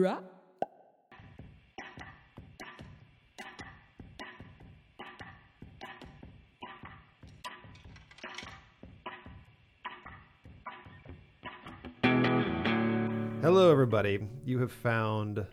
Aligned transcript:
drop. 0.00 0.24
Hello, 13.42 13.70
everybody. 13.70 14.26
You 14.46 14.58
have 14.60 14.72
found 14.72 15.44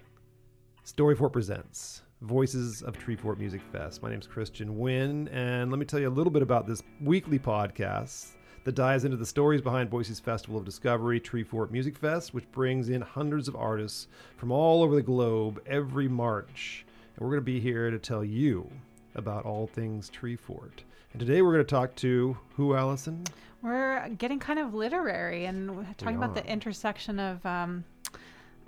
Storyfort 0.85 1.33
Presents 1.33 2.03
Voices 2.21 2.81
of 2.81 2.97
Treefort 2.97 3.37
Music 3.37 3.61
Fest. 3.73 4.01
My 4.01 4.09
name 4.09 4.21
is 4.21 4.27
Christian 4.27 4.77
Winn, 4.77 5.27
and 5.27 5.71
let 5.71 5.77
me 5.77 5.85
tell 5.85 5.99
you 5.99 6.07
a 6.07 6.09
little 6.09 6.31
bit 6.31 6.41
about 6.41 6.65
this 6.65 6.81
weekly 7.01 7.37
podcast 7.37 8.36
that 8.67 8.75
dives 8.75 9.05
into 9.05 9.15
the 9.15 9.25
stories 9.25 9.61
behind 9.61 9.89
Boise's 9.89 10.19
Festival 10.19 10.59
of 10.59 10.65
Discovery, 10.65 11.21
Treefort 11.21 11.71
Music 11.71 11.97
Fest, 11.97 12.33
which 12.33 12.51
brings 12.51 12.89
in 12.89 12.99
hundreds 12.99 13.47
of 13.47 13.55
artists 13.55 14.09
from 14.35 14.51
all 14.51 14.83
over 14.83 14.93
the 14.93 15.01
globe 15.01 15.61
every 15.65 16.09
March. 16.09 16.85
And 17.15 17.23
we're 17.23 17.31
going 17.31 17.43
to 17.43 17.45
be 17.45 17.61
here 17.61 17.89
to 17.89 17.97
tell 17.97 18.25
you 18.25 18.69
about 19.15 19.45
all 19.45 19.67
things 19.67 20.11
Treefort. 20.11 20.83
And 21.13 21.19
today 21.21 21.41
we're 21.41 21.53
going 21.53 21.63
to 21.63 21.75
talk 21.75 21.95
to 21.95 22.37
who, 22.57 22.75
Allison? 22.75 23.23
We're 23.61 24.09
getting 24.17 24.37
kind 24.37 24.59
of 24.59 24.73
literary 24.73 25.45
and 25.45 25.87
talking 25.97 26.17
about 26.17 26.35
the 26.35 26.45
intersection 26.45 27.21
of 27.21 27.45
um, 27.45 27.85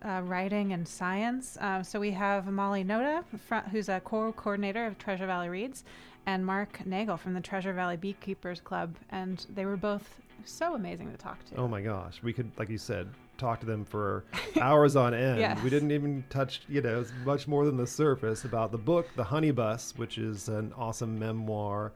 uh, 0.01 0.21
writing 0.23 0.71
and 0.71 0.87
science. 0.87 1.57
Um, 1.59 1.83
so 1.83 1.99
we 1.99 2.11
have 2.11 2.47
Molly 2.47 2.85
Nota, 2.85 3.25
fr- 3.37 3.67
who's 3.69 3.89
a 3.89 3.99
co-coordinator 3.99 4.85
of 4.85 4.97
Treasure 4.97 5.27
Valley 5.27 5.49
Reads, 5.49 5.83
and 6.25 6.45
Mark 6.45 6.85
Nagel 6.85 7.17
from 7.17 7.33
the 7.33 7.41
Treasure 7.41 7.73
Valley 7.73 7.97
Beekeepers 7.97 8.61
Club, 8.61 8.95
and 9.09 9.45
they 9.53 9.65
were 9.65 9.77
both 9.77 10.19
so 10.45 10.75
amazing 10.75 11.11
to 11.11 11.17
talk 11.17 11.43
to. 11.45 11.55
Oh 11.55 11.67
my 11.67 11.81
gosh, 11.81 12.21
we 12.23 12.33
could, 12.33 12.51
like 12.57 12.69
you 12.69 12.77
said, 12.77 13.09
talk 13.37 13.59
to 13.61 13.65
them 13.65 13.85
for 13.85 14.23
hours 14.61 14.95
on 14.95 15.13
end. 15.13 15.39
Yes. 15.39 15.61
We 15.63 15.69
didn't 15.69 15.91
even 15.91 16.23
touch, 16.29 16.61
you 16.67 16.81
know, 16.81 17.05
much 17.25 17.47
more 17.47 17.65
than 17.65 17.77
the 17.77 17.87
surface 17.87 18.45
about 18.45 18.71
the 18.71 18.77
book, 18.77 19.07
The 19.15 19.23
Honey 19.23 19.51
Bus, 19.51 19.93
which 19.97 20.17
is 20.17 20.49
an 20.49 20.73
awesome 20.77 21.17
memoir 21.17 21.91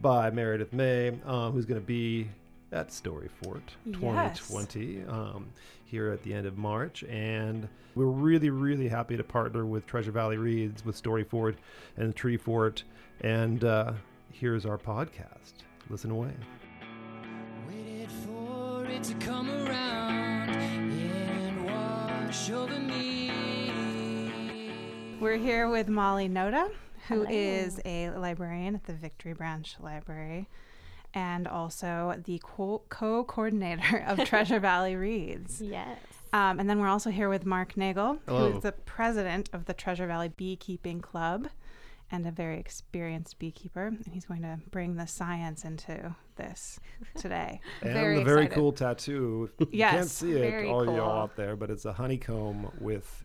by 0.00 0.30
Meredith 0.30 0.72
May, 0.72 1.18
um, 1.24 1.52
who's 1.52 1.66
going 1.66 1.80
to 1.80 1.86
be 1.86 2.28
at 2.72 2.92
Story 2.92 3.28
Fort 3.42 3.62
2020 3.92 5.04
um, 5.04 5.46
here 5.94 6.10
at 6.10 6.22
the 6.24 6.34
end 6.34 6.44
of 6.44 6.58
March. 6.58 7.04
And 7.04 7.68
we're 7.94 8.06
really, 8.06 8.50
really 8.50 8.88
happy 8.88 9.16
to 9.16 9.22
partner 9.22 9.64
with 9.64 9.86
Treasure 9.86 10.10
Valley 10.10 10.36
Reads, 10.36 10.84
with 10.84 11.00
Storyfort 11.00 11.54
and 11.96 12.16
Treefort. 12.16 12.82
And 13.20 13.62
uh, 13.62 13.92
here's 14.32 14.66
our 14.66 14.76
podcast. 14.76 15.52
Listen 15.88 16.10
away. 16.10 16.32
Waited 17.68 18.10
for 18.10 18.84
it 18.86 19.04
to 19.04 19.14
come 19.14 19.48
around 19.48 20.50
and 20.50 21.64
wash 21.64 22.50
over 22.50 22.76
me. 22.80 23.30
We're 25.20 25.38
here 25.38 25.68
with 25.68 25.88
Molly 25.88 26.26
Nota, 26.26 26.70
who 27.06 27.24
Hello. 27.24 27.28
is 27.30 27.80
a 27.84 28.10
librarian 28.10 28.74
at 28.74 28.82
the 28.82 28.94
Victory 28.94 29.32
Branch 29.32 29.76
Library 29.80 30.48
and 31.14 31.46
also 31.48 32.20
the 32.24 32.40
co- 32.44 32.82
co-coordinator 32.88 33.98
of 34.06 34.24
Treasure 34.24 34.58
Valley 34.60 34.96
Reads. 34.96 35.60
Yes. 35.60 35.98
Um, 36.32 36.58
and 36.58 36.68
then 36.68 36.80
we're 36.80 36.88
also 36.88 37.10
here 37.10 37.28
with 37.28 37.46
Mark 37.46 37.76
Nagel, 37.76 38.18
who 38.26 38.34
Hello. 38.34 38.56
is 38.56 38.62
the 38.62 38.72
president 38.72 39.48
of 39.52 39.66
the 39.66 39.74
Treasure 39.74 40.06
Valley 40.08 40.28
Beekeeping 40.28 41.00
Club 41.00 41.48
and 42.10 42.26
a 42.26 42.30
very 42.32 42.58
experienced 42.58 43.38
beekeeper. 43.38 43.86
And 43.86 44.06
he's 44.12 44.24
going 44.24 44.42
to 44.42 44.58
bring 44.70 44.96
the 44.96 45.06
science 45.06 45.64
into 45.64 46.14
this 46.36 46.80
today. 47.16 47.60
And 47.82 47.92
very 47.92 48.18
the 48.18 48.24
very 48.24 48.42
excited. 48.44 48.54
cool 48.56 48.72
tattoo. 48.72 49.50
You 49.60 49.68
Yes, 49.70 49.94
can't 49.94 50.08
see 50.10 50.32
it, 50.32 50.50
very 50.50 50.68
all 50.68 50.84
y'all 50.84 51.22
out 51.22 51.36
there, 51.36 51.54
but 51.54 51.70
it's 51.70 51.84
a 51.84 51.92
honeycomb 51.92 52.70
with 52.80 53.24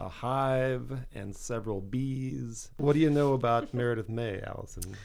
a 0.00 0.08
hive 0.08 0.92
and 1.14 1.34
several 1.36 1.80
bees. 1.80 2.70
What 2.78 2.94
do 2.94 2.98
you 2.98 3.10
know 3.10 3.34
about 3.34 3.72
Meredith 3.74 4.08
May, 4.08 4.40
Allison? 4.44 4.96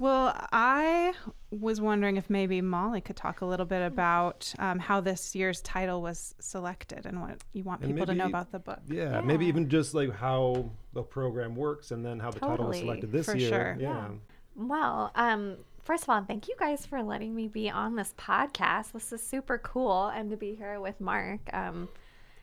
Well, 0.00 0.34
I 0.50 1.12
was 1.50 1.78
wondering 1.78 2.16
if 2.16 2.30
maybe 2.30 2.62
Molly 2.62 3.02
could 3.02 3.16
talk 3.16 3.42
a 3.42 3.44
little 3.44 3.66
bit 3.66 3.82
about 3.82 4.50
um, 4.58 4.78
how 4.78 5.02
this 5.02 5.34
year's 5.34 5.60
title 5.60 6.00
was 6.00 6.34
selected 6.40 7.04
and 7.04 7.20
what 7.20 7.36
you 7.52 7.64
want 7.64 7.82
And 7.82 7.92
people 7.92 8.06
to 8.06 8.14
know 8.14 8.24
about 8.24 8.50
the 8.50 8.60
book. 8.60 8.80
Yeah, 8.88 9.20
maybe 9.20 9.44
even 9.44 9.68
just 9.68 9.92
like 9.92 10.10
how 10.10 10.70
the 10.94 11.02
program 11.02 11.54
works 11.54 11.90
and 11.90 12.02
then 12.02 12.18
how 12.18 12.30
the 12.30 12.40
title 12.40 12.68
was 12.68 12.78
selected 12.78 13.12
this 13.12 13.26
for 13.26 13.36
year. 13.36 13.50
sure. 13.50 13.76
Yeah. 13.78 13.88
Yeah. 13.88 14.08
Well, 14.56 15.12
um, 15.16 15.58
first 15.82 16.04
of 16.04 16.08
all, 16.08 16.24
thank 16.24 16.48
you 16.48 16.54
guys 16.58 16.86
for 16.86 17.02
letting 17.02 17.34
me 17.34 17.48
be 17.48 17.68
on 17.68 17.94
this 17.94 18.14
podcast. 18.16 18.92
This 18.92 19.12
is 19.12 19.22
super 19.22 19.58
cool, 19.58 20.06
and 20.06 20.30
to 20.30 20.36
be 20.38 20.54
here 20.54 20.80
with 20.80 20.98
Mark. 20.98 21.40
Um, 21.52 21.90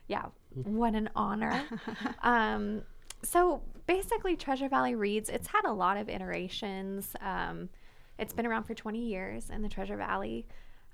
yeah, 0.06 0.26
what 0.54 0.94
an 0.94 1.10
honor. 1.16 1.64
um, 2.22 2.82
so 3.24 3.62
basically, 3.88 4.36
Treasure 4.36 4.68
Valley 4.68 4.94
Reads. 4.94 5.28
It's 5.30 5.48
had 5.48 5.64
a 5.64 5.72
lot 5.72 5.96
of 5.96 6.08
iterations. 6.08 7.16
Um, 7.20 7.70
it's 8.18 8.34
been 8.34 8.46
around 8.46 8.64
for 8.64 8.74
20 8.74 8.98
years 8.98 9.50
in 9.50 9.62
the 9.62 9.68
Treasure 9.68 9.96
Valley. 9.96 10.46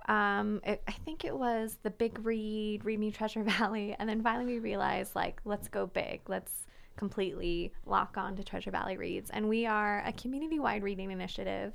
Um, 0.09 0.61
it, 0.65 0.83
I 0.87 0.93
think 0.93 1.25
it 1.25 1.37
was 1.37 1.77
the 1.83 1.91
big 1.91 2.25
read, 2.25 2.85
Read 2.85 3.01
Me 3.01 3.11
Treasure 3.11 3.43
Valley, 3.59 3.97
and 3.99 4.09
then 4.09 4.23
finally 4.23 4.47
we 4.47 4.59
realized 4.61 5.15
like, 5.15 5.41
let's 5.45 5.69
go 5.69 5.87
big. 5.87 6.21
Let's 6.29 6.53
completely 6.97 7.73
lock 7.85 8.17
on 8.17 8.37
to 8.37 8.45
Treasure 8.45 8.71
Valley 8.71 8.97
Reads, 8.97 9.29
and 9.31 9.49
we 9.49 9.67
are 9.67 10.03
a 10.07 10.13
community-wide 10.13 10.85
reading 10.85 11.11
initiative. 11.11 11.75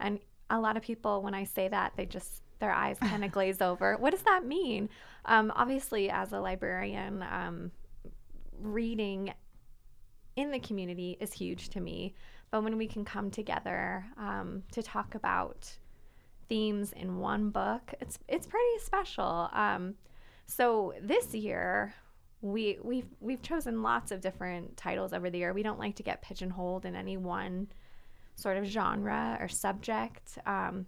And 0.00 0.18
a 0.48 0.58
lot 0.58 0.78
of 0.78 0.82
people, 0.82 1.22
when 1.22 1.34
I 1.34 1.44
say 1.44 1.68
that, 1.68 1.92
they 1.96 2.06
just 2.06 2.42
their 2.58 2.72
eyes 2.72 2.96
kind 3.00 3.22
of 3.22 3.32
glaze 3.32 3.60
over. 3.60 3.96
What 3.98 4.12
does 4.12 4.22
that 4.22 4.46
mean? 4.46 4.88
Um, 5.26 5.52
obviously, 5.54 6.08
as 6.08 6.32
a 6.32 6.40
librarian, 6.40 7.22
um, 7.22 7.70
reading 8.60 9.34
in 10.36 10.50
the 10.50 10.58
community 10.58 11.16
is 11.20 11.32
huge 11.32 11.68
to 11.70 11.80
me. 11.80 12.14
But 12.50 12.64
when 12.64 12.76
we 12.76 12.86
can 12.86 13.04
come 13.04 13.30
together 13.30 14.04
um, 14.18 14.62
to 14.72 14.82
talk 14.82 15.14
about 15.14 15.70
themes 16.48 16.92
in 16.92 17.18
one 17.18 17.50
book, 17.50 17.94
it's 18.00 18.18
it's 18.28 18.46
pretty 18.46 18.78
special. 18.78 19.48
Um, 19.52 19.94
so 20.46 20.92
this 21.00 21.34
year, 21.34 21.94
we 22.42 22.78
we've 22.82 23.08
we've 23.20 23.42
chosen 23.42 23.82
lots 23.82 24.12
of 24.12 24.20
different 24.20 24.76
titles 24.76 25.12
over 25.12 25.30
the 25.30 25.38
year. 25.38 25.52
We 25.52 25.62
don't 25.62 25.78
like 25.78 25.96
to 25.96 26.02
get 26.02 26.20
pigeonholed 26.20 26.84
in 26.84 26.94
any 26.94 27.16
one 27.16 27.68
sort 28.36 28.56
of 28.56 28.64
genre 28.64 29.38
or 29.40 29.48
subject. 29.48 30.38
Um, 30.44 30.86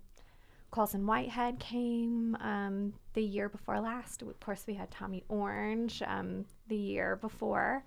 Colson 0.70 1.06
Whitehead 1.06 1.60
came 1.60 2.36
um, 2.40 2.94
the 3.12 3.22
year 3.22 3.48
before 3.48 3.80
last. 3.80 4.22
Of 4.22 4.40
course, 4.40 4.64
we 4.66 4.74
had 4.74 4.90
Tommy 4.90 5.22
Orange 5.28 6.02
um, 6.04 6.44
the 6.66 6.76
year 6.76 7.16
before. 7.16 7.84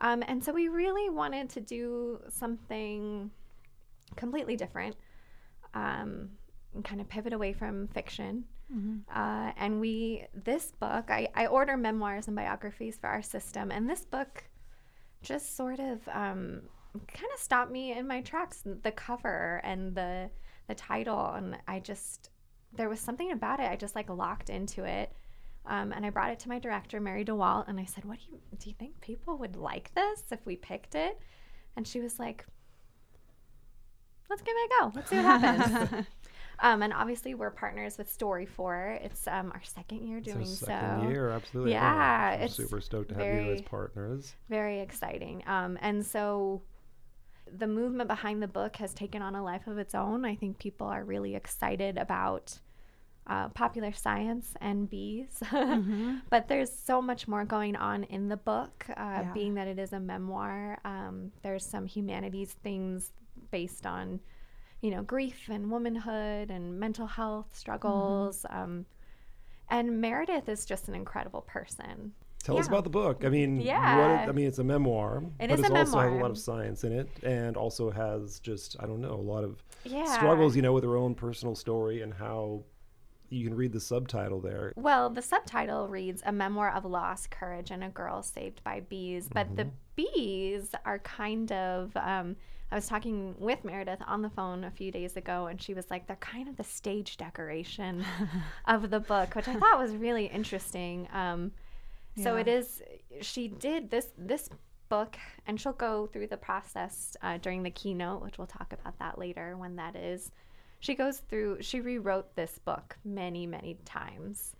Um, 0.00 0.22
and 0.26 0.42
so 0.42 0.52
we 0.52 0.68
really 0.68 1.10
wanted 1.10 1.48
to 1.50 1.60
do 1.60 2.20
something 2.28 3.30
completely 4.16 4.56
different 4.56 4.96
um, 5.74 6.30
and 6.74 6.84
kind 6.84 7.00
of 7.00 7.08
pivot 7.08 7.32
away 7.32 7.52
from 7.52 7.88
fiction. 7.88 8.44
Uh, 9.14 9.52
and 9.56 9.80
we, 9.80 10.26
this 10.44 10.72
book, 10.72 11.10
I, 11.10 11.28
I 11.34 11.46
order 11.46 11.76
memoirs 11.76 12.26
and 12.26 12.36
biographies 12.36 12.98
for 12.98 13.08
our 13.08 13.22
system. 13.22 13.70
And 13.70 13.88
this 13.88 14.04
book 14.04 14.44
just 15.22 15.56
sort 15.56 15.80
of 15.80 16.06
um, 16.08 16.62
kind 16.92 17.30
of 17.34 17.40
stopped 17.40 17.70
me 17.70 17.96
in 17.96 18.06
my 18.06 18.20
tracks. 18.20 18.62
The 18.82 18.92
cover 18.92 19.60
and 19.64 19.94
the 19.94 20.30
the 20.68 20.74
title, 20.74 21.32
and 21.34 21.56
I 21.66 21.80
just 21.80 22.30
there 22.74 22.88
was 22.88 23.00
something 23.00 23.32
about 23.32 23.60
it. 23.60 23.70
I 23.70 23.76
just 23.76 23.94
like 23.94 24.10
locked 24.10 24.50
into 24.50 24.84
it, 24.84 25.12
um, 25.66 25.92
and 25.92 26.04
I 26.04 26.10
brought 26.10 26.30
it 26.30 26.38
to 26.40 26.48
my 26.48 26.58
director, 26.58 27.00
Mary 27.00 27.24
DeWalt, 27.24 27.68
and 27.68 27.78
I 27.78 27.84
said, 27.84 28.04
"What 28.04 28.18
do 28.18 28.24
you 28.32 28.40
do? 28.58 28.68
You 28.70 28.74
think 28.78 29.00
people 29.00 29.36
would 29.38 29.56
like 29.56 29.92
this 29.94 30.22
if 30.30 30.44
we 30.44 30.56
picked 30.56 30.94
it?" 30.94 31.18
And 31.76 31.86
she 31.86 32.00
was 32.00 32.18
like, 32.18 32.46
"Let's 34.30 34.42
give 34.42 34.54
it 34.56 34.70
a 34.70 34.80
go. 34.80 34.92
Let's 34.94 35.10
see 35.10 35.16
what 35.16 35.24
happens." 35.40 36.06
um, 36.60 36.82
and 36.82 36.92
obviously, 36.92 37.34
we're 37.34 37.50
partners 37.50 37.98
with 37.98 38.16
Storyfort. 38.16 39.04
It's 39.04 39.26
um, 39.26 39.52
our 39.52 39.62
second 39.62 40.06
year 40.06 40.20
doing 40.20 40.42
it's 40.42 40.62
our 40.62 40.68
second 40.68 41.02
so 41.02 41.08
year, 41.10 41.30
absolutely. 41.30 41.72
Yeah, 41.72 42.36
We're 42.36 42.44
it's 42.44 42.54
super 42.54 42.80
stoked 42.80 43.10
to 43.10 43.14
have 43.16 43.44
you 43.44 43.52
as 43.52 43.62
partners. 43.62 44.34
very 44.48 44.80
exciting. 44.80 45.42
Um, 45.46 45.78
and 45.82 46.04
so 46.04 46.62
the 47.56 47.66
movement 47.66 48.08
behind 48.08 48.42
the 48.42 48.48
book 48.48 48.76
has 48.76 48.92
taken 48.92 49.22
on 49.22 49.34
a 49.34 49.42
life 49.42 49.66
of 49.66 49.78
its 49.78 49.94
own. 49.94 50.24
I 50.24 50.34
think 50.34 50.58
people 50.58 50.86
are 50.86 51.04
really 51.04 51.34
excited 51.34 51.96
about 51.96 52.58
uh, 53.28 53.48
popular 53.48 53.92
science 53.92 54.54
and 54.60 54.88
bees. 54.88 55.42
but 56.30 56.48
there's 56.48 56.72
so 56.72 57.02
much 57.02 57.28
more 57.28 57.44
going 57.44 57.76
on 57.76 58.04
in 58.04 58.28
the 58.28 58.36
book, 58.36 58.86
uh, 58.96 59.22
Yeah. 59.22 59.32
being 59.34 59.54
that 59.54 59.68
it 59.68 59.78
is 59.78 59.92
a 59.92 60.00
memoir. 60.00 60.78
Um, 60.84 61.32
there's 61.42 61.64
some 61.64 61.86
humanities 61.86 62.52
things 62.62 63.12
based 63.50 63.86
on, 63.86 64.20
you 64.80 64.90
know, 64.90 65.02
grief 65.02 65.48
and 65.50 65.70
womanhood 65.70 66.50
and 66.50 66.78
mental 66.78 67.06
health 67.06 67.48
struggles. 67.52 68.44
Um, 68.50 68.86
and 69.70 70.00
Meredith 70.00 70.48
is 70.48 70.64
just 70.64 70.88
an 70.88 70.94
incredible 70.94 71.42
person. 71.42 72.12
Tell 72.42 72.56
us 72.58 72.66
about 72.66 72.84
the 72.84 72.90
book. 72.90 73.24
I 73.24 73.28
mean, 73.28 73.60
Yeah. 73.60 73.98
what 73.98 74.10
it, 74.10 74.28
I 74.28 74.32
mean, 74.32 74.46
it's 74.46 74.58
a 74.58 74.64
memoir, 74.64 75.22
It 75.38 75.48
but 75.48 75.58
it 75.60 75.70
a 75.70 75.74
also 75.74 75.98
has 76.00 76.12
a 76.12 76.14
lot 76.14 76.30
of 76.30 76.38
science 76.38 76.84
in 76.84 76.92
it, 76.92 77.08
and 77.22 77.56
also 77.56 77.90
has 77.90 78.40
just 78.40 78.76
I 78.80 78.86
don't 78.86 79.00
know 79.02 79.12
a 79.12 79.16
lot 79.16 79.44
of 79.44 79.62
Yeah. 79.84 80.04
struggles, 80.14 80.56
you 80.56 80.62
know, 80.62 80.72
with 80.72 80.84
her 80.84 80.96
own 80.96 81.14
personal 81.14 81.54
story 81.54 82.00
and 82.00 82.14
how 82.14 82.62
you 83.30 83.44
can 83.46 83.56
read 83.56 83.72
the 83.72 83.80
subtitle 83.80 84.40
there. 84.40 84.72
Well, 84.76 85.10
the 85.10 85.22
subtitle 85.22 85.88
reads 85.88 86.22
A 86.24 86.32
Memoir 86.32 86.72
of 86.74 86.84
Loss, 86.84 87.26
Courage, 87.28 87.70
and 87.70 87.84
a 87.84 87.88
Girl 87.88 88.22
Saved 88.22 88.62
by 88.64 88.80
Bees. 88.80 89.28
But 89.32 89.54
the 89.56 89.68
bees 89.96 90.72
are 90.84 90.98
kind 91.00 91.50
of. 91.52 91.96
Um, 91.96 92.36
I 92.70 92.74
was 92.74 92.86
talking 92.86 93.34
with 93.38 93.64
Meredith 93.64 94.00
on 94.06 94.20
the 94.20 94.28
phone 94.28 94.64
a 94.64 94.70
few 94.70 94.90
days 94.92 95.16
ago, 95.16 95.46
and 95.46 95.60
she 95.60 95.72
was 95.72 95.90
like, 95.90 96.06
they're 96.06 96.16
kind 96.16 96.48
of 96.48 96.56
the 96.56 96.64
stage 96.64 97.16
decoration 97.16 98.04
of 98.66 98.90
the 98.90 99.00
book, 99.00 99.34
which 99.34 99.48
I 99.48 99.54
thought 99.54 99.78
was 99.78 99.96
really 99.96 100.26
interesting. 100.26 101.08
Um, 101.12 101.52
So 102.18 102.36
it 102.36 102.48
is. 102.48 102.82
She 103.22 103.48
did 103.48 103.90
this 103.90 104.08
this 104.18 104.50
book, 104.88 105.16
and 105.46 105.60
she'll 105.60 105.72
go 105.72 106.06
through 106.06 106.26
the 106.26 106.36
process 106.36 107.16
uh, 107.22 107.38
during 107.38 107.62
the 107.62 107.70
keynote, 107.70 108.22
which 108.22 108.38
we'll 108.38 108.46
talk 108.46 108.72
about 108.72 108.98
that 108.98 109.18
later 109.18 109.56
when 109.56 109.76
that 109.76 109.94
is. 109.96 110.30
She 110.80 110.94
goes 110.94 111.18
through. 111.18 111.58
She 111.62 111.80
rewrote 111.80 112.34
this 112.36 112.58
book 112.58 112.96
many 113.04 113.46
many 113.46 113.78
times. 113.84 114.54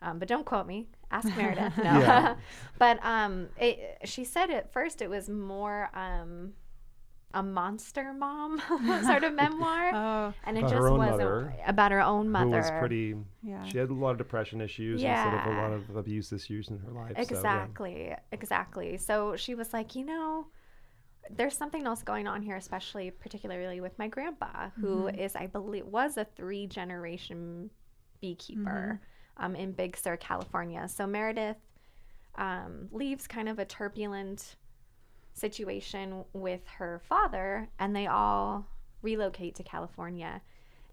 Um, 0.00 0.18
but 0.18 0.26
don't 0.26 0.44
quote 0.44 0.66
me. 0.66 0.88
Ask 1.10 1.28
Meredith. 1.36 1.76
No. 1.78 1.84
Yeah. 2.00 2.34
but 2.78 2.98
um, 3.04 3.48
it, 3.58 3.98
she 4.04 4.24
said 4.24 4.50
at 4.50 4.72
first 4.72 5.00
it 5.00 5.08
was 5.08 5.28
more 5.28 5.90
um, 5.94 6.54
a 7.34 7.42
monster 7.42 8.12
mom 8.12 8.60
sort 9.06 9.22
of 9.22 9.32
memoir, 9.34 9.90
Oh, 9.94 10.34
and 10.44 10.58
it 10.58 10.64
About 10.64 10.70
just 10.70 10.82
wasn't 10.82 10.98
mother, 11.18 11.54
about 11.66 11.92
her 11.92 12.00
own 12.00 12.28
mother. 12.30 12.46
Who 12.46 12.50
was 12.56 12.70
pretty. 12.80 13.14
yeah. 13.42 13.64
She 13.64 13.78
had 13.78 13.90
a 13.90 13.94
lot 13.94 14.10
of 14.10 14.18
depression 14.18 14.60
issues 14.60 15.00
instead 15.02 15.34
of 15.34 15.46
a 15.46 15.56
lot 15.56 15.72
of 15.72 15.94
abuse 15.96 16.32
issues 16.32 16.68
in 16.68 16.78
her 16.80 16.90
life. 16.90 17.12
so, 17.12 17.14
yeah. 17.16 17.22
Exactly, 17.22 18.14
exactly. 18.32 18.96
So 18.98 19.36
she 19.36 19.54
was 19.54 19.72
like, 19.72 19.94
you 19.94 20.04
know, 20.04 20.46
there's 21.30 21.56
something 21.56 21.86
else 21.86 22.02
going 22.02 22.26
on 22.26 22.42
here, 22.42 22.56
especially 22.56 23.10
particularly 23.10 23.80
with 23.80 23.98
my 23.98 24.08
grandpa, 24.08 24.70
who 24.80 25.08
is, 25.08 25.36
I 25.36 25.46
believe, 25.46 25.86
was 25.86 26.16
a 26.16 26.24
three 26.36 26.66
generation 26.66 27.70
beekeeper 28.20 29.00
um, 29.36 29.54
in 29.54 29.72
Big 29.72 29.96
Sur, 29.96 30.16
California. 30.16 30.88
So 30.88 31.06
Meredith 31.06 31.56
um, 32.36 32.88
leaves 32.90 33.26
kind 33.26 33.48
of 33.48 33.58
a 33.58 33.64
turbulent 33.64 34.56
situation 35.34 36.24
with 36.32 36.60
her 36.78 37.00
father, 37.08 37.68
and 37.78 37.94
they 37.94 38.06
all 38.06 38.66
relocate 39.02 39.54
to 39.56 39.62
California. 39.62 40.40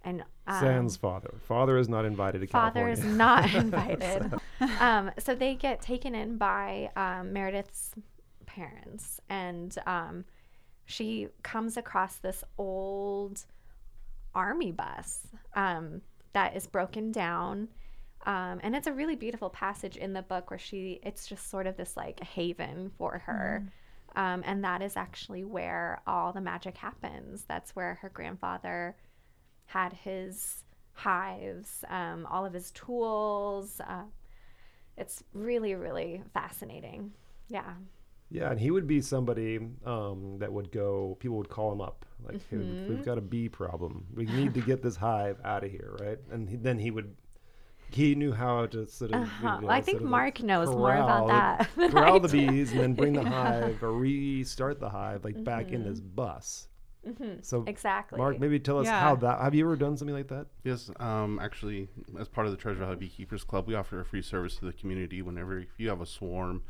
And 0.04 0.24
um, 0.48 0.62
Sans 0.62 0.98
father. 0.98 1.34
Father 1.42 1.78
is 1.78 1.90
not 1.90 2.06
invited 2.06 2.40
to 2.42 2.48
father 2.48 2.80
California. 2.80 2.96
Father 2.96 3.10
is 3.10 3.18
not 3.18 3.54
invited. 3.64 4.34
um, 4.80 5.12
so 5.20 5.36
they 5.36 5.56
get 5.56 5.82
taken 5.82 6.16
in 6.16 6.38
by 6.38 6.90
um, 6.96 7.34
Meredith's 7.34 7.92
parents, 8.60 9.22
and 9.30 9.76
um, 9.86 10.26
she 10.86 11.28
comes 11.44 11.78
across 11.78 12.16
this 12.18 12.44
old 12.58 13.46
army 14.36 14.72
bus 14.72 15.28
um, 15.56 16.02
that 16.34 16.56
is 16.56 16.68
broken 16.68 17.12
down. 17.12 17.70
Um, 18.26 18.60
and 18.64 18.76
it's 18.76 18.88
a 18.88 18.94
really 18.94 19.16
beautiful 19.16 19.50
passage 19.50 19.96
in 19.96 20.12
the 20.14 20.22
book 20.22 20.50
where 20.50 20.60
she, 20.60 21.00
it's 21.04 21.26
just 21.26 21.50
sort 21.50 21.68
of 21.68 21.78
this 21.78 21.96
like 21.96 22.20
haven 22.20 22.92
for 22.98 23.20
her. 23.20 23.72
Um, 24.16 24.44
and 24.46 24.64
that 24.64 24.82
is 24.82 24.98
actually 24.98 25.44
where 25.44 26.02
all 26.06 26.34
the 26.34 26.42
magic 26.42 26.76
happens. 26.78 27.46
That's 27.48 27.76
where 27.76 28.00
her 28.02 28.10
grandfather 28.10 28.98
had 29.68 29.94
his 29.94 30.64
hives, 30.94 31.86
um, 31.90 32.28
all 32.30 32.46
of 32.46 32.54
his 32.54 32.72
tools. 32.72 33.80
Uh, 33.88 34.04
it's 34.98 35.24
really, 35.34 35.76
really 35.76 36.24
fascinating. 36.34 37.12
Yeah. 37.48 37.74
Yeah, 38.32 38.52
and 38.52 38.60
he 38.60 38.70
would 38.70 38.86
be 38.88 39.02
somebody 39.02 39.58
um, 39.86 40.38
that 40.40 40.52
would 40.54 40.72
go. 40.72 41.18
People 41.20 41.38
would 41.38 41.50
call 41.50 41.72
him 41.72 41.82
up, 41.82 42.06
like, 42.24 42.38
Mm-hmm. 42.52 42.90
"We've 42.90 43.04
got 43.04 43.18
a 43.18 43.22
bee 43.22 43.50
problem. 43.50 44.06
We 44.14 44.26
need 44.26 44.54
to 44.54 44.62
get 44.62 44.84
this 44.84 44.96
hive 44.96 45.38
out 45.44 45.64
of 45.64 45.72
here, 45.72 45.96
right?" 46.00 46.20
And 46.32 46.48
he, 46.50 46.56
then 46.56 46.78
he 46.80 46.92
would. 46.92 47.16
He 47.92 48.14
knew 48.14 48.32
how 48.32 48.68
to 48.68 48.86
sort 48.86 49.14
of. 49.14 49.24
Uh-huh. 49.24 49.48
you 49.56 49.62
know, 49.62 49.68
Well, 49.68 49.76
I 49.76 49.82
think 49.82 49.98
sort 49.98 50.04
of, 50.04 50.10
Mark 50.12 50.44
knows 50.44 50.68
more 50.70 50.94
about 50.96 51.28
that 51.30 51.70
than 51.76 51.90
corral 51.96 52.20
the 52.20 52.28
bees 52.28 52.72
and 52.72 52.80
then 52.82 52.94
bring 52.94 53.14
the 53.14 53.24
Yeah. 53.24 53.30
Mm-hmm. 53.32 53.64
hive 53.72 53.84
or 53.84 53.94
restart 53.94 54.80
the 54.80 54.90
hive 54.90 55.24
like 55.26 55.44
back 55.44 55.72
in 55.72 55.84
this 55.84 56.00
bus. 56.00 56.68
So 57.42 57.64
Exactly. 57.66 58.20
Mark, 58.20 58.40
maybe 58.40 58.60
tell 58.60 58.78
us 58.78 58.86
Yeah. 58.86 59.00
how 59.00 59.16
that. 59.16 59.40
Have 59.42 59.56
you 59.56 59.66
ever 59.66 59.76
done 59.76 59.98
something 59.98 60.14
like 60.16 60.28
that? 60.28 60.46
Yes, 60.64 60.92
um, 61.00 61.40
actually, 61.42 61.88
as 62.20 62.28
part 62.28 62.46
of 62.46 62.52
the 62.52 62.58
Treasure 62.58 62.78
Valley 62.80 62.98
Beekeepers 62.98 63.44
Club, 63.44 63.66
we 63.68 63.74
offer 63.74 64.00
a 64.02 64.06
free 64.06 64.22
service 64.22 64.58
to 64.58 64.66
the 64.66 64.74
community 64.74 65.24
whenever 65.24 65.58
if 65.60 65.70
you 65.80 65.90
have 65.90 66.02
a 66.02 66.06
swarm 66.06 66.62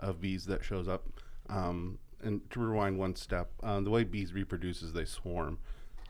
of 0.00 0.20
bees 0.20 0.46
that 0.46 0.64
shows 0.64 0.88
up. 0.88 1.06
Um, 1.48 1.98
and 2.22 2.48
to 2.50 2.60
rewind 2.60 2.98
one 2.98 3.16
step, 3.16 3.50
um, 3.62 3.84
the 3.84 3.90
way 3.90 4.04
bees 4.04 4.32
reproduce 4.32 4.82
is 4.82 4.92
they 4.92 5.04
swarm, 5.04 5.58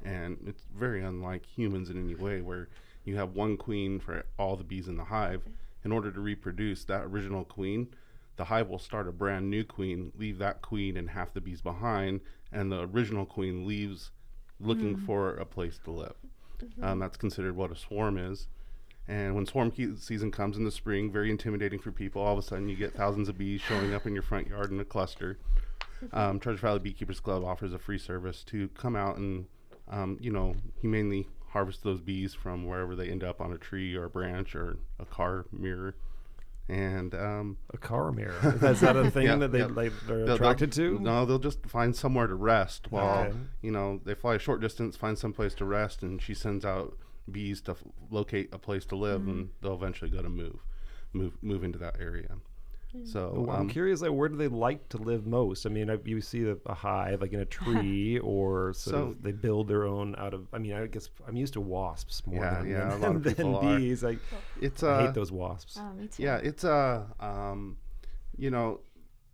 and 0.05 0.39
it's 0.47 0.65
very 0.75 1.03
unlike 1.03 1.47
humans 1.47 1.89
in 1.91 2.03
any 2.03 2.15
way, 2.15 2.41
where 2.41 2.69
you 3.05 3.17
have 3.17 3.35
one 3.35 3.57
queen 3.57 4.01
for 4.01 4.25
all 4.39 4.57
the 4.57 4.65
bees 4.65 4.89
in 4.89 4.97
the 4.97 5.05
hive. 5.05 5.43
In 5.85 5.93
order 5.93 6.11
to 6.11 6.21
reproduce 6.21 6.85
that 6.85 7.05
original 7.05 7.45
queen, 7.45 7.89
the 8.37 8.45
hive 8.45 8.69
will 8.69 8.79
start 8.79 9.09
a 9.09 9.13
brand 9.13 9.49
new 9.49 9.65
queen, 9.65 10.13
leave 10.17 10.39
that 10.39 10.63
queen 10.63 10.97
and 10.97 11.11
half 11.11 11.33
the 11.33 11.41
bees 11.41 11.63
behind, 11.63 12.21
and 12.53 12.71
the 12.71 12.83
original 12.83 13.25
queen 13.25 13.67
leaves 13.67 14.11
looking 14.59 14.97
for 14.97 15.35
a 15.35 15.47
place 15.47 15.79
to 15.85 15.91
live. 15.91 16.15
Um, 16.83 16.99
that's 16.99 17.17
considered 17.17 17.57
what 17.57 17.71
a 17.71 17.77
swarm 17.77 18.19
is. 18.19 18.47
And 19.11 19.35
when 19.35 19.45
swarm 19.45 19.73
season 19.99 20.31
comes 20.31 20.57
in 20.57 20.63
the 20.65 20.71
spring, 20.71 21.11
very 21.11 21.31
intimidating 21.31 21.81
for 21.81 21.91
people. 21.91 22.23
All 22.23 22.33
of 22.33 22.39
a 22.39 22.43
sudden, 22.43 22.69
you 22.69 22.77
get 22.77 22.95
thousands 22.95 23.29
of 23.29 23.37
bees 23.37 23.61
showing 23.61 23.93
up 23.93 24.07
in 24.07 24.15
your 24.15 24.23
front 24.23 24.47
yard 24.47 24.71
in 24.71 24.79
a 24.79 24.85
cluster. 24.85 25.37
Um, 26.13 26.39
Treasure 26.39 26.59
Valley 26.61 26.79
Beekeepers 26.79 27.19
Club 27.19 27.45
offers 27.45 27.73
a 27.73 27.79
free 27.79 27.99
service 27.99 28.45
to 28.45 28.69
come 28.69 28.95
out 28.95 29.17
and, 29.17 29.47
um, 29.89 30.17
you 30.21 30.31
know, 30.31 30.55
humanely 30.81 31.27
harvest 31.49 31.83
those 31.83 32.01
bees 32.01 32.35
from 32.35 32.67
wherever 32.67 32.95
they 32.95 33.09
end 33.11 33.25
up 33.25 33.41
on 33.41 33.53
a 33.53 33.59
tree 33.59 33.97
or 33.97 34.05
a 34.05 34.09
branch 34.11 34.55
or 34.55 34.79
a 35.01 35.05
car 35.05 35.45
mirror. 35.53 35.97
And 36.69 37.13
um, 37.17 37.57
A 37.75 37.79
car 37.79 38.13
mirror. 38.13 38.39
Is 38.63 38.81
that 38.81 38.95
a 38.97 39.11
thing 39.11 39.27
Yeah, 39.27 39.35
that 39.37 39.51
they 39.51 39.59
yeah. 39.59 39.67
like 39.67 39.93
they're 40.07 40.19
They'll- 40.19 40.27
they'll- 40.27 40.35
attracted 40.37 40.71
to? 40.75 41.01
No, 41.01 41.27
they'll 41.27 41.41
just 41.41 41.67
find 41.67 41.97
somewhere 41.97 42.29
to 42.29 42.35
rest 42.37 42.93
while 42.93 43.25
Okay. 43.25 43.37
you 43.61 43.73
know 43.73 44.01
they 44.05 44.15
fly 44.15 44.37
a 44.37 44.39
short 44.39 44.61
distance, 44.61 44.95
find 44.95 45.19
some 45.19 45.33
place 45.33 45.53
to 45.55 45.65
rest, 45.65 46.05
and 46.05 46.23
she 46.23 46.33
sends 46.33 46.65
out 46.65 46.97
bees 47.33 47.61
to 47.63 47.73
f- 47.73 47.83
locate 48.11 48.49
a 48.53 48.59
place 48.59 48.85
to 48.87 48.97
live, 48.97 49.23
Mm-hmm. 49.23 49.31
and 49.31 49.49
they'll 49.63 49.75
eventually 49.75 50.11
go 50.11 50.23
to 50.23 50.29
move, 50.29 50.61
move, 51.13 51.33
move 51.43 51.65
into 51.65 51.79
that 51.79 51.97
area. 52.01 52.37
So 53.05 53.45
Well, 53.47 53.55
I'm 53.55 53.63
um, 53.63 53.69
curious, 53.69 54.01
like, 54.03 54.11
where 54.11 54.29
do 54.29 54.35
they 54.37 54.49
like 54.49 54.89
to 54.89 54.99
live 54.99 55.25
most? 55.25 55.65
I 55.65 55.69
mean, 55.69 55.89
I, 55.89 55.99
you 56.05 56.21
see 56.21 56.43
a, 56.49 56.57
a 56.67 56.75
hive 56.75 57.21
like 57.21 57.33
in 57.33 57.39
a 57.39 57.45
tree, 57.59 58.19
or 58.19 58.73
So- 58.73 58.97
of 59.11 59.23
they 59.23 59.31
build 59.31 59.69
their 59.69 59.85
own 59.85 60.17
out 60.19 60.35
of. 60.35 60.49
I 60.53 60.59
mean, 60.59 60.73
I 60.73 60.87
guess 60.89 61.09
I'm 61.29 61.37
used 61.37 61.53
to 61.53 61.61
wasps 61.61 62.27
more 62.27 62.43
Yeah, 62.45 62.55
than, 62.59 62.69
yeah, 62.71 62.89
a 62.89 62.99
than, 62.99 63.01
lot 63.23 63.27
of 63.27 63.37
than 63.37 63.79
bees. 63.79 64.03
Like, 64.03 64.19
it's 64.61 64.83
I 64.83 64.89
uh, 64.89 65.07
hate 65.07 65.15
those 65.15 65.31
wasps. 65.31 65.79
Oh, 65.81 65.93
me 65.93 66.09
too. 66.09 66.23
Yeah, 66.25 66.39
it's 66.39 66.65
uh, 66.65 67.05
um, 67.21 67.77
you 68.37 68.51
know, 68.51 68.81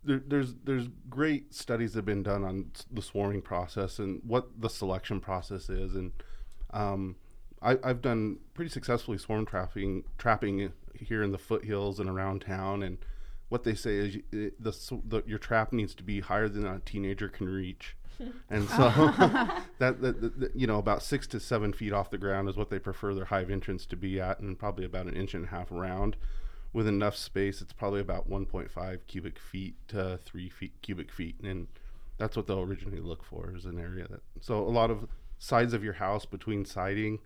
there, 0.03 0.21
there's 0.27 0.53
there's 0.63 0.87
great 1.09 1.51
studies 1.55 1.93
that 1.93 1.99
have 1.99 2.05
been 2.05 2.21
done 2.23 2.43
on 2.43 2.71
the 2.91 3.01
swarming 3.01 3.41
process 3.41 3.97
and 3.97 4.21
what 4.23 4.61
the 4.61 4.69
selection 4.69 5.19
process 5.19 5.67
is, 5.67 5.95
and 5.95 6.11
um, 6.73 7.15
I, 7.67 7.77
I've 7.83 8.01
done 8.01 8.37
pretty 8.53 8.69
successfully 8.69 9.17
swarm 9.17 9.45
trapping 9.45 10.03
trapping 10.17 10.71
here 10.93 11.21
in 11.21 11.31
the 11.31 11.37
foothills 11.37 11.99
and 11.99 12.09
around 12.09 12.41
town, 12.41 12.81
and 12.83 12.97
what 13.49 13.63
they 13.63 13.75
say 13.75 13.95
is 13.97 14.15
you, 14.15 14.23
it, 14.31 14.63
the, 14.63 14.71
the 15.05 15.23
your 15.27 15.39
trap 15.39 15.71
needs 15.73 15.93
to 15.95 16.03
be 16.03 16.21
higher 16.21 16.49
than 16.49 16.65
a 16.65 16.79
teenager 16.79 17.29
can 17.29 17.47
reach. 17.47 17.95
And 18.49 18.67
so 18.69 18.89
that, 19.19 19.61
that, 19.77 20.01
that- 20.01 20.39
that, 20.39 20.55
you 20.55 20.65
know 20.65 20.79
about 20.79 21.03
six 21.03 21.27
to 21.27 21.39
seven 21.39 21.71
feet 21.71 21.93
off 21.93 22.09
the 22.09 22.17
ground 22.17 22.49
is 22.49 22.57
what 22.57 22.71
they 22.71 22.79
prefer 22.79 23.13
their 23.13 23.25
hive 23.25 23.51
entrance 23.51 23.85
to 23.85 23.95
be 23.95 24.19
at, 24.19 24.39
and 24.39 24.57
probably 24.57 24.85
about 24.85 25.05
an 25.05 25.15
inch 25.15 25.35
and 25.35 25.45
a 25.45 25.49
half 25.49 25.71
around 25.71 26.15
with 26.73 26.87
enough 26.87 27.15
space, 27.15 27.61
it's 27.61 27.73
probably 27.73 27.99
about 28.01 28.29
1.5 28.29 28.99
cubic 29.07 29.37
feet 29.39 29.75
to 29.89 30.19
three 30.25 30.49
feet 30.49 30.73
cubic 30.81 31.11
feet, 31.11 31.35
and 31.43 31.67
that's 32.17 32.35
what 32.35 32.47
they'll 32.47 32.61
originally 32.61 32.99
look 32.99 33.23
for 33.23 33.53
is 33.55 33.65
an 33.65 33.79
area 33.79 34.07
that. 34.09 34.21
So 34.41 34.59
a 34.61 34.69
lot 34.69 34.89
of 34.91 35.07
sides 35.37 35.73
of 35.73 35.83
your 35.83 35.93
house 35.93 36.25
between 36.25 36.65
siding, 36.65 37.19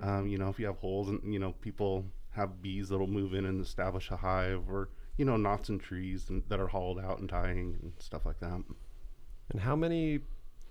um, 0.00 0.26
you 0.28 0.38
know, 0.38 0.48
if 0.48 0.58
you 0.58 0.66
have 0.66 0.78
holes 0.78 1.08
and 1.08 1.20
you 1.32 1.38
know 1.38 1.52
people 1.60 2.04
have 2.32 2.62
bees 2.62 2.88
that'll 2.88 3.06
move 3.08 3.34
in 3.34 3.44
and 3.44 3.60
establish 3.60 4.10
a 4.10 4.16
hive, 4.16 4.62
or 4.70 4.88
you 5.16 5.24
know 5.24 5.36
knots 5.36 5.68
in 5.68 5.78
trees 5.78 6.28
and, 6.30 6.42
that 6.48 6.60
are 6.60 6.68
hollowed 6.68 7.02
out 7.04 7.18
and 7.18 7.28
dying 7.28 7.76
and 7.82 7.92
stuff 7.98 8.24
like 8.24 8.38
that. 8.40 8.62
And 9.50 9.60
how 9.60 9.74
many 9.74 10.20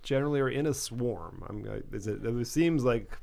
generally 0.02 0.40
are 0.40 0.48
in 0.48 0.66
a 0.66 0.74
swarm? 0.74 1.44
I'm. 1.48 1.82
Is 1.92 2.06
it? 2.06 2.24
It 2.24 2.46
seems 2.46 2.82
like 2.84 3.18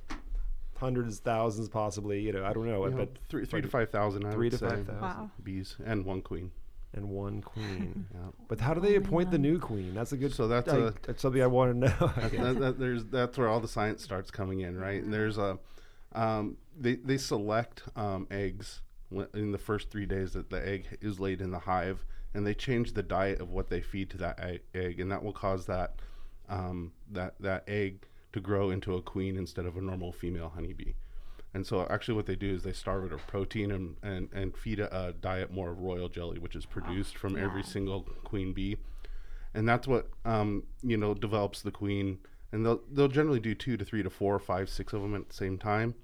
hundreds, 0.77 1.19
thousands, 1.19 1.69
possibly. 1.69 2.19
You 2.21 2.33
know, 2.33 2.45
I 2.45 2.53
don't 2.53 2.67
know. 2.67 2.85
You 2.85 2.91
know, 2.91 2.97
but 2.97 3.09
three, 3.29 3.45
three 3.45 3.61
to 3.61 3.67
five 3.67 3.89
thousand. 3.89 4.25
I 4.25 4.31
three 4.31 4.47
would 4.47 4.51
to 4.51 4.57
say, 4.59 4.67
5,000. 4.67 5.01
Wow. 5.01 5.31
bees 5.43 5.75
and 5.83 6.05
one 6.05 6.21
queen. 6.21 6.51
and 6.93 7.09
one 7.09 7.41
queen. 7.41 8.05
Yeah. 8.13 8.29
But 8.47 8.59
how 8.59 8.73
do 8.73 8.79
they 8.81 8.95
appoint 8.95 9.31
the 9.31 9.37
new 9.39 9.59
queen? 9.59 9.93
That's 9.95 10.11
a 10.11 10.17
good. 10.17 10.33
So 10.33 10.47
that's 10.47 10.69
I- 10.71 10.77
a- 10.77 10.93
that's 11.05 11.21
something 11.21 11.41
I 11.41 11.47
want 11.47 11.73
to 11.73 11.79
know. 11.87 11.95
I 12.17 12.27
that, 12.29 12.59
that, 12.59 12.79
there's 12.79 13.05
that's 13.05 13.37
where 13.37 13.47
all 13.47 13.59
the 13.59 13.67
science 13.67 14.03
starts 14.03 14.29
coming 14.29 14.59
in, 14.61 14.77
right? 14.77 15.01
And 15.01 15.11
there's 15.11 15.37
a 15.39 15.57
um, 16.13 16.57
they 16.77 16.95
they 16.95 17.17
select 17.17 17.83
um, 17.95 18.27
eggs 18.31 18.81
in 19.33 19.51
the 19.51 19.57
first 19.57 19.89
three 19.89 20.05
days 20.05 20.33
that 20.33 20.49
the 20.49 20.67
egg 20.67 20.97
is 21.01 21.19
laid 21.19 21.41
in 21.41 21.51
the 21.51 21.59
hive, 21.59 22.05
and 22.33 22.45
they 22.45 22.53
change 22.53 22.93
the 22.93 23.03
diet 23.03 23.39
of 23.39 23.49
what 23.49 23.69
they 23.69 23.81
feed 23.81 24.09
to 24.11 24.17
that 24.17 24.39
egg, 24.73 24.99
and 24.99 25.11
that 25.11 25.23
will 25.23 25.33
cause 25.33 25.65
that 25.65 25.95
um, 26.49 26.91
that 27.11 27.35
that 27.39 27.63
egg 27.67 28.07
to 28.33 28.39
grow 28.39 28.69
into 28.69 28.95
a 28.95 29.01
queen 29.01 29.37
instead 29.37 29.65
of 29.65 29.77
a 29.77 29.81
normal 29.81 30.11
female 30.11 30.51
honeybee. 30.53 30.93
And 31.53 31.65
so 31.65 31.87
actually 31.89 32.15
what 32.15 32.25
they 32.25 32.35
do 32.35 32.53
is 32.53 32.63
they 32.63 32.73
starve 32.73 33.05
it 33.05 33.13
of 33.13 33.25
protein 33.25 33.71
and, 33.71 33.95
and, 34.03 34.29
and 34.33 34.55
feed 34.55 34.79
it 34.79 34.89
a 34.91 35.13
diet 35.19 35.51
more 35.51 35.71
of 35.71 35.79
royal 35.79 36.09
jelly, 36.09 36.37
which 36.37 36.55
is 36.55 36.65
produced 36.65 37.17
from 37.17 37.35
every 37.35 37.63
single 37.63 38.01
queen 38.23 38.53
bee. 38.53 38.77
And 39.53 39.67
that's 39.67 39.87
what, 39.87 40.09
um, 40.23 40.63
you 40.83 40.97
know, 40.97 41.13
develops 41.15 41.61
the 41.61 41.71
queen. 41.71 42.19
And 42.51 42.65
they'll, 42.65 42.81
they'll 42.91 43.07
generally 43.09 43.39
do 43.39 43.53
two 43.53 43.75
to 43.77 43.83
three 43.85 44.03
to 44.03 44.09
four, 44.09 44.39
five, 44.39 44.69
six 44.69 44.93
of 44.93 45.01
them 45.01 45.15
at 45.15 45.27
the 45.27 45.33
same 45.35 45.57
time. 45.57 45.95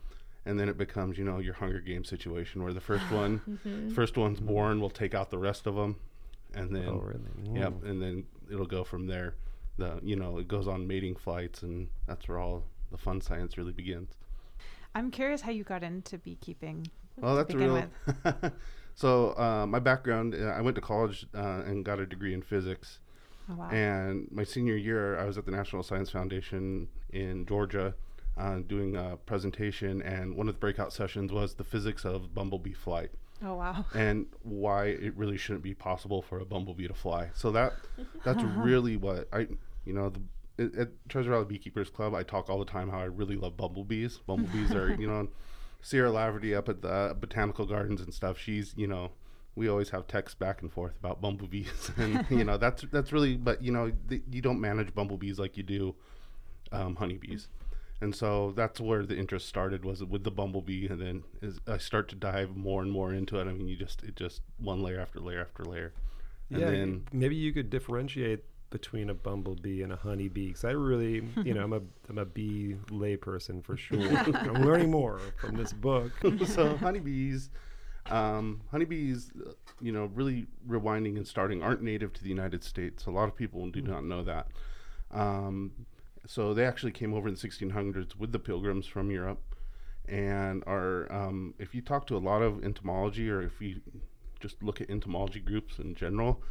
And 0.46 0.60
then 0.60 0.68
it 0.68 0.78
becomes, 0.78 1.18
you 1.18 1.24
know, 1.24 1.40
your 1.40 1.54
Hunger 1.54 1.80
Games 1.80 2.10
situation 2.10 2.64
where 2.64 2.74
the 2.74 2.82
first 2.82 3.10
one, 3.12 3.40
Mm-hmm. 3.50 3.90
first 3.94 4.18
one's 4.18 4.40
born, 4.42 4.82
will 4.82 4.90
take 4.90 5.14
out 5.14 5.30
the 5.32 5.38
rest 5.38 5.68
of 5.68 5.76
them. 5.76 5.96
And 6.54 6.76
then, 6.76 6.90
Oh, 6.90 7.00
really? 7.06 7.60
yep, 7.60 7.84
and 7.84 8.02
then 8.02 8.26
it'll 8.52 8.66
go 8.66 8.84
from 8.84 9.08
there. 9.08 9.36
The, 9.78 10.00
you 10.04 10.16
know, 10.16 10.38
it 10.38 10.48
goes 10.48 10.68
on 10.68 10.86
mating 10.86 11.16
flights 11.16 11.64
and 11.64 11.88
that's 12.08 12.28
where 12.28 12.38
all 12.40 12.66
the 12.92 12.98
fun 12.98 13.22
science 13.22 13.58
really 13.58 13.72
begins. 13.72 14.12
I'm 14.94 15.10
curious 15.10 15.42
how 15.42 15.52
you 15.52 15.64
got 15.64 15.82
into 15.82 16.20
beekeeping. 16.20 16.86
Well, 17.20 17.36
that's 17.36 17.54
a 17.54 17.58
real. 17.58 17.86
so 18.96 19.30
uh, 19.38 19.66
my 19.66 19.80
background, 19.80 20.36
uh, 20.36 20.46
I 20.50 20.62
went 20.62 20.76
to 20.76 20.82
college 20.82 21.26
uh, 21.34 21.64
and 21.66 21.84
got 21.84 22.00
a 22.00 22.06
degree 22.06 22.34
in 22.34 22.42
physics. 22.42 23.00
Oh, 23.50 23.56
wow. 23.56 23.70
And 23.70 24.28
my 24.32 24.44
senior 24.44 24.76
year, 24.76 25.20
I 25.20 25.26
was 25.26 25.38
at 25.38 25.46
the 25.46 25.52
National 25.52 25.84
Science 25.84 26.10
Foundation 26.10 26.88
in 27.12 27.46
Georgia, 27.46 27.94
uh, 28.38 28.60
doing 28.60 28.96
a 28.96 29.18
presentation, 29.26 30.02
and 30.02 30.36
one 30.36 30.48
of 30.48 30.56
the 30.56 30.60
breakout 30.60 30.94
sessions 30.94 31.32
was 31.32 31.56
the 31.56 31.64
physics 31.64 32.06
of 32.06 32.34
bumblebee 32.34 32.74
flight 32.74 33.12
oh, 33.46 33.56
wow. 33.56 33.86
and 33.94 34.28
why 34.44 34.86
it 34.86 35.16
really 35.16 35.38
shouldn't 35.38 35.64
be 35.64 35.74
possible 35.74 36.22
for 36.22 36.40
a 36.40 36.46
bumblebee 36.46 36.88
to 36.88 36.94
fly. 36.94 37.30
So 37.34 37.52
that 37.52 37.74
that's 38.24 38.44
really 38.44 38.98
what 38.98 39.28
I, 39.34 39.48
you 39.86 39.94
know, 39.94 40.10
the, 40.10 40.22
at- 40.64 40.76
at 40.76 41.10
Treasure 41.10 41.34
Island 41.34 41.50
Beekeepers 41.50 41.90
Club, 41.90 42.14
I 42.14 42.24
talk 42.24 42.50
all 42.50 42.60
the 42.60 42.66
time 42.66 42.90
how 42.90 43.00
I 43.00 43.06
really 43.06 43.36
love 43.36 43.58
bumblebees. 43.58 44.20
Bumblebees 44.26 44.72
are, 44.72 44.94
you 45.00 45.08
know, 45.08 45.28
Sierra 45.82 46.12
Laverty 46.12 46.56
up 46.56 46.70
at 46.70 46.82
the 46.82 47.16
botanical 47.20 47.66
gardens 47.66 48.02
and 48.02 48.14
stuff. 48.14 48.38
She's, 48.38 48.74
you 48.78 48.88
know, 48.88 49.12
we 49.56 49.68
always 49.68 49.90
have 49.90 50.08
texts 50.08 50.36
back 50.36 50.62
and 50.62 50.72
forth 50.72 50.98
about 50.98 51.22
bumblebees, 51.22 51.92
and 51.98 52.26
you 52.30 52.44
know 52.44 52.58
that's 52.58 52.84
that's 52.92 53.12
really, 53.12 53.36
but 53.36 53.62
you 53.62 53.72
know, 53.72 53.92
you 54.10 54.42
don't 54.42 54.60
manage 54.60 54.94
bumblebees 54.94 55.40
like 55.40 55.58
you 55.58 55.64
do 55.64 55.96
um, 56.72 56.96
honeybees. 56.96 57.48
And 58.02 58.14
so 58.14 58.52
that's 58.54 58.82
where 58.82 59.06
the 59.06 59.18
interest 59.18 59.48
started 59.48 59.86
was 59.86 60.04
with 60.04 60.26
the 60.26 60.32
bumblebee, 60.32 60.88
and 60.88 61.00
then 61.00 61.24
as 61.42 61.60
I 61.68 61.78
start 61.78 62.10
to 62.10 62.16
dive 62.16 62.56
more 62.56 62.82
and 62.82 62.92
more 62.92 63.14
into 63.14 63.40
it. 63.40 63.48
I 63.48 63.54
mean, 63.54 63.68
you 63.70 63.78
just 63.78 64.04
it 64.04 64.18
just 64.18 64.42
one 64.58 64.82
layer 64.82 65.00
after 65.00 65.20
layer 65.20 65.40
after 65.40 65.64
layer. 65.64 65.94
And 66.50 66.60
yeah, 66.60 66.72
then 66.72 67.08
maybe 67.14 67.36
you 67.36 67.54
could 67.54 67.70
differentiate 67.70 68.44
between 68.72 69.10
a 69.10 69.14
bumblebee 69.14 69.84
and 69.84 69.94
a 69.94 69.96
honeybee 69.96 70.48
because 70.48 70.66
I 70.66 70.72
really, 70.72 71.24
you 71.46 71.54
know, 71.54 71.64
I'm 71.64 71.74
a 71.74 71.82
I'm 72.10 72.18
a 72.18 72.26
bee 72.26 72.76
layperson 72.90 73.64
for 73.64 73.78
sure. 73.78 74.02
I'm 74.02 74.66
learning 74.66 74.92
more 74.92 75.22
from 75.40 75.56
this 75.56 75.72
book. 75.72 76.12
so 76.46 76.76
honeybees, 76.78 77.52
um, 78.10 78.62
honeybees, 78.72 79.32
you 79.82 79.92
know, 79.92 80.10
really 80.14 80.48
rewinding 80.68 81.18
and 81.18 81.28
starting 81.28 81.64
aren't 81.64 81.82
native 81.82 82.14
to 82.14 82.24
the 82.24 82.30
United 82.30 82.64
States. 82.64 83.06
A 83.06 83.12
lot 83.12 83.28
of 83.28 83.36
people 83.36 83.70
do 83.70 83.82
not 83.82 84.04
know 84.04 84.24
that. 84.24 84.48
Um, 85.12 85.72
so 86.26 86.54
they 86.54 86.66
actually 86.66 86.92
came 86.92 87.14
over 87.14 87.28
in 87.28 87.36
the 87.36 87.40
1600s 87.40 88.16
with 88.16 88.32
the 88.32 88.40
Pilgrims 88.40 88.88
from 88.88 89.12
Europe, 89.12 89.42
and 90.08 90.64
are. 90.66 91.12
Um, 91.12 91.54
if 91.60 91.74
you 91.76 91.82
talk 91.82 92.08
to 92.08 92.18
a 92.18 92.20
lot 92.20 92.42
of 92.42 92.64
entomology, 92.64 93.30
or 93.30 93.42
if 93.42 93.62
you 93.62 93.82
just 94.40 94.62
look 94.62 94.82
at 94.82 94.90
entomology 94.90 95.40
groups 95.40 95.80
in 95.80 95.96
general, 95.96 96.42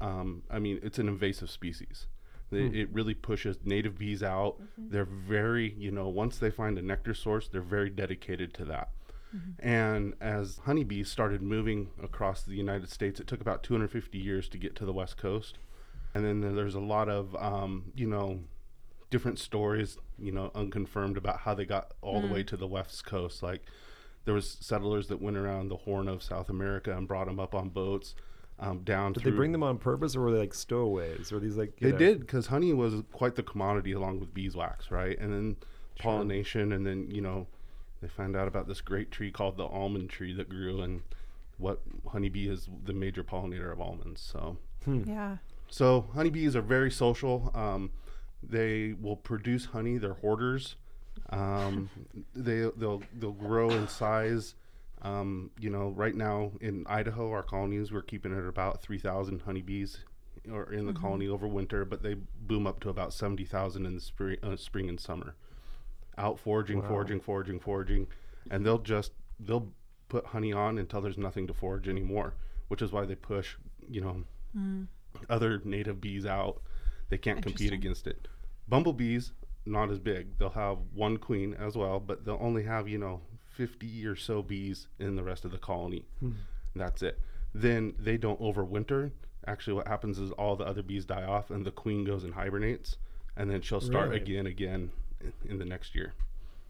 um, 0.00 0.42
I 0.50 0.58
mean, 0.58 0.80
it's 0.82 0.98
an 0.98 1.08
invasive 1.08 1.50
species. 1.50 2.06
They, 2.50 2.58
It 2.66 2.92
really 2.92 3.14
pushes 3.14 3.56
native 3.64 3.98
bees 3.98 4.22
out. 4.22 4.56
They're 4.78 5.04
very, 5.04 5.74
you 5.76 5.90
know, 5.90 6.08
once 6.08 6.38
they 6.38 6.50
find 6.50 6.78
a 6.78 6.82
nectar 6.82 7.12
source, 7.14 7.48
they're 7.48 7.60
very 7.60 7.90
dedicated 7.90 8.54
to 8.54 8.64
that. 8.66 8.90
And 9.58 10.14
as 10.20 10.60
honeybees 10.64 11.10
started 11.10 11.42
moving 11.42 11.90
across 12.02 12.42
the 12.42 12.54
United 12.54 12.90
States, 12.90 13.20
it 13.20 13.26
took 13.26 13.40
about 13.40 13.62
250 13.62 14.16
years 14.18 14.48
to 14.48 14.58
get 14.58 14.74
to 14.76 14.86
the 14.86 14.92
West 14.92 15.16
Coast. 15.18 15.58
And 16.14 16.24
then 16.24 16.54
there's 16.54 16.74
a 16.74 16.80
lot 16.80 17.08
of, 17.08 17.36
um, 17.36 17.92
you 17.94 18.06
know, 18.06 18.40
different 19.10 19.38
stories, 19.38 19.98
you 20.18 20.32
know, 20.32 20.50
unconfirmed 20.54 21.16
about 21.16 21.40
how 21.40 21.54
they 21.54 21.66
got 21.66 21.92
all 22.00 22.20
the 22.20 22.28
way 22.28 22.42
to 22.44 22.56
the 22.56 22.66
West 22.66 23.04
Coast. 23.04 23.42
Like 23.42 23.62
there 24.24 24.34
was 24.34 24.56
settlers 24.60 25.08
that 25.08 25.20
went 25.20 25.36
around 25.36 25.68
the 25.68 25.76
Horn 25.76 26.08
of 26.08 26.22
South 26.22 26.48
America 26.48 26.96
and 26.96 27.06
brought 27.06 27.26
them 27.26 27.38
up 27.38 27.54
on 27.54 27.68
boats 27.68 28.14
um, 28.58 28.80
down. 28.80 29.12
To 29.12 29.20
Did 29.20 29.22
through, 29.22 29.32
they 29.32 29.36
bring 29.36 29.52
them 29.52 29.62
on 29.62 29.78
purpose, 29.78 30.16
or 30.16 30.22
were 30.22 30.32
they 30.32 30.38
like 30.38 30.54
stowaways? 30.54 31.30
Or 31.32 31.38
these 31.40 31.56
like 31.56 31.76
They 31.78 31.92
know- 31.92 31.98
did 31.98 32.20
because 32.20 32.46
honey 32.46 32.72
was 32.72 33.02
quite 33.12 33.34
the 33.34 33.42
commodity 33.42 33.92
along 33.92 34.20
with 34.20 34.32
beeswax, 34.32 34.90
right? 34.90 35.18
And 35.18 35.32
then 35.32 35.56
pollination, 35.98 36.72
and 36.72 36.86
then 36.86 37.10
you 37.10 37.20
know 37.20 37.46
they 38.06 38.12
found 38.12 38.36
out 38.36 38.46
about 38.46 38.68
this 38.68 38.80
great 38.80 39.10
tree 39.10 39.30
called 39.32 39.56
the 39.56 39.64
almond 39.66 40.08
tree 40.10 40.32
that 40.32 40.48
grew, 40.48 40.80
and 40.80 41.02
what 41.58 41.80
honeybee 42.06 42.48
is 42.48 42.68
the 42.84 42.92
major 42.92 43.24
pollinator 43.24 43.72
of 43.72 43.80
almonds. 43.80 44.20
So, 44.20 44.58
Yeah. 44.86 45.38
so 45.68 46.02
honeybees 46.14 46.54
are 46.54 46.62
very 46.62 46.90
social. 46.90 47.50
Um, 47.54 47.90
they 48.42 48.92
will 49.00 49.16
produce 49.16 49.66
honey. 49.66 49.98
They're 49.98 50.14
hoarders. 50.14 50.76
Um, 51.30 51.90
they 52.34 52.70
they'll 52.76 53.02
they'll 53.18 53.32
grow 53.32 53.70
in 53.70 53.88
size. 53.88 54.54
Um, 55.02 55.50
you 55.58 55.70
know, 55.70 55.88
right 55.90 56.14
now 56.14 56.52
in 56.60 56.86
Idaho, 56.88 57.30
our 57.32 57.42
colonies 57.42 57.90
we're 57.92 58.02
keeping 58.02 58.32
it 58.32 58.38
at 58.38 58.46
about 58.46 58.82
three 58.82 58.98
thousand 58.98 59.42
honeybees, 59.42 59.98
or 60.50 60.72
in 60.72 60.86
the 60.86 60.92
colony 60.92 61.26
over 61.26 61.48
winter. 61.48 61.84
But 61.84 62.02
they 62.04 62.14
boom 62.14 62.66
up 62.68 62.78
to 62.80 62.88
about 62.88 63.12
seventy 63.12 63.44
thousand 63.44 63.84
in 63.86 63.94
the 63.96 64.00
spring, 64.00 64.36
uh, 64.44 64.54
spring 64.56 64.88
and 64.88 65.00
summer. 65.00 65.34
Out 66.18 66.38
foraging, 66.38 66.80
Wow. 66.80 66.88
foraging, 66.88 67.20
foraging, 67.20 67.60
foraging, 67.60 68.06
and 68.50 68.64
they'll 68.64 68.78
just 68.78 69.12
they'll 69.38 69.72
put 70.08 70.26
honey 70.26 70.52
on 70.52 70.78
until 70.78 71.00
there's 71.00 71.18
nothing 71.18 71.46
to 71.46 71.52
forage 71.52 71.88
anymore. 71.88 72.34
Which 72.68 72.82
is 72.82 72.90
why 72.90 73.04
they 73.04 73.14
push, 73.14 73.56
you 73.88 74.00
know, 74.00 74.24
hmm. 74.52 74.84
other 75.28 75.60
native 75.64 76.00
bees 76.00 76.26
out. 76.26 76.60
They 77.10 77.18
can't 77.18 77.42
compete 77.42 77.72
against 77.72 78.06
it. 78.08 78.26
Bumblebees, 78.68 79.32
not 79.64 79.90
as 79.90 80.00
big. 80.00 80.38
They'll 80.38 80.50
have 80.50 80.78
one 80.92 81.18
queen 81.18 81.54
as 81.54 81.76
well, 81.76 82.00
but 82.00 82.24
they'll 82.24 82.38
only 82.40 82.64
have, 82.64 82.88
you 82.88 82.98
know, 82.98 83.20
50 83.56 84.04
or 84.06 84.16
so 84.16 84.42
bees 84.42 84.88
in 84.98 85.14
the 85.14 85.22
rest 85.22 85.44
of 85.44 85.52
the 85.52 85.58
colony. 85.58 86.04
Hmm. 86.18 86.32
That's 86.74 87.02
it. 87.02 87.20
Then 87.54 87.94
they 87.98 88.16
don't 88.16 88.40
overwinter. 88.40 89.12
Actually, 89.46 89.74
what 89.74 89.86
happens 89.86 90.18
is 90.18 90.32
all 90.32 90.56
the 90.56 90.64
other 90.66 90.82
bees 90.82 91.04
die 91.04 91.22
off 91.22 91.50
and 91.50 91.64
the 91.64 91.70
queen 91.70 92.04
goes 92.04 92.24
and 92.24 92.34
hibernates, 92.34 92.96
and 93.36 93.48
then 93.50 93.60
she'll 93.60 93.80
start 93.80 94.08
Really? 94.08 94.20
again, 94.20 94.46
again 94.46 94.90
in- 95.48 95.58
the 95.58 95.64
next 95.64 95.94
year. 95.94 96.14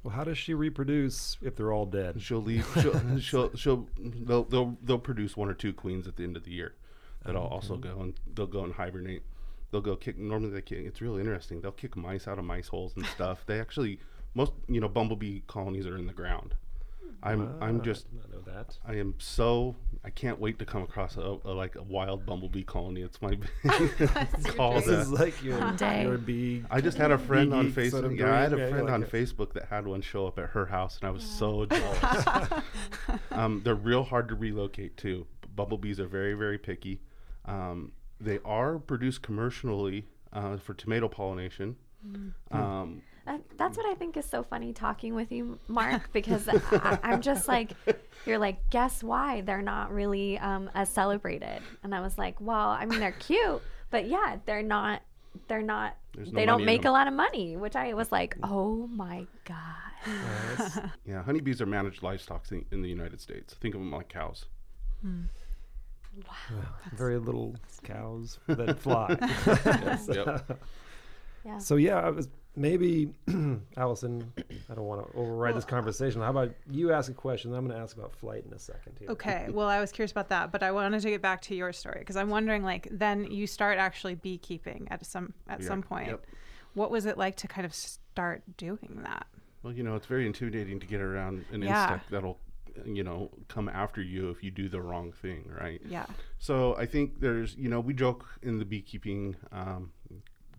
Well, 0.03 0.15
how 0.15 0.25
does 0.25 0.39
she 0.39 0.55
reproduce 0.55 1.37
if 1.43 1.57
they're 1.57 1.73
all 1.73 1.87
dead? 1.87 2.23
She'll 2.23 2.41
leave. 2.43 2.67
She'll, 2.81 3.19
she'll, 3.21 3.57
she'll, 3.57 3.89
they'll, 3.99 4.45
they'll, 4.45 4.77
they'll 4.83 4.99
produce 4.99 5.37
one 5.37 5.49
or 5.49 5.55
two 5.55 5.73
queens 5.73 6.07
at 6.07 6.17
the 6.17 6.23
end 6.25 6.37
of 6.37 6.45
the 6.45 6.53
year. 6.53 6.75
That'll 7.25 7.43
also 7.47 7.77
go 7.77 7.99
and 8.01 8.15
they'll 8.35 8.47
go 8.47 8.63
and 8.63 8.73
hibernate. 8.75 9.23
They'll 9.73 9.81
go 9.81 9.97
kick. 9.97 10.17
Normally 10.17 10.51
they 10.51 10.63
kick. 10.63 10.87
It's 10.87 11.01
really 11.03 11.21
interesting. 11.21 11.61
They'll 11.61 11.73
kick 11.73 11.97
mice 11.97 12.29
out 12.29 12.39
of 12.39 12.45
mice 12.45 12.69
holes 12.69 12.93
and 12.95 13.05
stuff. 13.17 13.45
they 13.47 13.59
actually 13.61 13.99
most 14.35 14.53
you 14.69 14.81
know 14.81 14.89
bumblebee 14.89 15.41
colonies 15.49 15.87
are 15.87 15.97
in 15.99 16.07
the 16.07 16.13
ground. 16.13 16.55
I'm 17.25 17.57
I'm 17.61 17.81
Ah, 17.81 17.83
just 17.83 18.07
I 18.29 18.33
know 18.33 18.43
that. 18.43 18.79
I 18.87 18.95
am 18.95 19.15
so 19.19 19.75
I 20.07 20.11
can't 20.11 20.39
wait 20.39 20.61
to 20.61 20.65
come 20.65 20.83
across 20.83 21.17
a, 21.17 21.39
a 21.45 21.51
like 21.51 21.75
a 21.75 21.83
wild 21.83 22.25
bumblebee 22.25 22.63
colony. 22.63 23.03
It's 23.03 23.21
my 23.21 23.37
call. 24.57 24.75
This 24.75 24.87
is 24.87 25.11
that. 25.11 25.19
like 25.21 25.43
your, 25.43 25.59
Someday. 25.59 26.05
your 26.05 26.17
bee. 26.17 26.63
I 26.71 26.81
just 26.81 26.97
had 26.97 27.11
a 27.11 27.19
friend 27.19 27.53
on 27.53 27.73
geek 27.73 27.91
sort 27.91 28.05
of 28.05 28.13
Facebook. 28.13 28.19
Yeah, 28.21 28.33
I 28.33 28.41
had 28.43 28.53
a 28.53 28.69
friend 28.71 28.85
like 28.85 28.93
on 28.93 29.03
it. 29.03 29.11
Facebook 29.11 29.53
that 29.55 29.65
had 29.65 29.85
one 29.85 30.01
show 30.01 30.29
up 30.29 30.39
at 30.39 30.51
her 30.51 30.67
house, 30.67 30.97
and 31.01 31.09
I 31.09 31.11
was 31.11 31.25
so 31.25 31.67
jealous. 31.71 32.25
um, 33.33 33.63
they're 33.65 33.75
real 33.75 34.05
hard 34.05 34.29
to 34.29 34.37
relocate 34.37 34.97
too. 34.97 35.27
Bumblebees 35.57 35.99
are 35.99 36.07
very, 36.07 36.35
very 36.35 36.59
picky. 36.59 37.01
Um, 37.45 37.91
they 38.21 38.39
are 38.45 38.79
produced 38.79 39.23
commercially 39.23 40.07
uh, 40.33 40.57
for 40.59 40.75
tomato 40.75 41.09
pollination. 41.09 41.75
Um, 42.53 43.03
That, 43.27 43.41
that's 43.57 43.77
what 43.77 43.87
I 43.87 43.95
think 43.95 44.17
is 44.17 44.25
so 44.25 44.45
funny 44.45 44.73
talking 44.73 45.15
with 45.15 45.33
you, 45.33 45.59
Mark, 45.67 46.11
because 46.13 46.49
I, 46.49 46.99
I'm 47.03 47.21
just 47.21 47.49
like, 47.49 47.73
you're 48.25 48.39
like, 48.39 48.71
guess 48.71 49.03
why 49.03 49.41
they're 49.41 49.63
not 49.63 49.93
really 49.93 50.39
um, 50.39 50.71
as 50.75 50.89
celebrated? 50.89 51.61
And 51.83 51.95
I 51.95 52.01
was 52.01 52.17
like, 52.17 52.41
well, 52.41 52.69
I 52.69 52.87
mean, 52.87 53.01
they're 53.01 53.13
cute, 53.13 53.61
but 53.91 54.09
yeah, 54.09 54.37
they're 54.47 54.63
not. 54.63 55.03
They're 55.49 55.61
not. 55.61 55.97
There's 56.15 56.33
no 56.33 56.37
they 56.37 56.47
money 56.47 56.59
don't 56.59 56.65
make 56.65 56.85
a 56.87 56.91
lot 56.91 57.09
of 57.09 57.13
money, 57.15 57.57
which 57.57 57.77
I 57.77 57.93
was 57.93 58.11
like, 58.11 58.37
oh 58.43 58.87
my 58.87 59.27
god. 59.45 60.91
yeah, 61.05 61.23
honeybees 61.23 61.61
are 61.61 61.67
managed 61.67 62.03
livestock 62.03 62.51
in, 62.51 62.65
in 62.71 62.81
the 62.81 62.89
United 62.89 63.21
States. 63.21 63.55
Think 63.55 63.75
of 63.75 63.81
them 63.81 63.91
like 63.91 64.09
cows. 64.09 64.47
Wow. 65.05 66.65
Very 66.95 67.19
little 67.19 67.57
cows 67.83 68.39
that 68.47 68.79
fly. 68.79 69.17
Yep. 70.09 70.61
Yeah. 71.45 71.59
So 71.59 71.77
yeah, 71.77 71.99
I 71.99 72.11
was 72.11 72.29
maybe 72.57 73.13
Allison. 73.77 74.33
I 74.71 74.75
don't 74.75 74.85
want 74.87 75.07
to 75.13 75.17
override 75.19 75.55
this 75.57 75.65
conversation. 75.65 76.21
How 76.23 76.31
about 76.31 76.53
you 76.71 76.93
ask 76.93 77.11
a 77.11 77.15
question? 77.15 77.55
I'm 77.55 77.67
going 77.67 77.77
to 77.77 77.83
ask 77.83 77.97
about 77.97 78.15
flight 78.15 78.45
in 78.47 78.53
a 78.53 78.59
second 78.59 78.97
here. 78.99 79.11
Okay. 79.11 79.49
Well, 79.57 79.69
I 79.69 79.81
was 79.81 79.93
curious 79.93 80.11
about 80.11 80.29
that, 80.31 80.51
but 80.53 80.63
I 80.63 80.73
wanted 80.73 81.01
to 81.03 81.11
get 81.11 81.23
back 81.23 81.41
to 81.43 81.55
your 81.55 81.73
story 81.73 82.01
because 82.01 82.17
I'm 82.17 82.31
wondering, 82.31 82.63
like, 82.65 82.89
then 82.91 83.31
you 83.31 83.47
start 83.47 83.79
actually 83.79 84.15
beekeeping 84.17 84.89
at 84.91 85.05
some 85.07 85.33
at 85.49 85.61
Yeah, 85.61 85.69
some 85.69 85.83
point. 85.83 86.09
yep. 86.09 86.25
What 86.75 86.91
was 86.91 87.07
it 87.07 87.17
like 87.17 87.37
to 87.37 87.49
kind 87.49 87.65
of 87.65 87.73
start 87.75 88.43
doing 88.57 89.01
that? 89.05 89.27
Well, 89.63 89.73
you 89.73 89.83
know, 89.83 89.95
it's 89.95 90.07
very 90.07 90.27
intimidating 90.27 90.81
to 90.81 90.87
get 90.87 91.01
around 91.01 91.45
an 91.53 91.63
Yeah. 91.63 91.83
insect 91.93 92.11
that'll, 92.11 92.39
you 92.85 93.03
know, 93.03 93.31
come 93.49 93.69
after 93.69 94.03
you 94.03 94.29
if 94.31 94.43
you 94.45 94.51
do 94.51 94.69
the 94.69 94.81
wrong 94.83 95.13
thing, 95.13 95.51
right? 95.59 95.81
Yeah. 95.89 96.07
So 96.39 96.77
I 96.77 96.85
think 96.87 97.21
there's, 97.21 97.55
you 97.57 97.69
know, 97.71 97.81
we 97.81 97.95
joke 97.95 98.27
in 98.43 98.59
the 98.59 98.65
beekeeping 98.67 99.37
um, 99.53 99.93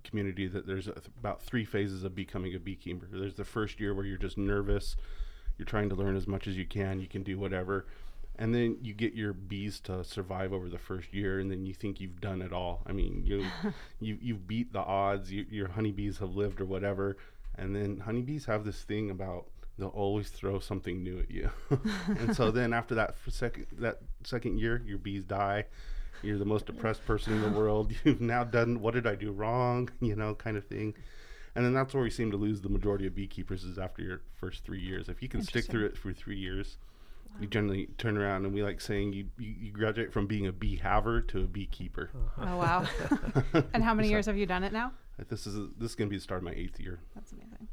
community 0.07 0.47
that 0.47 0.65
there's 0.65 0.87
about 0.87 1.41
three 1.41 1.65
phases 1.65 2.03
of 2.03 2.15
becoming 2.15 2.55
a 2.55 2.59
beekeeper. 2.59 3.07
There's 3.11 3.35
the 3.35 3.45
first 3.45 3.79
year 3.79 3.93
where 3.93 4.05
you're 4.05 4.17
just 4.17 4.37
nervous, 4.37 4.95
you're 5.57 5.65
trying 5.65 5.89
to 5.89 5.95
learn 5.95 6.15
as 6.15 6.27
much 6.27 6.47
as 6.47 6.57
you 6.57 6.65
can, 6.65 6.99
you 6.99 7.07
can 7.07 7.23
do 7.23 7.37
whatever, 7.37 7.85
and 8.39 8.53
then 8.53 8.77
you 8.81 8.93
get 8.93 9.13
your 9.13 9.33
bees 9.33 9.79
to 9.81 10.03
survive 10.03 10.53
over 10.53 10.69
the 10.69 10.77
first 10.77 11.13
year, 11.13 11.39
and 11.39 11.49
then 11.51 11.65
you 11.65 11.73
think 11.73 11.99
you've 11.99 12.21
done 12.21 12.41
it 12.41 12.53
all. 12.53 12.83
I 12.85 12.91
mean, 12.91 13.23
you 13.25 13.45
you 13.99 14.17
you've 14.21 14.47
beat 14.47 14.73
the 14.73 14.79
odds. 14.79 15.31
You, 15.31 15.45
your 15.49 15.69
honeybees 15.69 16.19
have 16.19 16.35
lived 16.35 16.61
or 16.61 16.65
whatever, 16.65 17.17
and 17.55 17.75
then 17.75 17.99
honeybees 17.99 18.45
have 18.45 18.63
this 18.63 18.83
thing 18.83 19.09
about 19.09 19.47
they'll 19.79 19.89
always 19.89 20.29
throw 20.29 20.59
something 20.59 21.03
new 21.03 21.19
at 21.19 21.31
you, 21.31 21.49
and 22.07 22.35
so 22.35 22.51
then 22.57 22.73
after 22.73 22.95
that 22.95 23.15
second 23.27 23.67
that 23.79 23.99
second 24.23 24.59
year, 24.59 24.83
your 24.85 24.99
bees 24.99 25.23
die. 25.23 25.65
You're 26.21 26.37
the 26.37 26.45
most 26.45 26.65
depressed 26.65 27.05
person 27.05 27.33
in 27.33 27.41
the 27.41 27.49
world. 27.49 27.93
You've 28.03 28.21
now 28.21 28.43
done 28.43 28.81
what 28.81 28.93
did 28.93 29.07
I 29.07 29.15
do 29.15 29.31
wrong? 29.31 29.89
You 30.01 30.15
know, 30.15 30.35
kind 30.35 30.57
of 30.57 30.65
thing. 30.65 30.93
And 31.55 31.65
then 31.65 31.73
that's 31.73 31.93
where 31.93 32.03
we 32.03 32.09
seem 32.09 32.31
to 32.31 32.37
lose 32.37 32.61
the 32.61 32.69
majority 32.69 33.07
of 33.07 33.15
beekeepers 33.15 33.63
is 33.63 33.79
after 33.79 34.01
your 34.01 34.21
first 34.35 34.63
three 34.63 34.79
years. 34.79 35.09
If 35.09 35.21
you 35.21 35.27
can 35.27 35.41
stick 35.41 35.65
through 35.65 35.87
it 35.87 35.97
for 35.97 36.13
three 36.13 36.37
years, 36.37 36.77
you 37.39 37.47
generally 37.47 37.87
turn 37.97 38.17
around 38.17 38.45
and 38.45 38.53
we 38.53 38.63
like 38.63 38.79
saying 38.79 39.13
you, 39.13 39.25
you, 39.37 39.53
you 39.59 39.71
graduate 39.71 40.13
from 40.13 40.27
being 40.27 40.47
a 40.47 40.51
bee 40.51 40.75
haver 40.75 41.21
to 41.21 41.39
a 41.39 41.47
beekeeper. 41.47 42.09
Uh-huh. 42.13 42.45
Oh 42.47 42.57
wow. 42.57 43.63
and 43.73 43.83
how 43.83 43.93
many 43.93 44.09
years 44.09 44.25
have 44.27 44.37
you 44.37 44.45
done 44.45 44.63
it 44.63 44.71
now? 44.71 44.91
This 45.29 45.47
is 45.47 45.55
this 45.77 45.91
is 45.91 45.95
gonna 45.95 46.09
be 46.09 46.17
the 46.17 46.21
start 46.21 46.39
of 46.39 46.45
my 46.45 46.53
eighth 46.53 46.79
year. 46.79 46.99
That's 47.15 47.31
amazing. 47.31 47.67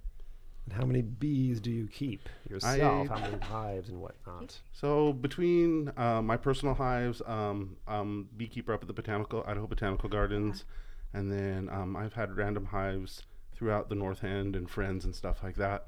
And 0.64 0.72
how 0.72 0.84
many 0.86 1.02
bees 1.02 1.60
do 1.60 1.70
you 1.70 1.86
keep 1.88 2.28
yourself? 2.48 3.08
how 3.08 3.18
many 3.18 3.38
hives 3.42 3.88
and 3.90 4.00
whatnot? 4.00 4.58
So 4.72 5.12
between 5.12 5.92
uh, 5.96 6.22
my 6.22 6.36
personal 6.36 6.74
hives, 6.74 7.20
um, 7.26 7.76
um, 7.86 8.28
beekeeper 8.36 8.72
up 8.72 8.82
at 8.82 8.88
the 8.88 8.94
botanical 8.94 9.44
Idaho 9.46 9.66
Botanical 9.66 10.08
Gardens, 10.08 10.64
and 11.12 11.30
then 11.30 11.68
um, 11.70 11.96
I've 11.96 12.14
had 12.14 12.36
random 12.36 12.66
hives 12.66 13.24
throughout 13.54 13.88
the 13.88 13.94
North 13.94 14.24
End 14.24 14.56
and 14.56 14.68
friends 14.68 15.04
and 15.04 15.14
stuff 15.14 15.42
like 15.42 15.56
that. 15.56 15.86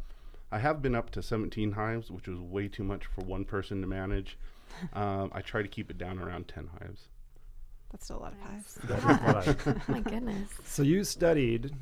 I 0.52 0.59
have 0.59 0.80
been 0.83 0.95
up 0.95 1.11
to 1.11 1.23
17 1.23 1.73
hives, 1.73 2.11
which 2.11 2.28
was 2.28 2.38
way 2.38 2.68
too 2.68 2.85
much 2.85 3.06
for 3.06 3.23
one 3.25 3.45
person 3.45 3.80
to 3.80 3.87
manage. 3.87 4.38
um, 4.92 5.30
I 5.35 5.40
try 5.40 5.62
to 5.62 5.68
keep 5.68 5.90
it 5.90 5.97
down 5.99 6.18
around 6.18 6.49
10 6.49 6.68
hives. 6.80 7.09
That's 7.90 8.04
still 8.04 8.18
a 8.18 8.21
lot 8.21 8.33
of 8.35 8.40
hives. 8.40 8.75
That 8.85 8.99
is 8.99 9.04
what 9.64 9.66
I- 9.88 9.92
My 9.92 10.00
goodness. 10.00 10.50
so 10.64 10.83
you 10.83 11.02
studied 11.02 11.73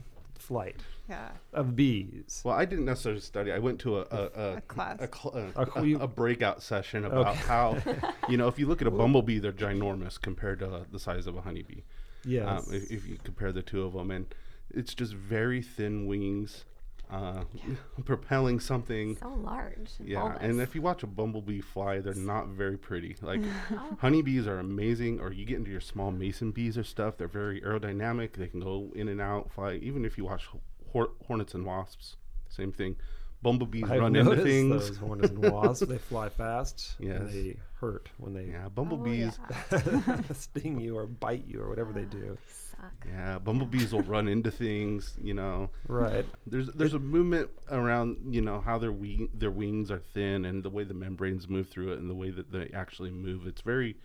flight 0.45 0.77
Yeah. 1.09 1.31
of 1.53 1.75
bees. 1.75 2.43
Well, 2.45 2.55
I 2.55 2.65
didn't 2.65 2.85
necessarily 2.85 3.21
study. 3.21 3.51
I 3.53 3.59
went 3.59 3.79
to 3.81 3.99
a 3.99 4.03
a, 4.11 4.31
a, 4.35 4.57
A 4.57 4.61
class. 4.63 4.99
a, 5.01 5.09
cl- 5.09 5.35
A 5.57 5.63
a, 5.81 5.99
a, 6.05 6.07
breakout 6.09 6.63
session 6.63 7.05
about 7.05 7.37
how, 7.37 7.79
you 8.29 8.37
know, 8.37 8.49
if 8.49 8.59
you 8.59 8.67
look 8.67 8.81
at 8.83 8.87
a 8.87 8.91
bumblebee, 8.91 9.39
they're 9.39 9.53
ginormous 9.53 10.21
compared 10.21 10.59
to 10.61 10.69
uh, 10.69 10.85
the 10.93 10.99
size 10.99 11.27
of 11.27 11.37
a 11.37 11.41
honeybee. 11.41 11.83
Yeah, 12.27 12.57
um, 12.57 12.65
if, 12.71 12.91
if 12.91 13.07
you 13.07 13.19
compare 13.23 13.53
the 13.53 13.63
two 13.63 13.83
of 13.85 13.93
them, 13.95 14.11
and 14.11 14.27
it's 14.71 14.95
just 14.95 15.13
very 15.15 15.61
thin 15.63 16.07
wings, 16.07 16.65
uh, 17.11 17.45
propelling 18.05 18.61
something. 18.61 19.17
So 19.17 19.29
large. 19.29 19.91
and 19.99 20.09
Yeah, 20.09 20.37
and 20.41 20.61
if 20.61 20.75
you 20.75 20.83
watch 20.83 21.03
a 21.03 21.07
bumblebee 21.07 21.61
fly, 21.61 22.01
they're 22.01 22.15
not 22.15 22.49
very 22.49 22.77
pretty. 22.77 23.17
Like 23.21 23.41
Oh. 23.73 23.97
honeybees 24.01 24.47
are 24.47 24.59
amazing, 24.59 25.21
or 25.21 25.33
you 25.33 25.45
get 25.45 25.57
into 25.59 25.71
your 25.71 25.81
small 25.81 26.11
mason 26.11 26.51
bees 26.51 26.77
or 26.79 26.85
stuff. 26.85 27.17
They're 27.17 27.29
very 27.29 27.61
aerodynamic. 27.61 28.35
They 28.35 28.49
can 28.49 28.61
go 28.61 28.91
in 28.95 29.09
and 29.09 29.21
out, 29.21 29.51
fly. 29.53 29.75
Even 29.83 30.05
if 30.05 30.19
you 30.19 30.25
watch 30.25 30.49
hor- 30.93 31.13
hornets 31.27 31.55
and 31.55 31.65
wasps, 31.65 32.17
same 32.49 32.73
thing. 32.73 32.97
Bumblebees 33.43 33.85
I've 33.91 34.01
run 34.01 34.17
into 34.17 34.37
things. 34.43 34.89
those 34.89 34.97
hornets 34.97 35.29
and 35.29 35.53
wasps. 35.53 35.87
They 35.87 35.99
fly 35.99 36.31
fast. 36.31 36.95
Yes. 36.99 37.21
And 37.21 37.29
they 37.31 37.57
hurt 37.79 38.09
when 38.17 38.33
they 38.33 38.47
Yeah, 38.47 38.65
Oh, 38.67 38.71
bumblebees. 38.71 39.39
yeah. 39.71 40.23
sting 40.33 40.81
you 40.81 40.97
or 40.97 41.07
bite 41.07 41.45
you 41.47 41.61
or 41.61 41.69
whatever 41.69 41.93
they 41.93 42.05
do. 42.07 42.39
Suck. 42.85 43.07
Yeah, 43.07 43.39
bumblebees 43.39 43.93
will 43.93 44.03
run 44.03 44.29
into 44.29 44.51
things. 44.51 45.17
You 45.23 45.35
know, 45.35 45.71
Right. 45.89 46.27
there's 46.47 46.69
there's 46.69 46.95
a 46.95 46.99
movement 46.99 47.51
around 47.71 48.19
you 48.35 48.41
know 48.41 48.61
how 48.61 48.79
their 48.79 48.93
wing 48.93 49.29
their 49.35 49.51
wings 49.51 49.91
are 49.91 49.99
thin 49.99 50.45
and 50.45 50.63
the 50.63 50.71
way 50.71 50.85
the 50.85 50.95
membranes 50.95 51.49
move 51.49 51.69
through 51.69 51.93
it 51.93 51.99
and 51.99 52.09
the 52.11 52.15
way 52.15 52.31
that 52.31 52.53
they 52.53 52.69
actually 52.75 53.11
move. 53.11 53.47
It's 53.47 53.61
very 53.63 53.97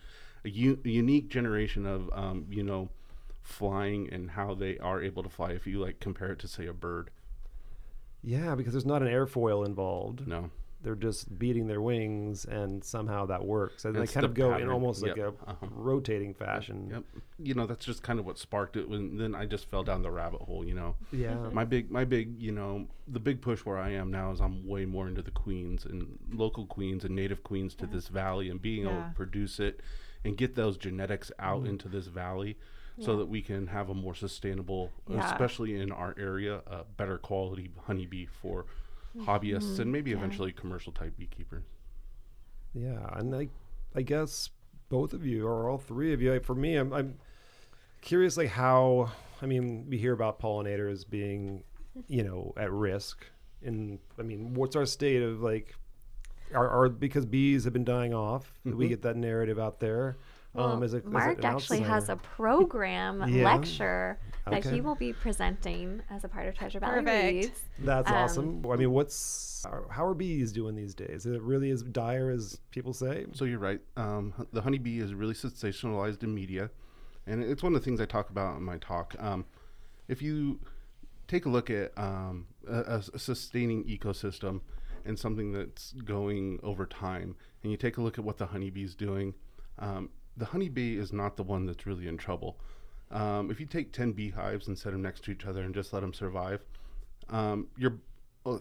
a, 0.44 0.48
u- 0.50 0.78
a 0.84 0.88
unique 0.88 1.28
generation 1.28 1.86
of 1.86 2.08
um, 2.12 2.46
you 2.50 2.62
know 2.62 2.88
flying 3.42 4.08
and 4.12 4.30
how 4.30 4.54
they 4.54 4.78
are 4.78 5.02
able 5.02 5.22
to 5.22 5.28
fly. 5.28 5.50
If 5.50 5.66
you 5.66 5.78
like 5.80 6.00
compare 6.00 6.32
it 6.32 6.38
to 6.40 6.48
say 6.48 6.66
a 6.66 6.72
bird, 6.72 7.10
Yeah, 8.22 8.54
because 8.54 8.72
there's 8.72 8.86
not 8.86 9.02
an 9.02 9.08
airfoil 9.08 9.64
involved. 9.66 10.26
no, 10.26 10.50
They're 10.82 10.94
just 10.94 11.38
beating 11.38 11.66
their 11.66 11.80
wings, 11.82 12.46
and 12.46 12.82
somehow 12.82 13.26
that 13.26 13.44
works. 13.44 13.84
And 13.84 13.94
It's 13.96 14.12
they 14.12 14.14
kind 14.14 14.24
the 14.24 14.28
of 14.28 14.34
go 14.34 14.46
in 14.48 14.52
pattern. 14.54 14.70
almost 14.70 15.02
like 15.02 15.18
a 15.18 15.28
Uh-huh. 15.28 15.66
rotating 15.70 16.32
fashion. 16.32 16.88
yep. 16.90 17.04
You 17.38 17.54
know 17.54 17.66
that's 17.66 17.84
just 17.84 18.02
kind 18.02 18.18
of 18.18 18.24
what 18.24 18.38
sparked 18.38 18.76
it. 18.76 18.88
When 18.88 19.16
then 19.18 19.34
I 19.34 19.44
just 19.46 19.66
fell 19.68 19.82
down 19.84 20.00
the 20.02 20.10
rabbit 20.10 20.40
hole. 20.42 20.64
You 20.64 20.74
know. 20.74 20.96
Yeah. 21.12 21.34
my 21.52 21.64
big 21.64 21.90
my 21.90 22.04
big 22.04 22.40
you 22.40 22.52
know 22.52 22.86
the 23.06 23.20
big 23.20 23.40
push 23.40 23.64
where 23.64 23.76
i 23.78 23.90
am 23.90 24.10
now 24.10 24.30
is 24.30 24.40
i'm 24.40 24.64
way 24.66 24.84
more 24.86 25.08
into 25.08 25.20
the 25.20 25.32
queens 25.32 25.84
and 25.84 26.16
local 26.32 26.64
queens 26.66 27.04
and 27.04 27.14
native 27.16 27.42
queens 27.42 27.74
to 27.74 27.86
this 27.86 28.06
valley 28.08 28.48
and 28.48 28.62
being 28.62 28.84
able 28.86 28.94
to 29.02 29.12
produce 29.16 29.58
it 29.58 29.80
and 30.24 30.36
get 30.36 30.54
those 30.54 30.76
genetics 30.76 31.32
out 31.40 31.60
Mm-hmm. 31.62 31.70
into 31.70 31.88
this 31.88 32.06
valley 32.06 32.56
so 33.00 33.16
that 33.16 33.26
we 33.26 33.42
can 33.42 33.66
have 33.68 33.88
a 33.90 33.94
more 33.94 34.14
sustainable 34.14 34.92
Yeah. 35.08 35.28
especially 35.32 35.74
in 35.74 35.90
our 35.90 36.14
area 36.18 36.62
a 36.66 36.84
better 36.84 37.18
quality 37.18 37.70
honeybee 37.86 38.26
for 38.26 38.66
hobbyists 39.18 39.76
hmm, 39.76 39.82
and 39.82 39.92
maybe 39.92 40.12
eventually 40.12 40.52
commercial 40.52 40.92
type 40.92 41.16
beekeepers 41.16 41.64
Yeah, 42.74 43.06
and 43.18 43.34
I, 43.34 43.48
I 43.94 44.02
guess 44.02 44.50
both 44.88 45.12
of 45.12 45.24
you 45.24 45.46
or 45.46 45.68
all 45.68 45.78
three 45.78 46.12
of 46.12 46.20
you. 46.20 46.32
like, 46.32 46.44
For 46.44 46.54
me, 46.54 46.76
I'm, 46.76 46.92
I'm 46.92 47.14
curious, 48.02 48.36
like 48.36 48.48
how. 48.48 49.10
I 49.42 49.46
mean, 49.46 49.86
we 49.88 49.96
hear 49.96 50.12
about 50.12 50.38
pollinators 50.38 51.08
being, 51.08 51.62
you 52.08 52.22
know, 52.22 52.52
at 52.58 52.70
risk. 52.70 53.24
And 53.64 53.98
I 54.18 54.22
mean, 54.22 54.52
what's 54.52 54.76
our 54.76 54.84
state 54.84 55.22
of 55.22 55.40
like, 55.40 55.74
are, 56.54 56.68
are 56.68 56.88
because 56.90 57.24
bees 57.24 57.64
have 57.64 57.72
been 57.72 57.84
dying 57.84 58.12
off? 58.12 58.52
do 58.64 58.76
We 58.76 58.84
mm-hmm. 58.84 58.90
get 58.90 59.02
that 59.02 59.16
narrative 59.16 59.58
out 59.58 59.80
there. 59.80 60.18
Well, 60.52 60.82
as 60.82 60.94
a, 60.94 60.98
as 60.98 61.04
Mark 61.04 61.38
an 61.38 61.44
actually 61.44 61.80
has 61.80 62.08
a 62.08 62.16
program 62.36 63.24
Yeah. 63.28 63.44
lecture 63.44 64.18
that 64.48 64.64
he 64.64 64.80
will 64.80 64.96
be 64.96 65.12
presenting 65.12 66.02
as 66.10 66.24
a 66.24 66.28
part 66.28 66.48
of 66.48 66.56
Treasure 66.56 66.80
Valley 66.80 67.02
Perfect. 67.02 67.34
Reads. 67.44 67.60
That's 67.78 68.10
um, 68.10 68.16
awesome. 68.16 68.66
I 68.70 68.76
mean, 68.76 68.90
what's 68.90 69.64
how 69.90 70.04
are 70.04 70.14
bees 70.14 70.52
doing 70.52 70.74
these 70.74 70.94
days? 70.94 71.26
Is 71.26 71.34
it 71.36 71.42
really 71.42 71.70
as 71.70 71.82
dire 71.82 72.30
as 72.30 72.58
people 72.70 72.92
say? 72.92 73.26
So 73.32 73.44
you're 73.44 73.58
right. 73.58 73.80
Um, 73.96 74.32
h- 74.40 74.46
the 74.52 74.62
honeybee 74.62 74.98
is 75.00 75.14
really 75.14 75.34
sensationalized 75.34 76.22
in 76.24 76.34
media, 76.34 76.70
and 77.26 77.42
it's 77.44 77.62
one 77.62 77.74
of 77.74 77.80
the 77.80 77.84
things 77.84 78.00
I 78.00 78.06
talk 78.06 78.30
about 78.30 78.56
in 78.56 78.62
my 78.64 78.78
talk. 78.78 79.14
Um, 79.18 79.44
if 80.08 80.20
you 80.22 80.58
take 81.28 81.44
a 81.46 81.48
look 81.48 81.70
at 81.70 81.92
um, 81.96 82.46
a, 82.66 82.80
a 82.80 82.96
s- 82.98 83.10
a 83.14 83.18
sustaining 83.18 83.84
ecosystem 83.84 84.62
and 85.04 85.16
something 85.18 85.52
that's 85.52 85.92
going 85.92 86.58
over 86.62 86.86
time, 86.86 87.36
and 87.62 87.70
you 87.70 87.76
take 87.76 87.98
a 87.98 88.00
look 88.00 88.18
at 88.18 88.24
what 88.24 88.38
the 88.38 88.46
honeybee 88.46 88.82
is 88.84 88.94
doing, 88.96 89.34
um, 89.78 90.08
the 90.40 90.46
honeybee 90.46 90.98
is 90.98 91.12
not 91.12 91.36
the 91.36 91.42
one 91.44 91.66
that's 91.66 91.86
really 91.86 92.08
in 92.08 92.16
trouble. 92.16 92.58
Um, 93.10 93.50
if 93.50 93.60
you 93.60 93.66
take 93.66 93.92
10 93.92 94.12
beehives 94.12 94.66
and 94.68 94.78
set 94.78 94.92
them 94.92 95.02
next 95.02 95.24
to 95.24 95.30
each 95.30 95.44
other 95.44 95.62
and 95.62 95.74
just 95.74 95.92
let 95.92 96.00
them 96.00 96.14
survive, 96.14 96.64
um, 97.28 97.68
you're 97.76 97.98
well, 98.44 98.60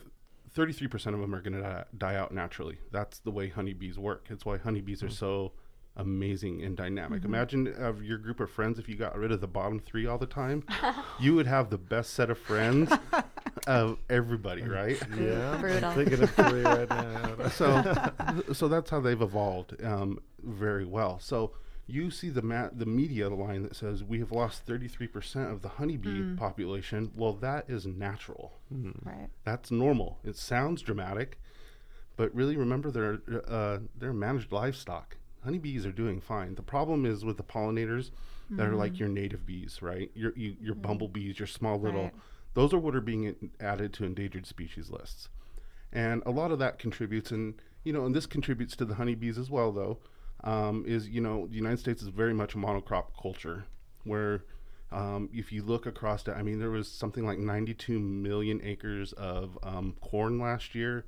33% 0.55 0.93
of 0.93 1.19
them 1.19 1.33
are 1.33 1.41
going 1.41 1.53
to 1.53 1.61
die, 1.61 1.83
die 1.97 2.15
out 2.15 2.33
naturally. 2.33 2.77
That's 2.91 3.19
the 3.19 3.31
way 3.31 3.49
honeybees 3.49 3.97
work. 3.97 4.27
It's 4.29 4.45
why 4.45 4.57
honeybees 4.57 5.03
are 5.03 5.09
so 5.09 5.53
amazing 5.95 6.63
and 6.63 6.75
dynamic. 6.75 7.23
Imagine 7.23 7.67
of 7.77 8.03
your 8.03 8.17
group 8.17 8.39
of 8.39 8.49
friends 8.49 8.79
if 8.79 8.89
you 8.89 8.95
got 8.95 9.17
rid 9.17 9.31
of 9.31 9.41
the 9.41 9.47
bottom 9.47 9.79
3 9.79 10.07
all 10.07 10.17
the 10.17 10.25
time, 10.25 10.63
you 11.19 11.35
would 11.35 11.47
have 11.47 11.69
the 11.69 11.77
best 11.77 12.13
set 12.13 12.29
of 12.29 12.37
friends 12.37 12.91
of 13.67 13.99
everybody, 14.09 14.63
right? 14.63 14.99
Yeah, 15.17 15.57
Brutal. 15.61 15.89
I'm 15.89 15.95
thinking 15.95 16.23
of 16.23 16.31
three 16.31 16.63
right 16.63 16.89
now. 16.89 17.49
so 17.49 18.11
so 18.53 18.67
that's 18.67 18.89
how 18.89 18.99
they've 18.99 19.21
evolved 19.21 19.75
um, 19.83 20.19
very 20.43 20.85
well. 20.85 21.19
So 21.19 21.51
you 21.89 22.12
see 22.12 22.30
the 22.30 22.41
ma- 22.41 22.69
the 22.71 22.86
media 22.86 23.30
line 23.30 23.63
that 23.63 23.75
says 23.75 24.04
we 24.04 24.19
have 24.19 24.32
lost 24.32 24.65
33% 24.67 25.52
of 25.52 25.62
the 25.62 25.69
honeybee 25.69 26.21
hmm. 26.21 26.36
population. 26.36 27.12
Well, 27.15 27.34
that 27.34 27.69
is 27.69 27.86
natural. 27.86 28.54
Hmm. 28.69 28.91
Right. 29.04 29.30
That's 29.43 29.71
normal. 29.71 30.19
It 30.23 30.38
sounds 30.38 30.82
dramatic, 30.82 31.39
but 32.15 32.34
really 32.34 32.56
remember 32.56 32.91
they're 32.91 33.21
uh, 33.47 33.80
they're 33.97 34.13
managed 34.13 34.52
livestock. 34.52 35.17
Honeybees 35.43 35.86
are 35.86 35.91
doing 35.91 36.19
fine. 36.19 36.56
The 36.56 36.62
problem 36.62 37.06
is 37.06 37.23
with 37.23 37.38
the 37.38 37.43
pollinators 37.43 38.12
that 38.52 38.67
are 38.67 38.75
like 38.75 38.93
hmm. 38.93 38.97
your 38.97 39.10
native 39.10 39.45
bees, 39.45 39.82
right? 39.82 40.12
Your 40.13 40.34
you, 40.36 40.56
your 40.60 40.75
bumblebees, 40.75 41.39
your 41.39 41.47
small 41.47 41.80
little. 41.80 42.04
Right. 42.04 42.13
Those 42.56 42.73
are 42.73 42.80
what 42.80 42.95
are 42.95 43.02
being 43.02 43.23
in- 43.25 43.52
added 43.60 43.93
to 43.93 44.06
endangered 44.06 44.45
species 44.45 44.89
lists, 44.89 45.30
and 45.93 46.23
a 46.25 46.32
lot 46.32 46.52
of 46.52 46.60
that 46.60 46.80
contributes, 46.80 47.32
and 47.32 47.62
you 47.84 47.93
know, 47.93 48.06
and 48.06 48.15
this 48.15 48.25
contributes 48.25 48.75
to 48.78 48.86
the 48.86 48.95
honeybees 48.95 49.38
as 49.38 49.49
well, 49.49 49.71
though. 49.71 49.99
Um, 50.43 50.86
is 50.88 51.10
you 51.10 51.21
know 51.21 51.47
the 51.47 51.56
United 51.56 51.80
States 51.80 52.02
is 52.02 52.08
very 52.10 52.34
much 52.34 52.56
a 52.56 52.58
monocrop 52.58 53.08
culture, 53.21 53.65
where 54.04 54.43
Um, 54.91 55.30
if 55.32 55.52
you 55.52 55.62
look 55.62 55.86
across 55.86 56.28
it, 56.28 56.32
I 56.32 56.41
mean, 56.41 56.58
there 56.58 56.71
was 56.71 56.88
something 56.89 57.23
like 57.23 57.38
92 57.38 57.99
million 57.99 58.60
acres 58.63 59.13
of 59.13 59.56
um, 59.62 59.93
corn 60.02 60.39
last 60.39 60.73
year, 60.73 61.06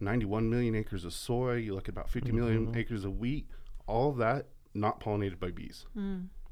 91 0.00 0.48
million 0.48 0.74
acres 0.74 1.04
of 1.04 1.12
soy. 1.12 1.56
You 1.56 1.74
look 1.74 1.84
at 1.84 1.90
about 1.90 2.08
50 2.08 2.32
million 2.32 2.74
acres 2.74 3.04
of 3.04 3.18
wheat. 3.18 3.46
All 3.86 4.08
of 4.08 4.16
that 4.16 4.46
not 4.72 5.00
pollinated 5.00 5.38
by 5.38 5.50
bees. 5.50 5.84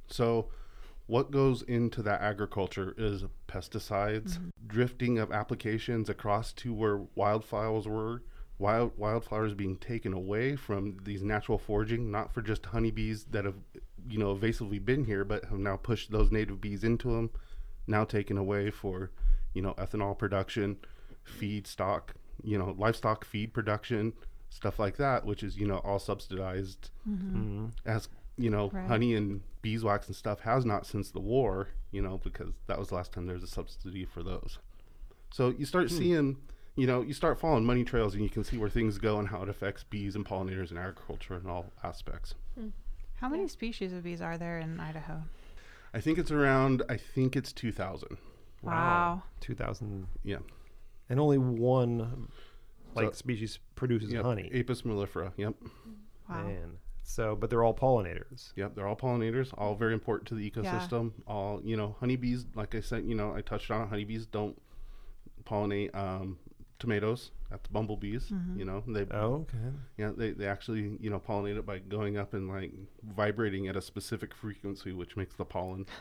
So, 0.09 0.51
what 1.07 1.31
goes 1.31 1.63
into 1.63 2.03
that 2.03 2.21
agriculture 2.21 2.95
is 2.99 3.25
pesticides, 3.47 4.37
drifting 4.67 5.19
of 5.19 5.33
applications 5.33 6.11
across 6.11 6.53
to 6.55 6.75
where 6.75 6.99
wildflowers 7.15 7.89
were, 7.89 8.23
wild 8.59 8.93
wildflowers 8.97 9.55
being 9.55 9.77
taken 9.77 10.13
away 10.13 10.57
from 10.57 10.97
these 11.05 11.23
natural 11.23 11.59
foraging, 11.59 12.11
not 12.11 12.33
for 12.33 12.43
just 12.43 12.67
honeybees 12.67 13.25
that 13.31 13.45
have, 13.45 13.57
you 14.09 14.19
know, 14.19 14.33
evasively 14.33 14.79
been 14.79 15.05
here, 15.05 15.25
but 15.25 15.45
have 15.47 15.59
now 15.59 15.77
pushed 15.77 16.11
those 16.11 16.31
native 16.33 16.61
bees 16.61 16.85
into 16.85 17.09
them, 17.09 17.31
now 17.87 18.05
taken 18.05 18.37
away 18.37 18.71
for, 18.71 19.11
you 19.55 19.63
know, 19.63 19.75
ethanol 19.75 20.17
production, 20.17 20.77
feed 21.25 21.67
stock, 21.67 22.15
you 22.43 22.59
know, 22.59 22.75
livestock 22.79 23.25
feed 23.25 23.53
production, 23.53 24.13
stuff 24.51 24.79
like 24.79 24.97
that, 24.97 25.25
which 25.25 25.43
is, 25.43 25.57
you 25.57 25.67
know, 25.67 25.79
all 25.79 25.99
subsidized 25.99 26.91
mm-hmm. 27.09 27.67
as 27.87 28.09
you 28.39 28.51
know, 28.51 28.71
Right. 28.71 28.87
honey 28.87 29.15
and 29.15 29.43
beeswax 29.63 30.07
and 30.07 30.17
stuff 30.17 30.41
has 30.41 30.65
not 30.65 30.87
since 30.87 31.11
the 31.11 31.21
war, 31.21 31.69
you 31.91 32.01
know, 32.01 32.19
because 32.19 32.53
that 32.69 32.79
was 32.79 32.89
the 32.89 32.95
last 32.95 33.13
time 33.13 33.27
there 33.27 33.35
was 33.35 33.43
a 33.43 33.49
subsidy 33.49 34.05
for 34.05 34.23
those. 34.23 34.59
So 35.33 35.55
you 35.59 35.67
start 35.67 35.91
hmm. 35.91 35.99
seeing, 35.99 36.37
you 36.79 36.87
know, 36.87 37.03
you 37.03 37.13
start 37.13 37.41
following 37.41 37.65
money 37.65 37.85
trails 37.85 38.15
and 38.15 38.23
you 38.23 38.31
can 38.31 38.45
see 38.45 38.57
where 38.57 38.71
things 38.71 38.99
go 38.99 39.19
and 39.19 39.29
how 39.29 39.43
it 39.43 39.49
affects 39.49 39.83
bees 39.85 40.15
and 40.15 40.25
pollinators 40.25 40.71
and 40.71 40.79
agriculture 40.79 41.35
and 41.35 41.49
all 41.49 41.67
aspects. 41.83 42.35
How 43.21 43.29
many 43.29 43.49
species 43.49 43.93
of 43.93 44.05
bees 44.05 44.21
are 44.23 44.39
there 44.39 44.59
in 44.59 44.79
Idaho? 44.79 45.23
I 45.93 46.01
think 46.01 46.19
it's 46.19 46.31
around, 46.31 46.83
I 46.89 46.97
think 46.97 47.35
it's 47.35 47.53
2000. 47.53 48.17
Wow. 48.63 49.23
2000 49.41 50.07
Yeah. 50.23 50.39
and 51.09 51.19
only 51.19 51.39
one 51.39 52.29
like 52.95 53.07
So- 53.09 53.13
species 53.13 53.59
produces 53.75 54.13
Yep. 54.13 54.25
honey. 54.25 54.51
Apis 54.55 54.83
mellifera. 54.83 55.33
Yep. 55.37 55.55
Wow. 56.29 56.47
Man. 56.47 56.79
So, 57.03 57.35
but 57.35 57.49
they're 57.51 57.65
all 57.65 57.75
pollinators. 57.75 58.53
Yep. 58.55 58.75
They're 58.75 58.87
all 58.87 58.97
pollinators, 58.97 59.53
all 59.57 59.75
very 59.75 59.95
important 59.95 60.29
to 60.29 60.35
the 60.35 60.49
ecosystem. 60.49 61.13
All, 61.27 61.61
you 61.65 61.77
know, 61.77 61.97
honeybees, 62.01 62.47
like 62.55 62.75
I 62.75 62.81
said, 62.81 63.05
you 63.05 63.15
know, 63.15 63.35
I 63.35 63.41
touched 63.41 63.71
on 63.71 63.89
honeybees 63.89 64.27
don't 64.27 64.61
pollinate 65.45 65.95
um, 65.97 66.39
tomatoes. 66.79 67.31
That's 67.51 67.67
bumblebees. 67.69 68.31
You 68.57 68.65
know, 68.67 68.83
they 68.87 69.07
Oh, 69.11 69.47
okay. 69.49 69.59
Yeah, 69.97 70.11
they, 70.17 70.33
they 70.33 70.47
actually, 70.47 70.97
you 71.01 71.09
know, 71.11 71.19
pollinate 71.19 71.57
it 71.59 71.65
by 71.65 71.79
going 71.79 72.19
up 72.19 72.35
and 72.35 72.49
like 72.49 72.73
vibrating 73.15 73.69
at 73.69 73.77
a 73.77 73.81
specific 73.81 74.35
frequency, 74.35 74.93
which 74.93 75.17
makes 75.17 75.35
the 75.35 75.45
pollen. 75.45 75.87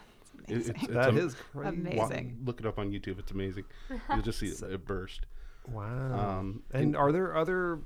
It- 0.47 0.57
it's, 0.57 0.69
it's 0.69 0.87
That 0.87 1.07
am- 1.07 1.17
is 1.17 1.35
crazy. 1.51 1.69
Amazing. 1.69 2.37
wa- 2.41 2.45
look 2.47 2.59
it 2.59 2.65
up 2.67 2.77
on 2.77 2.91
YouTube. 2.91 3.17
It's 3.17 3.31
amazing. 3.31 3.63
You'll 4.09 4.21
just 4.21 4.37
see 4.39 4.47
it, 4.49 4.61
it 4.61 4.85
burst. 4.85 5.25
Wow. 5.71 6.37
Um, 6.39 6.61
and 6.71 6.95
are 6.95 7.11
there 7.11 7.35
other 7.35 7.79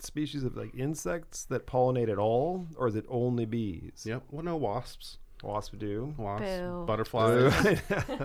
species 0.00 0.42
of 0.42 0.56
like 0.56 0.74
insects 0.74 1.44
that 1.44 1.66
pollinate 1.68 2.10
at 2.10 2.18
all, 2.18 2.66
or 2.76 2.88
is 2.88 2.96
it 2.96 3.04
only 3.08 3.44
bees? 3.46 4.02
Yep. 4.06 4.24
Well, 4.32 4.44
no 4.44 4.56
wasps. 4.56 5.18
Wasps 5.44 5.76
do. 5.78 6.12
Wasps, 6.18 6.46
Boo. 6.46 6.84
butterflies. 6.84 7.52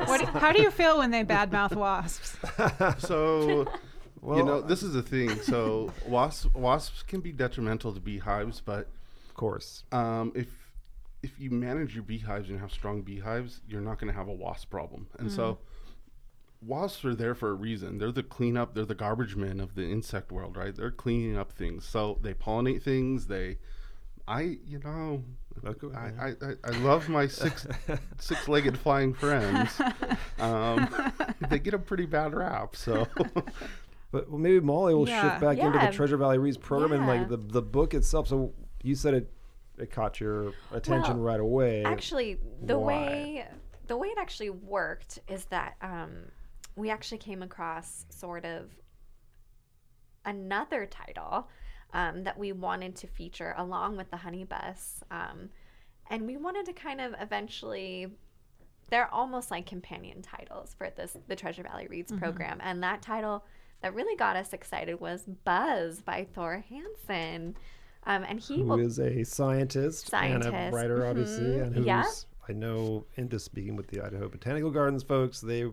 What, 0.08 0.22
how 0.24 0.52
do 0.52 0.62
you 0.64 0.72
feel 0.72 0.98
when 0.98 1.12
they 1.12 1.24
badmouth 1.24 1.76
wasps? 1.76 2.38
so, 3.08 3.68
Well, 4.22 4.38
you 4.38 4.44
know, 4.44 4.62
this 4.62 4.84
is 4.84 4.94
the 4.94 5.02
thing. 5.02 5.42
So, 5.42 5.94
wasps 6.08 6.54
wasps 6.54 7.04
can 7.04 7.22
be 7.22 7.32
detrimental 7.32 7.94
to 7.94 8.00
beehives, 8.00 8.62
but 8.62 8.88
of 9.28 9.34
course. 9.36 9.84
um, 9.92 10.32
if 10.36 10.48
if 11.22 11.40
you 11.40 11.50
manage 11.52 11.94
your 11.94 12.04
beehives 12.04 12.50
and 12.50 12.60
have 12.60 12.72
strong 12.72 13.02
beehives, 13.02 13.62
you're 13.68 13.82
not 13.82 14.00
going 14.00 14.12
to 14.12 14.18
have 14.18 14.28
a 14.28 14.34
wasp 14.34 14.70
problem. 14.70 15.08
And 15.18 15.30
so, 15.30 15.58
wasps 16.62 17.04
are 17.06 17.16
there 17.16 17.36
for 17.36 17.50
a 17.50 17.54
reason. 17.54 17.98
They're 17.98 18.12
the 18.12 18.24
cleanup. 18.24 18.74
They're 18.74 18.86
the 18.86 18.96
garbage 18.96 19.36
men 19.36 19.60
of 19.60 19.76
the 19.76 19.84
insect 19.90 20.32
world, 20.32 20.56
right? 20.56 20.74
They're 20.76 20.92
cleaning 20.92 21.38
up 21.38 21.52
things. 21.52 21.86
So 21.86 22.20
they 22.22 22.34
pollinate 22.34 22.82
things. 22.84 23.28
They, 23.28 23.58
I, 24.28 24.60
you 24.66 24.80
know, 24.80 25.24
Okay, 25.66 25.88
I, 25.94 26.28
I, 26.28 26.28
I, 26.42 26.54
I 26.64 26.70
love 26.80 27.10
my 27.10 27.28
six 27.28 27.68
six 28.20 28.48
legged 28.48 28.78
flying 28.78 29.14
friends. 29.14 29.72
Um, 30.40 30.88
they 31.50 31.60
get 31.60 31.74
a 31.74 31.78
pretty 31.78 32.06
bad 32.06 32.34
rap. 32.34 32.74
So. 32.74 33.10
But 34.12 34.30
well, 34.30 34.40
maybe 34.40 34.60
Molly 34.60 34.94
will 34.94 35.08
Yeah. 35.08 35.22
shift 35.22 35.42
back 35.42 35.58
into 35.58 35.78
the 35.78 35.92
Treasure 35.92 36.18
Valley 36.18 36.38
Reads 36.38 36.58
program 36.58 36.92
and 36.92 37.08
like 37.08 37.28
the 37.30 37.38
the 37.38 37.62
book 37.62 37.94
itself. 37.94 38.28
So 38.28 38.54
you 38.82 38.96
said 38.96 39.14
it 39.14 39.32
it 39.78 39.92
caught 39.92 40.20
your 40.20 40.54
attention 40.72 41.18
Well, 41.18 41.26
right 41.26 41.40
away. 41.40 41.84
Actually, 41.86 42.40
the 42.62 42.78
Why? 42.78 42.88
way 42.88 43.48
the 43.88 43.98
way 43.98 44.10
it 44.10 44.18
actually 44.18 44.50
worked 44.50 45.20
is 45.28 45.46
that 45.46 45.76
um, 45.82 46.32
we 46.76 46.90
actually 46.90 47.18
came 47.18 47.42
across 47.42 48.06
sort 48.10 48.46
of 48.46 48.70
another 50.26 50.86
title 50.86 51.48
um, 51.94 52.24
that 52.24 52.38
we 52.38 52.52
wanted 52.52 52.96
to 52.98 53.08
feature 53.08 53.54
along 53.58 53.98
with 53.98 54.12
the 54.12 54.18
Honey 54.18 54.44
Bus, 54.44 55.04
um, 55.10 55.50
and 56.10 56.26
we 56.28 56.38
wanted 56.38 56.66
to 56.66 56.74
kind 56.74 57.02
of 57.02 57.14
eventually. 57.20 58.08
They're 58.90 59.14
almost 59.14 59.52
like 59.52 59.68
companion 59.68 60.24
titles 60.24 60.74
for 60.76 60.90
this 60.90 61.16
the 61.28 61.36
Treasure 61.36 61.62
Valley 61.62 61.88
Reads 61.88 62.12
program, 62.12 62.60
and 62.64 62.82
that 62.82 63.04
title 63.04 63.46
that 63.82 63.94
really 63.94 64.16
got 64.16 64.36
us 64.36 64.54
excited 64.54 65.00
was 65.00 65.24
Buzz 65.44 66.02
by 66.02 66.28
Thor 66.34 66.64
Hanson. 66.70 67.56
Um, 68.06 68.24
and 68.24 68.40
he 68.40 68.58
who 68.58 68.64
will 68.64 68.80
is 68.80 69.00
a 69.00 69.24
scientist, 69.24 70.14
and 70.14 70.42
a 70.42 70.46
Scientist, 70.46 70.74
writer, 70.74 71.06
obviously, 71.06 71.46
mhm, 71.46 71.64
and 71.64 71.76
who's 71.76 71.86
yeah. 71.86 72.06
I 72.48 72.54
know 72.54 73.06
into 73.16 73.40
speaking 73.40 73.76
with 73.76 73.88
the 73.88 74.02
Idaho 74.02 74.30
Botanical 74.30 74.72
Gardens 74.72 75.04
folks, 75.04 75.42
they 75.42 75.66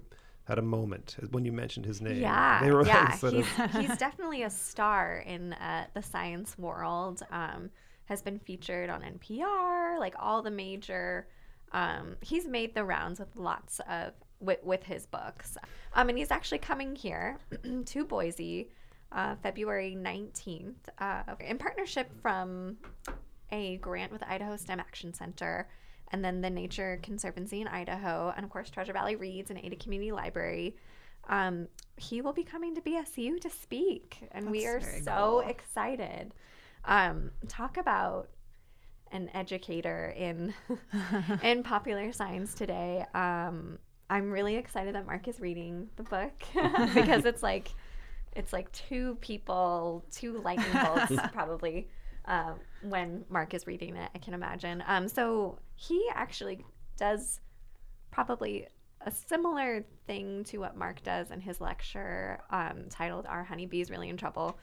had 0.44 0.58
a 0.58 0.62
moment 0.62 1.16
when 1.30 1.44
you 1.44 1.52
mentioned 1.52 1.86
his 1.86 2.00
name. 2.00 2.20
Yeah, 2.20 2.62
they 2.62 2.70
were 2.70 2.84
yeah. 2.84 3.16
like, 3.22 3.32
he's, 3.32 3.58
of, 3.58 3.70
he's 3.72 3.96
definitely 3.96 4.42
a 4.42 4.50
star 4.50 5.24
in 5.26 5.54
uh, 5.54 5.86
the 5.94 6.02
science 6.02 6.58
world. 6.58 7.22
Um, 7.30 7.70
has 8.06 8.22
been 8.22 8.38
featured 8.38 8.88
on 8.88 9.02
NPR, 9.02 9.98
like 9.98 10.14
all 10.18 10.42
the 10.42 10.50
major. 10.50 11.26
Um, 11.72 12.16
he's 12.20 12.46
made 12.46 12.74
the 12.74 12.84
rounds 12.84 13.18
with 13.20 13.34
lots 13.36 13.80
of 13.88 14.12
with, 14.40 14.62
with 14.62 14.82
his 14.82 15.06
books. 15.06 15.56
Um, 15.94 16.08
and 16.08 16.18
he's 16.18 16.30
actually 16.30 16.58
coming 16.58 16.94
here 16.94 17.38
to 17.86 18.04
Boise, 18.04 18.70
uh, 19.12 19.36
February 19.42 19.94
nineteenth, 19.94 20.88
uh, 20.98 21.22
in 21.40 21.58
partnership 21.58 22.10
from 22.20 22.76
a 23.52 23.76
grant 23.78 24.12
with 24.12 24.20
the 24.20 24.30
Idaho 24.30 24.56
STEM 24.56 24.80
Action 24.80 25.14
Center, 25.14 25.68
and 26.12 26.24
then 26.24 26.40
the 26.40 26.50
Nature 26.50 26.98
Conservancy 27.02 27.60
in 27.60 27.68
Idaho, 27.68 28.32
and 28.36 28.44
of 28.44 28.50
course 28.50 28.70
Treasure 28.70 28.92
Valley 28.92 29.16
Reads 29.16 29.50
and 29.50 29.58
Ada 29.62 29.76
Community 29.76 30.12
Library. 30.12 30.76
Um, 31.28 31.68
he 31.96 32.20
will 32.20 32.32
be 32.32 32.44
coming 32.44 32.74
to 32.74 32.80
BSU 32.80 33.40
to 33.40 33.50
speak, 33.50 34.28
and 34.32 34.50
we 34.50 34.66
are 34.66 34.80
so 34.80 35.40
cool. 35.40 35.40
excited. 35.40 36.34
Um, 36.84 37.32
talk 37.48 37.78
about 37.78 38.28
an 39.12 39.30
educator 39.34 40.14
in 40.16 40.54
in 41.42 41.62
popular 41.64 42.12
science 42.12 42.54
today. 42.54 43.04
Um, 43.14 43.78
I'm 44.08 44.30
really 44.30 44.56
excited 44.56 44.94
that 44.94 45.06
Mark 45.06 45.26
is 45.28 45.40
reading 45.40 45.88
the 45.96 46.04
book 46.04 46.32
because 46.94 47.24
it's 47.24 47.42
like 47.42 47.68
it's 48.34 48.52
like 48.52 48.70
two 48.72 49.16
people, 49.20 50.04
two 50.10 50.38
lightning 50.38 50.72
bolts 50.72 51.12
probably 51.32 51.88
uh, 52.26 52.52
when 52.82 53.24
Mark 53.30 53.54
is 53.54 53.66
reading 53.66 53.96
it. 53.96 54.10
I 54.14 54.18
can 54.18 54.34
imagine. 54.34 54.84
Um, 54.86 55.08
so 55.08 55.58
he 55.74 56.06
actually 56.14 56.64
does 56.96 57.40
probably 58.10 58.66
a 59.00 59.10
similar 59.10 59.84
thing 60.06 60.44
to 60.44 60.58
what 60.58 60.76
Mark 60.76 61.02
does 61.02 61.30
in 61.30 61.40
his 61.40 61.60
lecture 61.60 62.40
um, 62.50 62.84
titled 62.90 63.26
"Are 63.26 63.44
Honeybees 63.44 63.90
Really 63.90 64.08
in 64.08 64.16
Trouble?" 64.16 64.58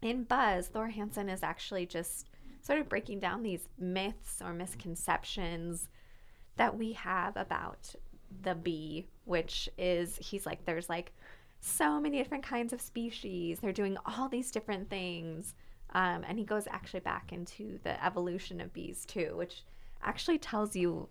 In 0.00 0.24
Buzz, 0.24 0.68
Thor 0.68 0.88
Hanson 0.88 1.28
is 1.28 1.42
actually 1.42 1.86
just 1.86 2.28
sort 2.62 2.78
of 2.78 2.88
breaking 2.88 3.18
down 3.18 3.42
these 3.42 3.68
myths 3.78 4.40
or 4.44 4.52
misconceptions 4.52 5.88
that 6.56 6.76
we 6.76 6.92
have 6.92 7.36
about 7.36 7.94
the 8.42 8.54
bee, 8.54 9.06
which 9.24 9.68
is 9.78 10.16
he's 10.20 10.46
like, 10.46 10.64
there's 10.64 10.88
like 10.88 11.12
so 11.60 12.00
many 12.00 12.18
different 12.18 12.44
kinds 12.44 12.72
of 12.72 12.80
species. 12.80 13.58
They're 13.60 13.72
doing 13.72 13.96
all 14.06 14.28
these 14.28 14.50
different 14.50 14.88
things. 14.88 15.54
Um, 15.94 16.24
and 16.28 16.38
he 16.38 16.44
goes 16.44 16.66
actually 16.70 17.00
back 17.00 17.32
into 17.32 17.78
the 17.82 18.02
evolution 18.04 18.60
of 18.60 18.72
bees 18.72 19.04
too, 19.06 19.32
which 19.36 19.62
actually 20.02 20.38
tells 20.38 20.76
you 20.76 21.08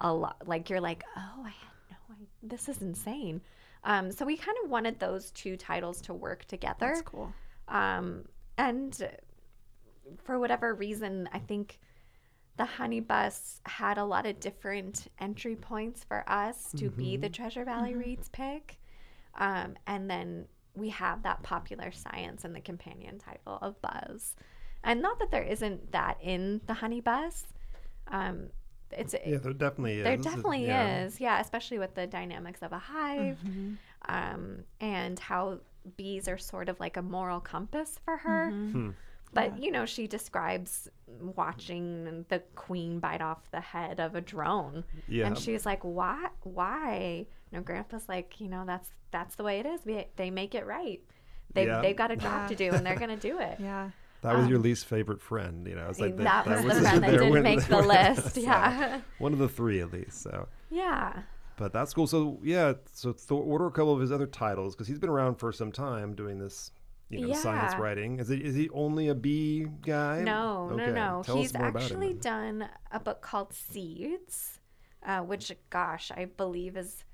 a 0.00 0.12
lot. 0.12 0.36
Like 0.46 0.70
you're 0.70 0.80
like, 0.80 1.04
oh, 1.16 1.42
I 1.44 1.50
had 1.50 1.90
no 1.90 2.14
idea. 2.14 2.26
This 2.42 2.68
is 2.68 2.82
insane. 2.82 3.40
Um, 3.84 4.10
so 4.10 4.24
we 4.24 4.36
kind 4.36 4.56
of 4.64 4.70
wanted 4.70 4.98
those 4.98 5.30
two 5.32 5.56
titles 5.56 6.00
to 6.02 6.14
work 6.14 6.46
together. 6.46 6.86
That's 6.94 7.02
cool. 7.02 7.32
Um, 7.68 8.24
and 8.56 9.08
for 10.24 10.38
whatever 10.38 10.74
reason, 10.74 11.28
I 11.32 11.38
think 11.38 11.78
the 12.56 12.64
Honey 12.64 13.00
Bus 13.00 13.60
had 13.66 13.98
a 13.98 14.04
lot 14.04 14.26
of 14.26 14.38
different 14.40 15.08
entry 15.18 15.56
points 15.56 16.04
for 16.04 16.24
us 16.28 16.70
to 16.76 16.88
be 16.90 17.16
the 17.16 17.28
Treasure 17.28 17.64
Valley 17.64 17.94
Reads 17.94 18.28
pick. 18.28 18.78
Um, 19.36 19.74
and 19.86 20.08
then 20.08 20.46
we 20.74 20.90
have 20.90 21.22
that 21.24 21.42
popular 21.42 21.90
science 21.92 22.44
and 22.44 22.54
the 22.54 22.60
companion 22.60 23.18
title 23.18 23.58
of 23.60 23.80
Buzz. 23.82 24.36
And 24.84 25.02
not 25.02 25.18
that 25.18 25.30
there 25.30 25.42
isn't 25.42 25.92
that 25.92 26.18
in 26.22 26.60
the 26.66 26.74
Honey 26.74 27.00
Bus. 27.00 27.44
Um, 28.08 28.50
it's 28.92 29.14
Yeah, 29.26 29.38
there 29.38 29.52
definitely 29.52 29.98
is. 29.98 30.04
there 30.04 30.16
definitely 30.16 30.66
yeah. 30.66 31.04
is 31.04 31.20
yeah 31.20 31.40
especially 31.40 31.80
with 31.80 31.94
the 31.96 32.06
dynamics 32.06 32.62
of 32.62 32.70
a 32.72 32.78
hive 32.78 33.38
Mm-hmm. 33.44 33.72
um, 34.14 34.58
and 34.80 35.18
how 35.18 35.58
bees 35.96 36.28
are 36.28 36.38
sort 36.38 36.68
of 36.68 36.78
like 36.78 36.96
a 36.96 37.02
moral 37.02 37.40
compass 37.40 37.98
for 38.04 38.18
her 38.18 38.50
Hmm. 38.50 38.90
But 39.34 39.62
you 39.62 39.70
know 39.70 39.84
she 39.86 40.06
describes 40.06 40.88
watching 41.38 42.24
the 42.28 42.40
queen 42.54 42.98
bite 43.00 43.20
off 43.20 43.50
the 43.50 43.60
head 43.60 44.00
of 44.00 44.14
a 44.14 44.20
drone 44.20 44.84
Yeah. 45.08 45.26
and 45.26 45.38
she's 45.38 45.66
like 45.66 45.80
why 45.82 46.28
why 46.42 47.26
and 47.52 47.56
her 47.56 47.60
grandpa's 47.62 48.08
like 48.08 48.40
you 48.40 48.48
know 48.48 48.64
that's 48.66 48.88
that's 49.10 49.34
the 49.36 49.42
way 49.44 49.60
it 49.60 49.66
is 49.66 49.80
We- 49.84 50.06
they 50.16 50.30
make 50.30 50.54
it 50.54 50.66
right 50.66 51.00
they, 51.52 51.66
Yeah. 51.66 51.80
they've 51.80 51.96
got 51.96 52.10
a 52.10 52.16
job 52.16 52.48
to 52.48 52.54
do 52.54 52.70
and 52.72 52.84
they're 52.84 52.96
gonna 53.04 53.16
do 53.16 53.38
it 53.38 53.58
Yeah. 53.60 53.90
That 54.22 54.38
was 54.38 54.48
your 54.48 54.58
least 54.58 54.86
favorite 54.86 55.20
friend, 55.20 55.66
you 55.66 55.74
know. 55.74 55.86
It's 55.90 56.00
like 56.00 56.14
Um, 56.16 56.24
that, 56.24 56.46
was 56.46 56.62
the 56.62 56.80
friend 56.80 57.02
that 57.04 57.10
didn't 57.10 57.28
when- 57.28 57.42
make 57.42 57.62
the 57.68 57.82
list 57.82 58.34
so, 58.36 58.40
yeah 58.40 59.00
one 59.18 59.34
of 59.34 59.38
the 59.38 59.48
three 59.50 59.80
at 59.80 59.92
least. 59.92 60.22
So, 60.22 60.48
yeah 60.70 61.22
but 61.56 61.72
that's 61.72 61.92
cool. 61.94 62.06
So 62.08 62.40
yeah, 62.42 62.72
so 62.92 63.12
Thor, 63.12 63.44
what 63.44 63.60
are 63.60 63.66
a 63.66 63.70
couple 63.70 63.92
of 63.94 64.00
his 64.00 64.10
other 64.10 64.26
titles? 64.26 64.74
Because 64.74 64.88
he's 64.88 64.98
been 64.98 65.08
around 65.10 65.36
for 65.36 65.52
some 65.52 65.70
time 65.70 66.12
doing 66.16 66.36
this, 66.40 66.72
you 67.20 67.28
know, 67.28 67.34
science 67.34 67.74
writing. 67.76 68.18
Is 68.18 68.30
it 68.30 68.42
is 68.42 68.54
he 68.54 68.68
only 68.70 69.08
a 69.08 69.14
bee 69.14 69.66
guy? 69.82 70.22
No, 70.22 70.68
Okay, 70.72 70.86
no, 70.86 70.92
no. 70.92 71.22
Tell 71.24 71.36
He's 71.36 71.50
about 71.50 71.62
him 71.62 71.76
actually 71.76 72.12
done 72.14 72.68
a 72.90 73.00
book 73.00 73.20
called 73.22 73.52
Seeds, 73.52 74.60
uh, 75.04 75.20
which, 75.20 75.52
gosh, 75.70 76.10
I 76.14 76.26
believe 76.26 76.76
is. 76.76 77.04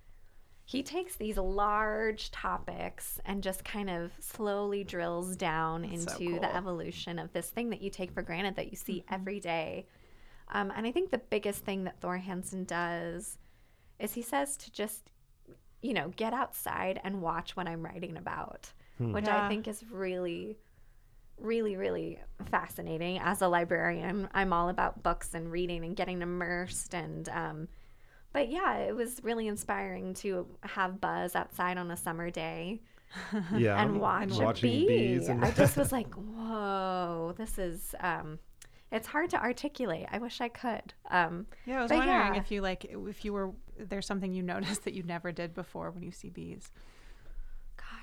He 0.65 0.85
takes 0.85 1.17
these 1.17 1.37
large 1.37 2.31
topics 2.31 3.19
and 3.25 3.43
just 3.43 3.65
kind 3.65 3.91
of 3.91 4.13
slowly 4.21 4.85
drills 4.85 5.35
down 5.37 5.83
That's 5.83 6.05
so 6.05 6.13
into 6.21 6.39
the 6.39 6.55
evolution 6.55 7.19
of 7.19 7.33
this 7.33 7.51
thing 7.51 7.71
that 7.71 7.83
you 7.83 7.91
take 7.91 8.13
for 8.13 8.23
granted 8.23 8.55
that 8.55 8.71
you 8.71 8.77
see 8.77 9.05
Mm-hmm. 9.05 9.15
every 9.15 9.41
day. 9.41 9.87
Um, 10.49 10.73
and 10.77 10.87
I 10.87 10.93
think 10.93 11.11
the 11.11 11.19
biggest 11.19 11.65
thing 11.65 11.85
that 11.85 12.01
Thor 12.01 12.19
Hanson 12.19 12.65
does 12.65 13.39
is 13.99 14.15
he 14.15 14.23
says 14.23 14.57
to 14.59 14.71
just, 14.71 15.11
you 15.83 15.93
know, 15.93 16.11
get 16.17 16.33
outside 16.33 17.01
and 17.03 17.21
watch 17.21 17.57
what 17.57 17.67
I'm 17.67 17.85
writing 17.85 18.17
about, 18.17 18.73
which 19.01 19.29
I 19.29 19.49
think 19.49 19.69
is 19.69 19.85
really 19.91 20.59
really 21.39 21.77
really 21.77 22.19
fascinating. 22.51 23.19
As 23.19 23.43
a 23.43 23.49
librarian 23.49 24.29
i'm 24.35 24.53
all 24.53 24.69
about 24.69 25.03
books 25.03 25.35
and 25.35 25.51
reading 25.51 25.85
and 25.85 25.97
getting 25.97 26.23
immersed 26.23 26.95
and 26.95 27.29
um, 27.31 27.69
but 28.33 28.51
yeah 28.51 28.77
it 28.77 28.95
was 28.95 29.21
really 29.23 29.49
inspiring 29.49 30.15
to 30.15 30.47
have 30.63 31.01
buzz 31.01 31.35
outside 31.35 31.79
on 31.79 31.91
a 31.91 31.97
summer 31.97 32.31
day 32.31 32.81
yeah, 33.57 33.83
and 33.83 34.01
watch 34.01 34.39
a 34.39 34.45
watching 34.45 34.71
bee. 34.71 34.87
bees 34.87 35.29
and 35.29 35.45
i 35.45 35.51
just 35.63 35.77
was 35.77 35.91
like 35.91 36.13
whoa 36.15 37.35
this 37.37 37.59
is 37.59 37.95
um, 38.01 38.39
it's 38.93 39.07
hard 39.07 39.31
to 39.31 39.41
articulate. 39.41 40.07
I 40.11 40.19
wish 40.19 40.41
i 40.41 40.49
could. 40.49 40.95
Um, 41.11 41.47
Yeah, 41.65 41.79
I 41.79 41.83
was 41.83 41.91
wondering 41.93 42.35
yeah. 42.35 42.41
if 42.41 42.51
you 42.51 42.61
like 42.61 42.85
if 42.85 43.25
you 43.25 43.33
were 43.33 43.53
there's 43.79 44.07
something 44.07 44.33
you 44.33 44.43
noticed 44.43 44.85
that 44.85 44.95
you 44.95 45.03
never 45.03 45.33
did 45.33 45.55
before 45.55 45.91
when 45.91 46.03
you 46.03 46.11
see 46.11 46.29
bees. 46.29 46.73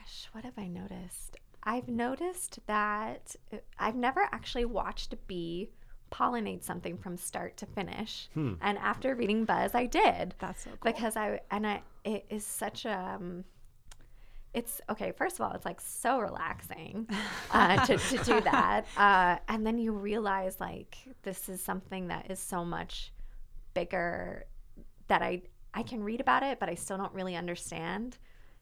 Gosh, 0.07 0.29
what 0.31 0.45
have 0.45 0.57
I 0.57 0.67
noticed? 0.67 1.35
I've 1.63 1.89
noticed 1.89 2.59
that 2.65 3.35
uh, 3.51 3.57
I've 3.77 3.95
never 3.95 4.21
actually 4.31 4.63
watched 4.63 5.11
a 5.11 5.17
bee 5.17 5.69
pollinate 6.13 6.63
something 6.63 6.97
from 6.97 7.17
start 7.17 7.57
to 7.57 7.65
finish. 7.65 8.29
And 8.61 8.77
after 8.77 9.15
reading 9.15 9.43
Buzz, 9.43 9.75
I 9.75 9.85
did. 9.85 10.33
That's 10.39 10.63
so 10.63 10.69
cool. 10.69 10.93
Because 10.93 11.17
I 11.17 11.41
and 11.51 11.67
I 11.67 11.81
it 12.05 12.25
is 12.29 12.45
such 12.45 12.85
a 12.85 13.17
um, 13.19 13.43
it's 14.53 14.79
okay. 14.89 15.11
First 15.11 15.35
of 15.35 15.41
all, 15.41 15.51
it's 15.51 15.65
like 15.65 15.81
so 15.81 16.19
relaxing 16.19 17.09
uh, 17.51 17.85
to, 17.85 17.97
to 17.97 18.17
do 18.23 18.39
that, 18.41 18.85
uh, 18.95 19.39
and 19.49 19.67
then 19.67 19.77
you 19.77 19.91
realize 19.91 20.61
like 20.61 20.95
this 21.23 21.49
is 21.49 21.61
something 21.61 22.07
that 22.07 22.31
is 22.31 22.39
so 22.39 22.63
much 22.63 23.11
bigger 23.73 24.45
that 25.09 25.21
I 25.21 25.41
I 25.73 25.83
can 25.83 26.01
read 26.01 26.21
about 26.21 26.43
it, 26.43 26.61
but 26.61 26.69
I 26.69 26.75
still 26.75 26.95
don't 26.95 27.13
really 27.13 27.35
understand, 27.35 28.17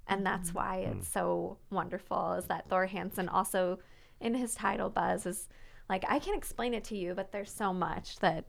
and 0.07 0.25
that's 0.25 0.53
why 0.53 0.77
it's 0.79 1.07
so 1.07 1.57
wonderful. 1.69 2.33
Is 2.33 2.45
that 2.45 2.67
Thor 2.69 2.85
Hanson 2.85 3.27
also 3.29 3.79
in 4.21 4.33
his 4.33 4.55
title 4.55 4.89
Buzz 4.89 5.25
is 5.25 5.47
like 5.89 6.03
I 6.07 6.19
can 6.19 6.35
explain 6.35 6.73
it 6.73 6.83
to 6.85 6.97
you, 6.97 7.13
but 7.15 7.31
there's 7.31 7.51
so 7.51 7.73
much 7.73 8.17
that. 8.19 8.45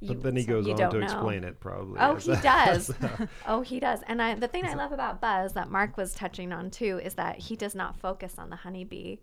You, 0.00 0.08
But 0.08 0.22
then 0.24 0.36
he 0.36 0.44
goes 0.44 0.68
on 0.68 0.76
don't 0.76 0.90
to 0.90 0.98
know. 0.98 1.04
explain 1.06 1.42
it 1.42 1.58
probably. 1.58 1.98
Oh, 1.98 2.16
he 2.16 2.30
does. 2.42 2.90
Oh, 3.48 3.62
he 3.62 3.80
does. 3.80 4.00
And 4.06 4.20
I, 4.20 4.34
the 4.34 4.46
thing 4.46 4.66
I 4.66 4.74
love 4.74 4.92
about 4.92 5.22
Buzz 5.22 5.54
that 5.54 5.70
Mark 5.70 5.96
was 5.96 6.12
touching 6.14 6.52
on 6.52 6.70
too 6.70 7.00
is 7.02 7.14
that 7.14 7.38
he 7.38 7.56
does 7.56 7.74
not 7.74 7.96
focus 7.98 8.34
on 8.36 8.50
the 8.50 8.56
honeybee. 8.56 9.16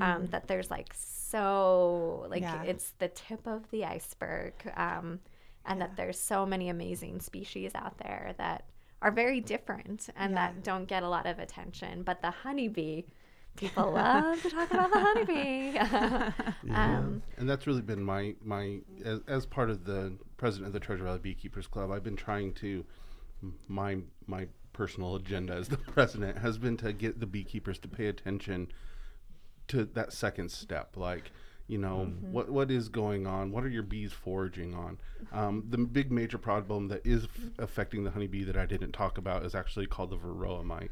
Um, 0.00 0.26
that 0.30 0.46
there's 0.46 0.70
like 0.70 0.94
so 0.94 2.26
like 2.30 2.42
Yeah. 2.42 2.62
it's 2.62 2.92
the 2.98 3.08
tip 3.08 3.46
of 3.46 3.68
the 3.70 3.84
iceberg, 3.84 4.54
um, 4.76 5.20
and 5.66 5.80
that 5.80 5.96
there's 5.96 6.18
so 6.18 6.46
many 6.46 6.68
amazing 6.68 7.20
species 7.20 7.72
out 7.74 7.98
there 7.98 8.34
that 8.38 8.64
are 9.04 9.10
very 9.12 9.40
different 9.40 10.08
and 10.16 10.32
Yeah. 10.32 10.52
that 10.52 10.64
don't 10.64 10.86
get 10.86 11.02
a 11.02 11.08
lot 11.08 11.26
of 11.26 11.38
attention. 11.38 12.02
But 12.02 12.22
the 12.22 12.30
honeybee, 12.30 13.04
people 13.54 13.92
love 14.02 14.42
to 14.42 14.50
talk 14.50 14.72
about 14.72 14.90
the 14.92 15.00
honeybee. 15.00 15.78
um, 16.74 17.22
and 17.36 17.48
that's 17.48 17.66
really 17.66 17.82
been 17.82 18.02
my 18.02 18.34
my 18.42 18.80
as, 19.04 19.20
as 19.28 19.46
part 19.46 19.68
of 19.70 19.84
the 19.84 20.16
president 20.38 20.68
of 20.68 20.72
the 20.72 20.80
Treasure 20.80 21.04
Valley 21.04 21.18
Beekeepers 21.20 21.66
Club. 21.66 21.92
I've 21.92 22.02
been 22.02 22.16
trying 22.16 22.54
to 22.54 22.84
my 23.68 23.98
my 24.26 24.48
personal 24.72 25.14
agenda 25.16 25.52
as 25.52 25.68
the 25.68 25.76
president 25.76 26.38
has 26.38 26.56
been 26.58 26.76
to 26.78 26.92
get 26.92 27.20
the 27.20 27.26
beekeepers 27.26 27.78
to 27.78 27.88
pay 27.88 28.06
attention 28.06 28.72
to 29.68 29.84
that 29.84 30.12
second 30.12 30.50
step, 30.50 30.96
like 30.96 31.30
you 31.66 31.78
know 31.78 32.12
what 32.30 32.50
what 32.50 32.70
is 32.70 32.88
going 32.88 33.26
on? 33.26 33.50
What 33.50 33.64
are 33.64 33.68
your 33.68 33.82
bees 33.82 34.12
foraging 34.12 34.74
on? 34.74 34.98
Um, 35.32 35.64
the 35.70 35.78
big 35.78 36.12
major 36.12 36.36
problem 36.36 36.88
that 36.88 37.06
is 37.06 37.24
f- 37.24 37.30
affecting 37.58 38.04
the 38.04 38.10
honeybee 38.10 38.44
that 38.44 38.56
i 38.56 38.66
didn't 38.66 38.92
talk 38.92 39.16
about 39.16 39.44
is 39.44 39.54
actually 39.54 39.86
called 39.86 40.10
the 40.10 40.16
varroa 40.16 40.64
mite. 40.64 40.90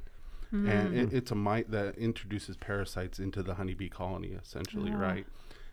And 0.51 0.95
it, 0.95 1.15
it's 1.15 1.31
a 1.31 1.35
mite 1.35 1.71
that 1.71 1.97
introduces 1.97 2.59
parasites 2.59 3.19
into 3.19 3.43
the 3.43 3.55
honeybee 3.55 3.89
colony 3.89 4.37
essentially 4.41 4.91
right? 4.99 5.27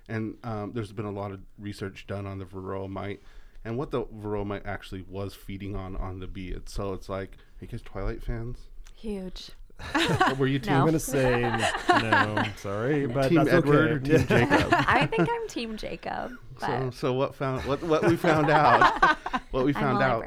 And 0.07 0.37
um, 0.43 0.71
there's 0.73 0.91
been 0.93 1.05
a 1.05 1.11
lot 1.11 1.31
of 1.31 1.41
research 1.57 2.07
done 2.07 2.25
on 2.25 2.39
the 2.39 2.45
varroa 2.45 2.89
mite 2.89 3.21
and 3.63 3.77
what 3.77 3.91
the 3.91 4.03
varroa 4.03 4.45
mite 4.45 4.65
actually 4.65 5.01
was 5.01 5.33
feeding 5.33 5.75
on 5.75 5.95
on 5.97 6.19
the 6.19 6.27
bee 6.27 6.49
it's, 6.49 6.73
so 6.73 6.93
it's 6.93 7.09
like 7.09 7.37
are 7.61 7.65
you 7.65 7.67
guys 7.67 7.81
twilight 7.81 8.23
fans? 8.23 8.69
Huge. 8.95 9.51
were 10.37 10.47
you 10.47 10.59
team 10.59 10.73
I'm 10.73 10.79
No. 10.79 10.85
gonna 10.85 10.99
say 10.99 11.41
no. 11.89 12.43
Sorry, 12.57 13.05
but 13.07 13.29
team 13.29 13.37
that's 13.43 13.49
edward 13.49 14.03
okay. 14.05 14.13
or 14.13 14.17
team 14.17 14.27
jacob 14.27 14.67
I 14.87 15.05
think 15.07 15.29
I'm 15.31 15.47
Team 15.47 15.77
Jacob. 15.77 16.33
But 16.59 16.65
So, 16.67 16.91
so 16.91 17.13
what 17.13 17.35
found 17.35 17.65
what 17.65 17.81
what 17.83 18.03
we 18.05 18.15
found 18.15 18.49
out 18.49 19.17
what 19.51 19.65
we 19.65 19.73
I'm 19.73 19.81
found 19.81 20.03
out 20.03 20.25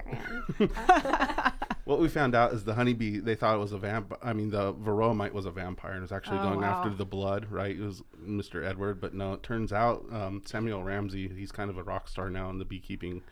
what 1.84 1.98
we 2.00 2.08
found 2.08 2.34
out 2.34 2.52
is 2.52 2.64
the 2.64 2.74
honeybee 2.74 3.18
they 3.18 3.34
thought 3.34 3.54
it 3.56 3.58
was 3.58 3.72
a 3.72 3.78
vamp 3.78 4.14
I 4.22 4.32
mean 4.32 4.50
the 4.50 4.72
varroa 4.74 5.14
mite 5.14 5.34
was 5.34 5.46
a 5.46 5.50
vampire 5.50 5.92
and 5.92 6.02
was 6.02 6.12
actually 6.12 6.38
Oh, 6.38 6.44
going 6.44 6.64
after 6.64 6.90
the 6.90 7.04
blood 7.04 7.46
right 7.50 7.76
it 7.76 7.82
was 7.82 8.02
Mr. 8.24 8.64
Edward 8.66 9.00
but 9.00 9.14
no 9.14 9.34
it 9.34 9.42
turns 9.42 9.72
out 9.72 10.04
um, 10.12 10.42
Samuel 10.44 10.82
Ramsey 10.82 11.28
he's 11.28 11.52
kind 11.52 11.70
of 11.70 11.76
a 11.78 11.82
rock 11.82 12.08
star 12.08 12.30
now 12.30 12.50
in 12.50 12.58
the 12.58 12.64
beekeeping 12.64 13.22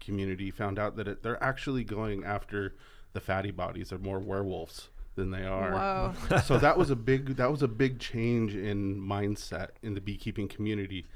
community 0.00 0.50
found 0.50 0.78
out 0.78 0.96
that 0.96 1.08
it, 1.08 1.22
they're 1.22 1.42
actually 1.42 1.82
going 1.84 2.24
after 2.24 2.74
the 3.14 3.20
fatty 3.20 3.50
bodies 3.50 3.90
they're 3.90 3.98
more 3.98 4.18
werewolves 4.18 4.88
than 5.14 5.30
they 5.30 5.44
are. 5.44 6.12
Whoa. 6.28 6.38
so 6.38 6.58
that 6.58 6.76
was 6.76 6.90
a 6.90 6.96
big 6.96 7.36
that 7.36 7.50
was 7.50 7.62
a 7.62 7.68
big 7.68 7.98
change 7.98 8.54
in 8.54 9.00
mindset 9.00 9.70
in 9.82 9.94
the 9.94 10.00
beekeeping 10.00 10.48
community 10.48 11.06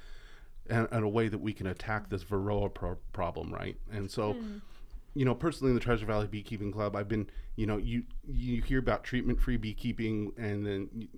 and, 0.69 0.89
and 0.91 1.05
a 1.05 1.09
way 1.09 1.29
that 1.29 1.39
we 1.39 1.53
can 1.53 1.67
attack 1.67 2.11
this 2.11 2.25
varroa 2.25 2.73
pro- 2.73 2.99
problem 3.13 3.53
right? 3.53 3.77
And 3.91 4.11
so 4.11 4.35
hmm. 4.35 4.59
you 5.15 5.25
know 5.25 5.35
personally 5.35 5.71
in 5.71 5.75
the 5.75 5.81
treasure 5.81 6.07
valley 6.07 6.27
beekeeping 6.27 6.71
club 6.71 6.95
i've 6.95 7.09
been 7.09 7.29
you 7.57 7.67
know 7.67 7.79
you 7.79 8.05
you 8.29 8.63
hear 8.63 8.79
about 8.79 9.03
treatment 9.03 9.41
free 9.41 9.57
beekeeping 9.57 10.33
and 10.37 10.67
then 10.67 10.89
you, 10.93 11.09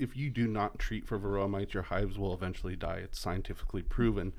if 0.00 0.16
you 0.16 0.30
do 0.30 0.46
not 0.46 0.78
treat 0.78 1.06
for 1.06 1.18
varroa 1.18 1.48
mites 1.48 1.74
your 1.74 1.82
hives 1.84 2.18
will 2.18 2.32
eventually 2.32 2.74
die. 2.74 3.00
It's 3.04 3.20
scientifically 3.20 3.82
proven. 3.82 4.32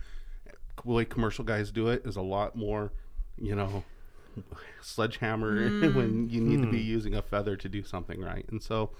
The 0.83 0.91
way 0.91 1.05
commercial 1.05 1.45
guys 1.45 1.71
do 1.71 1.87
it 1.87 2.05
is 2.05 2.15
a 2.15 2.21
lot 2.21 2.55
more 2.55 2.91
you 3.37 3.55
know 3.55 3.83
sledgehammer 4.81 5.91
when 5.91 6.29
you 6.29 6.41
need 6.41 6.61
to 6.61 6.71
be 6.71 6.79
using 6.79 7.15
a 7.15 7.21
feather 7.21 7.55
to 7.55 7.69
do 7.69 7.83
something 7.83 8.21
right? 8.21 8.45
And 8.49 8.61
so 8.61 8.91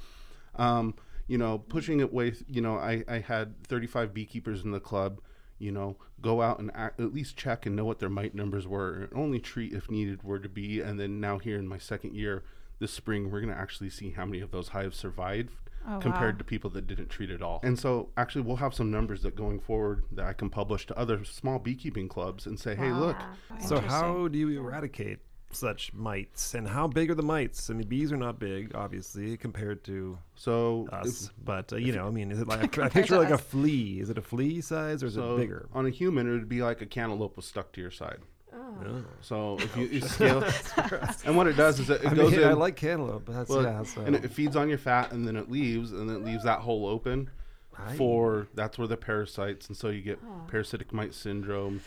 um, 0.56 0.96
you 1.28 1.38
know 1.38 1.60
pushing 1.60 2.00
it 2.00 2.14
with 2.14 2.44
you 2.48 2.62
know 2.62 2.78
I, 2.78 3.04
I 3.08 3.20
had 3.20 3.64
35 3.68 4.14
beekeepers 4.14 4.64
in 4.64 4.72
the 4.72 4.80
club 4.80 5.22
you 5.60 5.72
know 5.72 5.96
go 6.22 6.42
out 6.42 6.60
and 6.60 6.72
act, 6.74 7.00
at 7.00 7.14
least 7.14 7.38
check 7.38 7.66
and 7.66 7.76
know 7.76 7.86
what 7.86 8.00
their 8.00 8.10
mite 8.10 8.36
numbers 8.36 8.68
were. 8.68 8.94
And 8.94 9.10
only 9.14 9.40
treat 9.40 9.74
if 9.74 9.90
needed 9.90 10.24
were 10.24 10.40
to 10.40 10.50
be. 10.50 10.82
And 10.82 11.00
then 11.00 11.20
now 11.20 11.38
here 11.40 11.58
in 11.58 11.68
my 11.68 11.78
second 11.78 12.16
year 12.16 12.44
this 12.80 12.92
spring 12.92 13.30
we're 13.30 13.42
going 13.42 13.54
to 13.54 13.60
actually 13.60 13.90
see 13.90 14.10
how 14.10 14.26
many 14.26 14.42
of 14.42 14.52
those 14.52 14.70
hives 14.70 14.98
survived 14.98 15.52
Oh, 15.88 15.98
compared 16.00 16.36
wow. 16.36 16.38
to 16.40 16.44
people 16.44 16.70
that 16.72 16.86
didn't 16.88 17.10
treat 17.10 17.32
at 17.32 17.42
all. 17.42 17.60
And 17.64 17.78
so 17.80 18.10
actually 18.16 18.42
we'll 18.44 18.58
have 18.58 18.74
some 18.74 18.92
numbers 18.92 19.24
that 19.24 19.36
going 19.36 19.60
forward 19.60 20.04
that 20.12 20.26
I 20.26 20.34
can 20.34 20.50
publish 20.50 20.86
to 20.88 20.98
other 20.98 21.24
small 21.26 21.58
beekeeping 21.60 22.08
clubs 22.08 22.46
and 22.46 22.60
say, 22.60 22.76
"Hey, 22.76 22.92
look, 22.92 23.18
So 23.60 23.80
how 23.80 24.28
do 24.28 24.38
you 24.38 24.60
eradicate 24.60 25.20
such 25.54 25.94
mites, 25.94 26.54
and 26.54 26.66
how 26.68 26.88
big 26.88 27.12
are 27.12 27.16
the 27.16 27.24
mites? 27.24 27.70
I 27.70 27.74
mean, 27.74 27.86
bees 27.88 28.10
are 28.14 28.18
not 28.18 28.40
big, 28.40 28.74
obviously, 28.74 29.36
compared 29.36 29.84
to 29.84 30.18
so 30.36 30.88
if- 30.88 30.94
us. 30.94 31.30
but 31.44 31.74
uh, 31.74 31.76
you 31.76 31.92
know, 31.92 32.08
I 32.08 32.12
mean, 32.12 32.32
is 32.32 32.40
it 32.40 32.48
like 32.48 32.78
I 32.80 32.88
picture 32.88 33.18
like 33.18 33.32
a 33.32 33.38
flea? 33.38 34.00
Is 34.00 34.10
it 34.10 34.18
a 34.18 34.22
flea 34.22 34.62
size 34.62 35.04
or 35.04 35.08
is 35.08 35.16
so 35.16 35.36
it 35.36 35.40
bigger? 35.40 35.68
on 35.74 35.86
a 35.86 35.90
human 35.90 36.28
it 36.28 36.32
would 36.32 36.48
be 36.48 36.62
like 36.62 36.82
a 36.82 36.86
cantaloupe 36.86 37.36
was 37.36 37.46
stuck 37.46 37.74
to 37.74 37.82
your 37.82 37.92
side. 37.92 38.20
Oh. 38.54 39.04
So 39.22 39.58
if 39.60 39.78
you, 39.78 39.84
oh, 39.84 39.94
you 39.94 40.02
scale, 40.02 40.44
and 41.26 41.38
what 41.38 41.48
it 41.48 41.56
does 41.56 41.80
is 41.80 41.90
it, 41.90 42.02
it 42.04 42.08
I 42.08 42.14
goes 42.14 42.32
mean, 42.32 42.42
in. 42.42 42.48
I 42.48 42.54
like 42.54 42.76
cantaloupe, 42.76 43.26
but 43.26 43.36
that's 43.36 43.50
well, 43.50 43.64
yeah. 43.64 43.84
So. 43.84 44.02
and 44.02 44.16
it 44.16 44.32
feeds 44.32 44.56
on 44.56 44.70
your 44.70 44.78
fat, 44.78 45.12
and 45.12 45.28
then 45.28 45.36
it 45.36 45.50
leaves, 45.50 45.92
and 45.92 46.10
then 46.10 46.18
it 46.18 46.26
leaves 46.26 46.44
that 46.44 46.60
hole 46.60 46.88
open. 46.88 47.30
Aye. 47.78 47.96
For 47.96 48.48
that's 48.54 48.78
where 48.78 48.88
the 48.88 48.98
parasites, 48.98 49.68
and 49.68 49.78
so 49.78 49.90
you 49.90 50.02
get 50.02 50.20
Oh. 50.26 50.42
parasitic 50.48 50.92
mite 50.94 51.14
syndrome. 51.14 51.82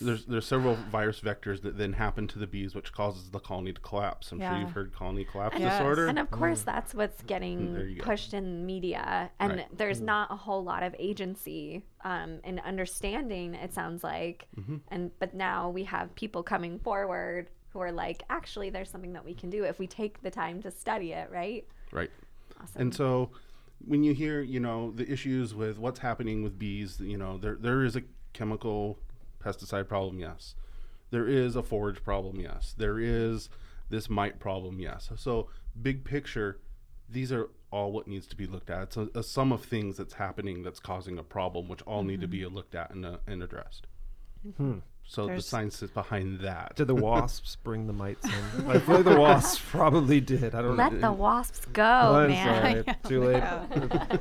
There's 0.00 0.24
there's 0.26 0.46
several 0.46 0.76
virus 0.76 1.20
vectors 1.20 1.62
that 1.62 1.76
then 1.78 1.94
happen 1.94 2.26
to 2.28 2.38
the 2.38 2.46
bees, 2.46 2.74
which 2.74 2.92
causes 2.92 3.30
the 3.30 3.40
colony 3.40 3.72
to 3.72 3.80
collapse. 3.80 4.32
I'm 4.32 4.40
sure 4.40 4.56
you've 4.58 4.72
heard 4.72 4.92
colony 4.94 5.24
collapse 5.24 5.56
Yes. 5.58 5.78
disorder. 5.78 6.06
And 6.08 6.18
of 6.18 6.30
course, 6.30 6.62
that's 6.62 6.94
what's 6.94 7.22
getting 7.22 7.98
pushed 8.00 8.32
in 8.34 8.64
media. 8.66 9.30
And 9.38 9.52
Right. 9.56 9.76
there's 9.76 10.00
not 10.00 10.30
a 10.30 10.36
whole 10.36 10.62
lot 10.62 10.82
of 10.82 10.94
agency 10.98 11.84
um, 12.04 12.40
and 12.44 12.60
understanding, 12.60 13.54
it 13.54 13.72
sounds 13.72 14.02
like. 14.04 14.46
Mm-hmm. 14.58 14.76
And 14.88 15.10
But 15.18 15.34
now 15.34 15.68
we 15.70 15.84
have 15.84 16.14
people 16.14 16.42
coming 16.42 16.78
forward 16.78 17.50
who 17.72 17.80
are 17.80 17.92
like, 17.92 18.22
actually, 18.30 18.68
there's 18.70 18.90
something 18.90 19.12
that 19.12 19.24
we 19.24 19.34
can 19.34 19.48
do 19.50 19.64
if 19.64 19.78
we 19.78 19.86
take 19.86 20.22
the 20.22 20.30
time 20.30 20.60
to 20.62 20.70
study 20.70 21.12
it, 21.12 21.30
right? 21.30 21.66
right. 21.92 22.10
Awesome. 22.60 22.82
And 22.82 22.94
so 22.94 23.30
when 23.84 24.02
you 24.02 24.14
hear, 24.14 24.40
you 24.40 24.60
know, 24.60 24.90
the 24.90 25.10
issues 25.10 25.54
with 25.54 25.78
what's 25.78 26.00
happening 26.00 26.42
with 26.42 26.58
bees, 26.58 27.00
you 27.00 27.16
know, 27.16 27.38
there 27.38 27.56
there 27.60 27.84
is 27.84 27.96
a 27.96 28.02
chemical 28.32 28.98
pesticide 29.42 29.88
problem, 29.88 30.18
yes. 30.18 30.54
There 31.10 31.26
is 31.26 31.56
a 31.56 31.62
forage 31.62 32.02
problem, 32.04 32.40
yes. 32.40 32.74
There 32.76 32.98
is 32.98 33.48
this 33.88 34.08
mite 34.08 34.38
problem, 34.38 34.78
yes. 34.78 35.10
So 35.16 35.48
big 35.80 36.04
picture, 36.04 36.60
these 37.08 37.32
are 37.32 37.50
all 37.72 37.92
what 37.92 38.06
needs 38.06 38.26
to 38.28 38.36
be 38.36 38.46
looked 38.46 38.70
at. 38.70 38.82
It's 38.82 38.96
a, 38.96 39.08
a 39.14 39.22
sum 39.22 39.52
of 39.52 39.64
things 39.64 39.96
that's 39.96 40.14
happening 40.14 40.62
that's 40.62 40.80
causing 40.80 41.18
a 41.18 41.22
problem, 41.22 41.68
which 41.68 41.82
all 41.82 42.02
need 42.04 42.20
to 42.20 42.28
be 42.28 42.44
looked 42.46 42.74
at 42.74 42.90
and, 42.90 43.04
uh, 43.04 43.18
and 43.26 43.42
addressed. 43.42 43.86
So 45.10 45.26
the 45.26 45.42
science 45.42 45.82
is 45.82 45.90
behind 45.90 46.38
that. 46.42 46.76
Did 46.76 46.86
the 46.86 46.94
wasps 47.08 47.56
bring 47.64 47.88
the 47.88 47.92
mites 47.92 48.24
in? 48.24 48.70
I 48.70 48.78
feel 48.78 48.94
like 48.94 49.04
the 49.04 49.18
wasps 49.18 49.60
probably 49.68 50.20
did. 50.20 50.54
I 50.54 50.62
don't 50.62 50.76
know. 50.76 50.84
Let 50.84 51.00
the 51.00 51.10
wasps 51.12 51.64
go, 51.72 51.82
Oh, 51.82 52.14
I'm 52.14 52.28
man. 52.30 52.84
sorry. 52.84 52.96
Too 53.08 53.24
late. 53.24 53.42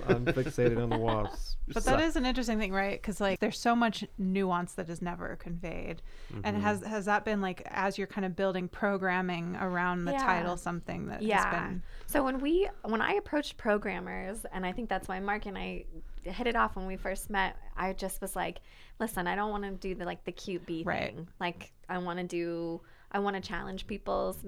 I'm 0.07 0.25
fixated 0.25 0.81
on 0.81 0.89
the 0.89 0.97
wasps. 0.97 1.57
But 1.71 1.83
that 1.85 1.99
is 1.99 2.15
an 2.15 2.25
interesting 2.25 2.57
thing, 2.57 2.73
right? 2.73 2.99
Because 2.99 3.21
like 3.21 3.39
there's 3.39 3.59
so 3.59 3.75
much 3.75 4.03
nuance 4.17 4.73
that 4.73 4.89
is 4.89 4.99
never 4.99 5.35
conveyed, 5.35 6.01
and 6.43 6.55
Mm-hmm. 6.55 6.61
has 6.65 6.81
has 6.83 7.05
that 7.05 7.23
been 7.23 7.39
like 7.39 7.61
as 7.67 7.99
you're 7.99 8.07
kind 8.07 8.25
of 8.25 8.35
building 8.35 8.67
programming 8.67 9.55
around 9.57 10.05
the 10.05 10.13
Yeah. 10.13 10.25
title 10.25 10.57
something 10.57 11.05
that 11.09 11.21
yeah 11.21 11.45
has 11.45 11.67
been 11.69 11.83
so 12.07 12.23
when 12.23 12.39
we 12.39 12.67
when 12.83 13.01
i 13.01 13.13
approached 13.13 13.57
programmers 13.57 14.45
and 14.51 14.65
i 14.65 14.71
think 14.71 14.89
that's 14.89 15.07
why 15.07 15.19
mark 15.19 15.45
and 15.45 15.57
i 15.57 15.85
hit 16.23 16.47
it 16.47 16.55
off 16.55 16.75
when 16.75 16.85
we 16.85 16.95
first 16.97 17.29
met 17.29 17.55
i 17.77 17.93
just 17.93 18.21
was 18.21 18.35
like 18.35 18.59
listen 18.99 19.27
i 19.27 19.35
don't 19.35 19.51
want 19.51 19.63
to 19.63 19.71
do 19.71 19.95
the 19.95 20.05
like 20.05 20.23
the 20.25 20.31
cute 20.31 20.65
bee 20.65 20.83
Right. 20.85 21.15
thing 21.15 21.27
like 21.39 21.71
i 21.87 21.97
want 21.97 22.19
to 22.19 22.25
do 22.25 22.81
i 23.11 23.19
want 23.19 23.35
to 23.35 23.41
challenge 23.41 23.87
people's 23.87 24.45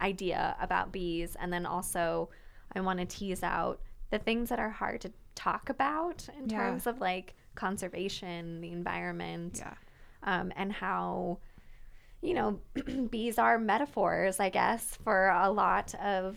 idea 0.00 0.56
about 0.60 0.92
bees 0.92 1.36
and 1.40 1.52
then 1.52 1.66
also 1.66 2.30
i 2.74 2.80
want 2.80 2.98
to 3.00 3.04
tease 3.06 3.42
out 3.42 3.80
the 4.10 4.18
things 4.18 4.48
that 4.48 4.58
are 4.58 4.70
hard 4.70 5.00
to 5.02 5.12
talk 5.34 5.68
about 5.70 6.26
in 6.38 6.48
Yeah. 6.48 6.56
terms 6.58 6.86
of 6.86 7.00
like 7.00 7.34
conservation 7.54 8.60
the 8.60 8.72
environment 8.72 9.58
yeah 9.58 9.74
um, 10.22 10.52
and 10.56 10.72
how 10.72 11.38
you 12.20 12.34
know 12.34 12.60
bees 13.10 13.38
are 13.38 13.58
metaphors 13.58 14.40
i 14.40 14.48
guess 14.48 14.98
for 15.04 15.28
a 15.28 15.50
lot 15.50 15.94
of 15.96 16.36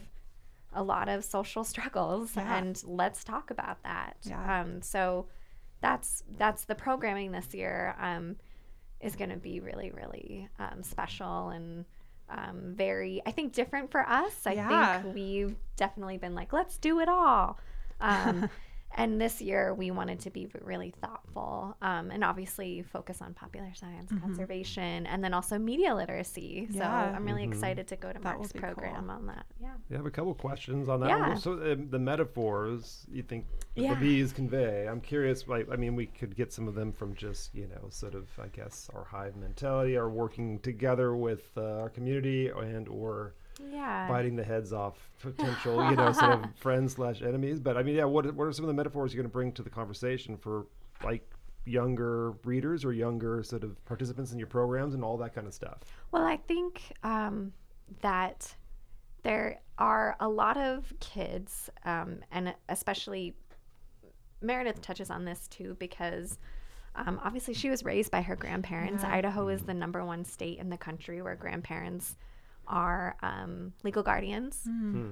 a 0.76 0.84
lot 0.84 1.10
of 1.10 1.24
social 1.24 1.64
struggles 1.74 2.36
Yeah. 2.36 2.58
and 2.58 2.82
let's 2.86 3.24
talk 3.24 3.52
about 3.52 3.82
that 3.84 4.18
Yeah. 4.24 4.62
um, 4.62 4.82
so 4.82 5.28
that's 5.82 6.24
that's 6.38 6.66
the 6.66 6.76
programming 6.76 7.32
this 7.32 7.54
year 7.54 7.96
um, 8.00 8.36
is 9.02 9.16
going 9.16 9.30
to 9.32 9.38
be 9.38 9.60
really 9.60 9.92
really 9.92 10.50
um, 10.60 10.82
special 10.84 11.50
and 11.50 11.86
um, 12.30 12.74
very 12.76 13.22
i 13.26 13.32
think 13.32 13.54
different 13.54 13.92
for 13.92 14.02
us 14.08 14.46
i 14.48 14.54
Yeah. 14.54 15.02
think 15.02 15.14
we've 15.14 15.56
definitely 15.76 16.18
been 16.18 16.36
like 16.36 16.54
let's 16.54 16.78
do 16.78 17.00
it 17.00 17.10
all 17.10 17.60
um, 18.02 18.50
and 18.96 19.20
this 19.20 19.42
year 19.42 19.74
we 19.74 19.92
wanted 19.92 20.20
to 20.20 20.30
be 20.30 20.48
really 20.62 20.94
thoughtful 21.02 21.76
um, 21.82 22.12
and 22.12 22.24
obviously 22.24 22.82
focus 22.84 23.22
on 23.22 23.34
popular 23.34 23.72
science 23.76 24.12
conservation 24.22 25.06
and 25.08 25.24
then 25.24 25.34
also 25.34 25.58
media 25.58 25.94
literacy 25.96 26.68
so 26.72 26.80
Mm-hmm. 26.80 27.16
I'm 27.16 27.26
really 27.26 27.44
excited 27.44 27.88
to 27.88 27.96
go 27.96 28.10
to 28.12 28.20
That 28.20 28.24
mark's 28.24 28.52
be 28.52 28.60
cool. 28.60 28.70
program 28.74 29.10
on 29.10 29.26
that 29.28 29.46
yeah 29.62 29.74
You 29.90 29.98
have 29.98 30.06
a 30.06 30.12
couple 30.12 30.34
questions 30.34 30.90
on 30.90 31.00
that. 31.02 31.10
Yeah. 31.10 31.28
one. 31.30 31.38
So 31.40 31.54
um, 31.54 31.90
the 31.90 32.00
metaphors 32.00 33.06
you 33.12 33.24
think 33.24 33.46
that 33.76 33.82
Yeah. 33.82 33.94
the 33.96 34.00
bees 34.00 34.32
convey. 34.34 34.88
I'm 34.88 35.02
curious. 35.02 35.48
Like, 35.48 35.68
I 35.72 35.76
mean, 35.76 35.96
we 35.96 36.06
could 36.06 36.36
get 36.36 36.54
some 36.54 36.68
of 36.68 36.76
them 36.76 36.92
from 36.92 37.16
just 37.16 37.54
you 37.56 37.68
know, 37.68 37.90
sort 37.90 38.14
of, 38.16 38.28
I 38.42 38.48
guess, 38.48 38.90
our 38.94 39.04
hive 39.04 39.36
mentality, 39.36 39.98
our 39.98 40.10
working 40.10 40.60
together 40.60 41.16
with 41.16 41.50
uh, 41.58 41.80
our 41.82 41.90
community, 41.90 42.50
and 42.50 42.88
or 42.88 43.34
yeah 43.72 44.08
biting 44.08 44.36
the 44.36 44.44
heads 44.44 44.74
off 44.74 44.96
potential, 45.24 45.90
you 45.90 45.96
know, 45.96 46.12
sort 46.12 46.32
of 46.34 46.56
friends 46.56 46.94
slash 46.94 47.22
enemies. 47.22 47.60
But 47.60 47.78
I 47.78 47.84
mean, 47.84 47.96
yeah, 47.96 48.06
what 48.06 48.32
what 48.36 48.46
are 48.46 48.52
some 48.52 48.66
of 48.66 48.68
the 48.68 48.74
metaphors 48.74 49.14
you're 49.14 49.22
going 49.22 49.30
to 49.30 49.34
bring 49.34 49.52
to 49.54 49.64
the 49.64 49.70
conversation 49.70 50.38
for 50.38 50.66
like 51.04 51.28
younger 51.66 52.32
readers 52.44 52.84
or 52.84 52.94
younger 52.94 53.42
sort 53.42 53.64
of 53.64 53.84
participants 53.86 54.32
in 54.32 54.38
your 54.38 54.48
programs 54.48 54.94
and 54.94 55.04
all 55.04 55.18
that 55.18 55.34
kind 55.34 55.48
of 55.48 55.54
stuff? 55.54 55.80
Well, 56.12 56.24
I 56.24 56.38
think 56.38 56.82
um, 57.04 57.54
that 58.02 58.54
there 59.24 59.62
are 59.78 60.16
a 60.20 60.28
lot 60.28 60.58
of 60.58 60.94
kids, 61.00 61.70
um, 61.86 62.20
and 62.32 62.54
especially 62.70 63.34
Meredith 64.42 64.82
touches 64.82 65.10
on 65.10 65.24
this 65.24 65.48
too, 65.48 65.76
because 65.80 66.38
um, 66.96 67.20
obviously 67.24 67.54
she 67.54 67.70
was 67.70 67.84
raised 67.84 68.12
by 68.12 68.22
her 68.22 68.36
grandparents. 68.36 69.04
Yeah. 69.04 69.16
Idaho 69.16 69.48
is 69.48 69.62
the 69.62 69.74
number 69.74 70.04
one 70.06 70.26
state 70.26 70.60
in 70.60 70.70
the 70.70 70.78
country 70.78 71.22
where 71.22 71.36
grandparents 71.36 72.18
are 72.68 73.16
um, 73.22 73.74
legal 73.84 74.04
guardians 74.04 74.64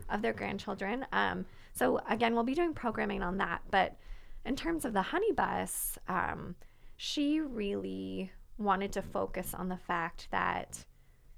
of 0.09 0.21
their 0.21 0.33
grandchildren. 0.33 1.05
Um, 1.11 1.45
so 1.73 1.99
again, 2.09 2.33
we'll 2.33 2.43
be 2.43 2.55
doing 2.55 2.73
programming 2.73 3.21
on 3.23 3.37
that. 3.37 3.61
But 3.71 3.97
in 4.45 4.55
terms 4.55 4.85
of 4.85 4.93
the 4.93 5.01
honey 5.01 5.31
bus, 5.31 5.97
um, 6.07 6.55
she 6.97 7.39
really 7.39 8.31
wanted 8.57 8.91
to 8.93 9.01
focus 9.01 9.53
on 9.53 9.69
the 9.69 9.77
fact 9.77 10.27
that 10.31 10.85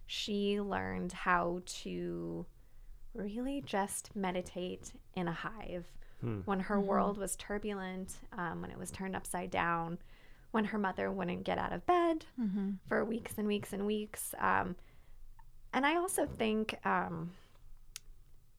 she 0.05 0.59
learned 0.59 1.11
how 1.13 1.61
to 1.65 2.45
really 3.13 3.61
just 3.65 4.15
meditate 4.15 4.91
in 5.15 5.27
a 5.27 5.33
hive 5.33 5.85
when 6.45 6.59
her 6.61 6.79
world 6.79 7.17
was 7.17 7.35
turbulent, 7.35 8.19
um, 8.37 8.61
when 8.61 8.71
it 8.71 8.77
was 8.77 8.91
turned 8.91 9.13
upside 9.15 9.51
down, 9.51 9.97
when 10.51 10.63
her 10.65 10.77
mother 10.77 11.11
wouldn't 11.11 11.43
get 11.43 11.57
out 11.57 11.73
of 11.73 11.85
bed 11.85 12.25
for 12.87 13.03
weeks 13.03 13.33
and 13.37 13.45
weeks 13.47 13.73
and 13.73 13.85
weeks. 13.85 14.33
And 15.73 15.85
I 15.85 15.97
also 15.97 16.25
think 16.25 16.75
um, 16.85 17.31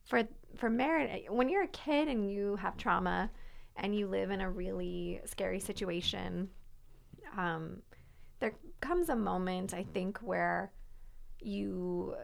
for 0.04 0.24
for 0.56 0.68
Merit, 0.68 1.32
when 1.32 1.48
you're 1.48 1.62
a 1.62 1.68
kid 1.68 2.08
and 2.08 2.30
you 2.30 2.56
have 2.56 2.76
trauma 2.76 3.30
and 3.76 3.94
you 3.94 4.06
live 4.06 4.30
in 4.30 4.40
a 4.40 4.50
really 4.50 5.20
scary 5.24 5.60
situation, 5.60 6.48
um, 7.36 7.82
there 8.40 8.54
comes 8.80 9.08
a 9.08 9.16
moment 9.16 9.74
I 9.74 9.84
think 9.94 10.18
where 10.18 10.72
you 11.40 12.14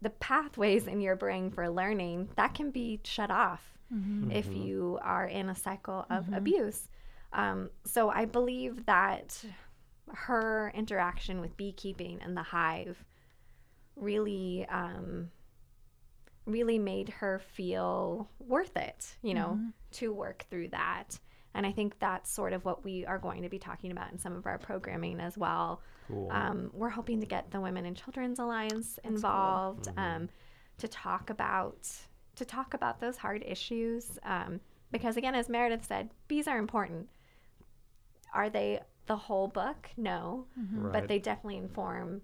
the 0.00 0.10
pathways 0.10 0.86
in 0.86 1.00
your 1.00 1.16
brain 1.16 1.50
for 1.50 1.68
learning 1.68 2.28
that 2.36 2.54
can 2.54 2.70
be 2.70 3.00
shut 3.04 3.30
off 3.30 3.62
if 4.30 4.46
you 4.54 4.98
are 5.02 5.26
in 5.26 5.48
a 5.48 5.54
cycle 5.54 6.06
of 6.10 6.26
abuse. 6.34 6.88
Um, 7.32 7.70
so 7.84 8.10
I 8.10 8.26
believe 8.26 8.86
that 8.86 9.42
her 10.12 10.72
interaction 10.74 11.40
with 11.40 11.56
beekeeping 11.56 12.20
and 12.22 12.36
the 12.36 12.42
hive 12.42 13.04
really 14.00 14.66
um, 14.68 15.30
really 16.46 16.78
made 16.78 17.08
her 17.10 17.38
feel 17.38 18.28
worth 18.38 18.76
it, 18.76 19.16
you 19.22 19.34
know, 19.34 19.58
to 19.92 20.12
work 20.12 20.46
through 20.50 20.68
that. 20.68 21.18
And 21.54 21.66
I 21.66 21.72
think 21.72 21.98
that's 21.98 22.30
sort 22.30 22.52
of 22.52 22.64
what 22.64 22.84
we 22.84 23.04
are 23.06 23.18
going 23.18 23.42
to 23.42 23.48
be 23.48 23.58
talking 23.58 23.90
about 23.90 24.12
in 24.12 24.18
some 24.18 24.36
of 24.36 24.46
our 24.46 24.58
programming 24.58 25.20
as 25.20 25.36
well. 25.36 25.82
Cool. 26.06 26.28
Um, 26.30 26.70
we're 26.72 26.88
hoping 26.90 27.20
to 27.20 27.26
get 27.26 27.50
the 27.50 27.60
Women 27.60 27.84
and 27.84 27.96
Children's 27.96 28.38
Alliance 28.38 28.98
involved 29.04 29.88
um, 29.96 30.28
to 30.78 30.88
talk 30.88 31.30
about 31.30 31.88
to 32.36 32.44
talk 32.44 32.72
about 32.74 33.00
those 33.00 33.16
hard 33.16 33.42
issues. 33.46 34.18
Um, 34.22 34.60
because 34.92 35.16
again, 35.16 35.34
as 35.34 35.48
Meredith 35.48 35.84
said, 35.84 36.10
bees 36.28 36.46
are 36.46 36.58
important. 36.58 37.08
Are 38.32 38.48
they 38.48 38.80
the 39.06 39.16
whole 39.16 39.48
book? 39.48 39.88
No, 39.96 40.46
Right. 40.72 40.92
but 40.92 41.08
they 41.08 41.18
definitely 41.18 41.56
inform 41.56 42.22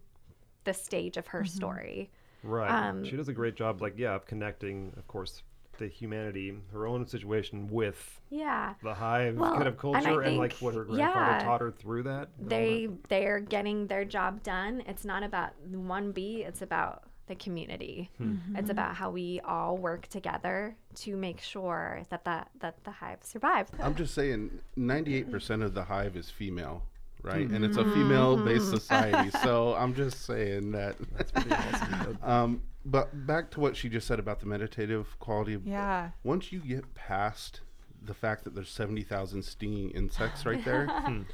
the 0.65 0.75
stage 0.75 1.17
of 1.17 1.27
her 1.29 1.41
mm-hmm. 1.41 1.57
story. 1.57 2.11
Right. 2.43 2.71
Um, 2.71 3.05
she 3.05 3.17
does 3.17 3.29
a 3.29 3.33
great 3.33 3.57
job, 3.57 3.81
like, 3.81 3.95
yeah, 3.97 4.15
of 4.15 4.27
connecting, 4.27 4.93
of 4.97 5.07
course, 5.09 5.43
the 5.79 5.89
humanity, 5.89 6.57
her 6.73 6.87
own 6.87 7.07
situation 7.07 7.69
with 7.69 8.21
Yeah. 8.31 8.75
the 8.83 8.95
hive 8.95 9.37
Well, 9.37 9.55
kind 9.55 9.69
of 9.69 9.75
and 9.85 9.97
I 9.97 10.03
culture 10.03 10.21
and, 10.21 10.37
like 10.37 10.53
what 10.55 10.75
her 10.75 10.85
grandfather 10.85 11.39
yeah. 11.39 11.45
taught 11.45 11.61
her 11.61 11.71
through 11.71 12.05
that. 12.05 12.29
and 12.39 12.45
all 12.45 12.49
they 12.49 12.89
they're 13.09 13.41
getting 13.41 13.87
their 13.87 14.05
job 14.05 14.43
done 14.43 14.83
it's 14.87 15.05
not 15.05 15.23
about 15.23 15.51
one 15.67 16.13
bee 16.13 16.43
it's 16.43 16.63
about 16.63 17.05
the 17.27 17.35
community 17.35 18.11
hmm. 18.19 18.35
mm-hmm. 18.35 18.57
it's 18.57 18.71
about 18.71 18.95
how 18.95 19.11
we 19.11 19.41
all 19.41 19.77
work 19.77 20.07
together 20.09 20.77
to 20.95 21.17
make 21.17 21.41
sure 21.41 22.03
that 22.11 22.25
the, 22.25 22.45
that 22.61 22.83
the 22.85 22.91
hive 22.91 23.19
survives 23.23 23.71
I'm 23.81 23.95
just 23.95 24.15
saying, 24.15 24.61
98% 24.79 25.63
of 25.63 25.75
the 25.75 25.85
hive 25.85 26.17
is 26.17 26.31
female, 26.31 26.83
right? 27.25 27.49
And 27.49 27.65
it's 27.65 27.77
a 27.77 27.85
female-based 27.85 28.67
Mm. 28.67 28.71
society. 28.71 29.31
so 29.43 29.75
I'm 29.79 29.95
just 29.95 30.25
saying 30.27 30.71
that. 30.73 30.97
That's 31.17 31.33
pretty 31.33 31.51
awesome. 31.53 32.19
Um, 32.23 32.63
but 32.87 33.27
back 33.27 33.51
to 33.53 33.61
what 33.61 33.77
she 33.77 33.89
just 33.89 34.07
said 34.07 34.19
about 34.19 34.41
the 34.41 34.47
meditative 34.47 35.19
quality. 35.19 35.55
Of, 35.55 35.67
Yeah. 35.67 36.11
Once 36.23 36.53
you 36.53 36.61
get 36.61 36.95
past 36.95 37.63
the 38.03 38.15
fact 38.15 38.45
that 38.45 38.55
there's 38.55 38.69
70,000 38.71 39.43
stinging 39.43 39.91
insects 39.91 40.45
right 40.45 40.63
there, 40.65 40.89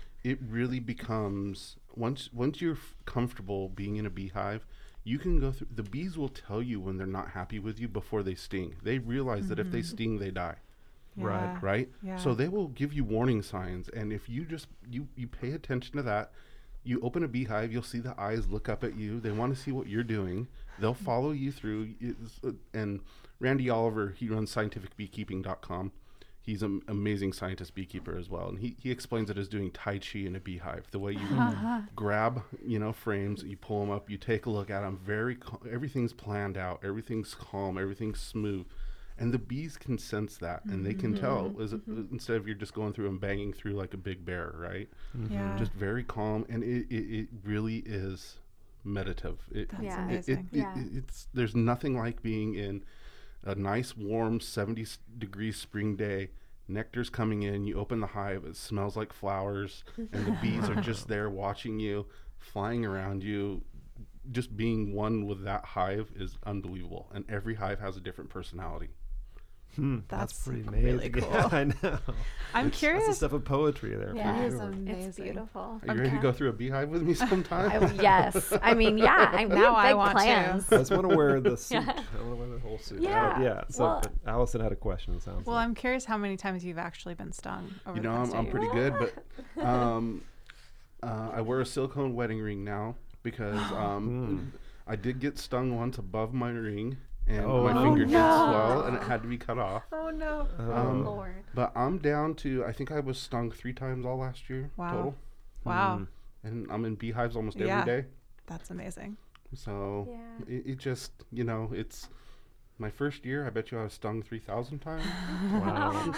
it 0.24 0.38
really 0.48 0.78
becomes 0.80 1.76
once 1.96 2.30
once 2.32 2.60
you're 2.60 2.74
f- 2.74 2.94
comfortable 3.04 3.68
being 3.68 3.96
in 3.96 4.06
a 4.06 4.10
beehive, 4.10 4.64
you 5.02 5.18
can 5.18 5.40
go 5.40 5.50
through 5.50 5.66
the 5.74 5.82
bees 5.82 6.16
will 6.16 6.28
tell 6.28 6.62
you 6.62 6.78
when 6.78 6.96
they're 6.98 7.06
not 7.06 7.30
happy 7.30 7.58
with 7.58 7.80
you 7.80 7.88
before 7.88 8.22
they 8.22 8.36
sting. 8.36 8.76
They 8.84 8.98
realize 9.00 9.48
that 9.48 9.58
if 9.58 9.72
they 9.72 9.82
sting, 9.82 10.18
they 10.20 10.30
die 10.30 10.44
Right, 10.44 10.58
Yeah. 11.28 11.58
right 11.62 11.88
Yeah. 12.02 12.16
so 12.16 12.34
they 12.34 12.48
will 12.48 12.68
give 12.68 12.92
you 12.92 13.04
warning 13.04 13.42
signs 13.42 13.88
and 13.88 14.12
if 14.12 14.28
you 14.28 14.44
just 14.44 14.66
you 14.90 15.08
you 15.16 15.26
pay 15.26 15.52
attention 15.52 15.96
to 15.96 16.02
that 16.02 16.32
you 16.82 16.98
open 17.02 17.22
a 17.22 17.28
beehive 17.28 17.72
you'll 17.72 17.82
see 17.82 18.00
the 18.00 18.18
eyes 18.20 18.48
look 18.48 18.68
up 18.68 18.82
at 18.84 18.96
you 18.96 19.20
they 19.20 19.30
want 19.30 19.54
to 19.54 19.60
see 19.60 19.70
what 19.72 19.86
you're 19.86 20.02
doing 20.02 20.48
they'll 20.78 20.94
follow 20.94 21.30
you 21.32 21.52
through 21.52 21.90
uh, 22.44 22.50
and 22.72 23.00
randy 23.38 23.68
oliver 23.68 24.14
he 24.16 24.28
runs 24.28 24.54
scientificbeekeeping.com 24.54 25.92
he's 26.42 26.62
an 26.62 26.80
amazing 26.88 27.32
scientist 27.34 27.74
beekeeper 27.74 28.16
as 28.16 28.30
well 28.30 28.48
and 28.48 28.60
he, 28.60 28.74
he 28.80 28.90
explains 28.90 29.28
it 29.28 29.36
as 29.36 29.46
doing 29.46 29.70
tai 29.70 29.98
chi 29.98 30.20
in 30.20 30.34
a 30.34 30.40
beehive 30.40 30.86
the 30.90 30.98
way 30.98 31.12
you 31.12 31.18
grab 31.94 32.42
you 32.64 32.78
know 32.78 32.92
frames 32.92 33.42
you 33.42 33.56
pull 33.58 33.80
them 33.80 33.90
up 33.90 34.08
you 34.08 34.16
take 34.16 34.46
a 34.46 34.50
look 34.50 34.70
at 34.70 34.80
them 34.80 34.98
very 35.04 35.36
cal- 35.36 35.60
everything's 35.70 36.14
planned 36.14 36.56
out 36.56 36.80
everything's 36.82 37.34
calm 37.34 37.76
everything's 37.76 38.20
smooth 38.20 38.64
and 39.20 39.32
the 39.34 39.38
bees 39.38 39.76
can 39.76 39.98
sense 39.98 40.38
that 40.38 40.64
and 40.64 40.84
they 40.84 40.94
can 40.94 41.14
tell 41.14 41.44
mm-hmm. 41.44 41.60
is 41.60 41.74
it, 41.74 41.88
mm-hmm. 41.88 42.12
instead 42.12 42.36
of 42.36 42.46
you're 42.46 42.56
just 42.56 42.74
going 42.74 42.92
through 42.92 43.08
and 43.08 43.20
banging 43.20 43.52
through 43.52 43.72
like 43.72 43.92
a 43.94 43.98
big 43.98 44.24
bear 44.24 44.52
right 44.56 44.88
mm-hmm. 45.16 45.32
Yeah. 45.32 45.56
just 45.58 45.72
very 45.72 46.02
calm 46.02 46.46
and 46.48 46.64
it, 46.64 46.86
it, 46.90 47.20
it 47.20 47.28
really 47.44 47.76
is 47.86 48.38
meditative 48.82 49.38
it, 49.52 49.70
That's 49.70 49.82
Yeah. 49.82 50.08
it- 50.08 50.28
it- 50.28 50.32
amazing. 50.32 50.48
it- 50.52 50.56
Yeah. 50.56 50.74
it's 50.98 51.28
there's 51.34 51.54
nothing 51.54 51.96
like 51.96 52.22
being 52.22 52.54
in 52.54 52.82
a 53.44 53.54
nice 53.54 53.96
warm 53.96 54.40
70 54.40 54.86
degree 55.18 55.52
spring 55.52 55.96
day 55.96 56.30
nectar's 56.66 57.10
coming 57.10 57.42
in 57.42 57.64
you 57.64 57.78
open 57.78 58.00
the 58.00 58.06
hive 58.06 58.44
it 58.44 58.56
smells 58.56 58.96
like 58.96 59.12
flowers 59.12 59.84
and 59.96 60.26
the 60.26 60.38
bees 60.40 60.68
are 60.68 60.80
just 60.80 61.08
there 61.08 61.28
watching 61.28 61.78
you 61.78 62.06
flying 62.38 62.86
around 62.86 63.22
you 63.22 63.62
just 64.30 64.56
being 64.56 64.94
one 64.94 65.26
with 65.26 65.42
that 65.44 65.64
hive 65.64 66.10
is 66.14 66.38
unbelievable 66.46 67.10
and 67.12 67.24
every 67.28 67.54
hive 67.54 67.80
has 67.80 67.96
a 67.96 68.00
different 68.00 68.30
personality 68.30 68.88
Hmm, 69.76 69.98
that's, 70.08 70.32
That's 70.32 70.44
pretty 70.44 70.62
amazing. 70.66 70.84
really 70.84 71.10
Yeah. 71.32 71.48
I 71.52 71.64
know. 71.64 71.72
I'm 71.82 71.86
It's- 71.92 72.00
That's 72.52 72.64
the 72.64 72.70
curious. 72.70 73.16
stuff 73.18 73.32
of 73.32 73.44
poetry 73.44 73.94
there. 73.96 74.12
Yeah. 74.16 74.34
for 74.36 74.42
It 74.42 74.46
is 74.46 74.52
sure. 74.54 74.62
amazing. 74.62 75.02
It's 75.08 75.16
beautiful. 75.18 75.80
are 75.88 75.94
you 75.94 76.00
ready 76.02 76.10
to 76.16 76.18
go 76.22 76.32
through 76.32 76.48
a 76.48 76.52
beehive 76.52 76.88
with 76.88 77.02
me 77.02 77.14
sometime 77.30 77.70
I, 77.84 77.92
yes. 78.02 78.52
I 78.62 78.74
mean, 78.74 78.98
yeah. 78.98 79.30
I, 79.32 79.44
Now 79.60 79.76
I 79.76 79.88
big 79.90 79.96
want 79.96 80.18
to. 80.18 80.24
I 80.24 80.78
just 80.78 80.90
want 80.90 81.08
to 81.08 81.16
wear 81.16 81.40
the 81.40 81.56
suit. 81.56 81.74
Yeah. 81.76 81.92
I 81.92 82.22
want 82.22 82.30
to 82.30 82.36
wear 82.36 82.48
the 82.48 82.58
whole 82.58 82.78
suit. 82.78 83.00
Yeah. 83.00 83.36
Uh, 83.36 83.40
yeah. 83.40 83.60
So 83.70 83.84
Well- 83.84 84.02
Allison 84.26 84.60
had 84.60 84.72
a 84.72 84.76
question. 84.76 85.14
it 85.14 85.22
Sounds 85.22 85.46
Well, 85.46 85.54
like. 85.56 85.64
I'm 85.64 85.74
curious 85.74 86.04
how 86.04 86.16
many 86.18 86.36
times 86.36 86.64
you've 86.64 86.78
actually 86.78 87.14
been 87.14 87.32
stung 87.32 87.72
over 87.86 87.96
you 87.96 88.02
the 88.02 88.08
know 88.08 88.14
I'm, 88.16 88.32
I'm 88.34 88.46
pretty 88.46 88.68
good 88.72 88.94
but 88.98 89.64
um, 89.64 90.22
uh, 91.02 91.30
i 91.32 91.40
wear 91.40 91.60
a 91.60 91.66
silicone 91.66 92.14
wedding 92.14 92.40
ring 92.40 92.64
now 92.64 92.96
because 93.22 93.58
um, 93.72 94.52
i 94.86 94.96
did 94.96 95.20
get 95.20 95.38
stung 95.38 95.76
once 95.76 95.96
above 95.98 96.34
my 96.34 96.50
ring 96.50 96.96
and 97.30 97.44
Oh, 97.46 97.64
my 97.64 97.72
no. 97.72 97.82
finger 97.84 98.04
did 98.04 98.12
no. 98.12 98.18
swell 98.50 98.82
and 98.86 98.96
it 98.96 99.02
had 99.04 99.22
to 99.22 99.28
be 99.28 99.38
cut 99.38 99.58
off 99.58 99.84
Oh 99.92 100.10
no. 100.10 100.46
um, 100.58 101.04
Lord. 101.04 101.44
but 101.54 101.72
i'm 101.76 101.98
down 101.98 102.34
to 102.36 102.64
i 102.64 102.72
think 102.72 102.90
i 102.90 103.00
was 103.00 103.18
stung 103.18 103.50
three 103.50 103.72
times 103.72 104.04
all 104.04 104.18
last 104.18 104.50
year 104.50 104.70
Wow. 104.76 104.90
total 104.92 105.14
Wow. 105.64 105.98
Mm. 105.98 106.06
and 106.44 106.66
i'm 106.72 106.84
in 106.84 106.94
beehives 106.96 107.36
almost 107.36 107.56
every 107.56 107.68
Yeah. 107.68 107.84
day 107.84 108.04
That's 108.46 108.70
amazing. 108.70 109.16
so 109.54 110.08
Yeah. 110.10 110.54
it, 110.56 110.62
it 110.72 110.78
just 110.78 111.12
you 111.32 111.44
know 111.44 111.70
it's 111.72 112.08
my 112.80 112.90
first 112.90 113.24
year 113.24 113.46
i 113.46 113.50
bet 113.50 113.70
you 113.70 113.78
i 113.78 113.82
was 113.84 113.92
stung 113.92 114.22
3000 114.22 114.78
times 114.80 115.04
Wow. 115.52 116.14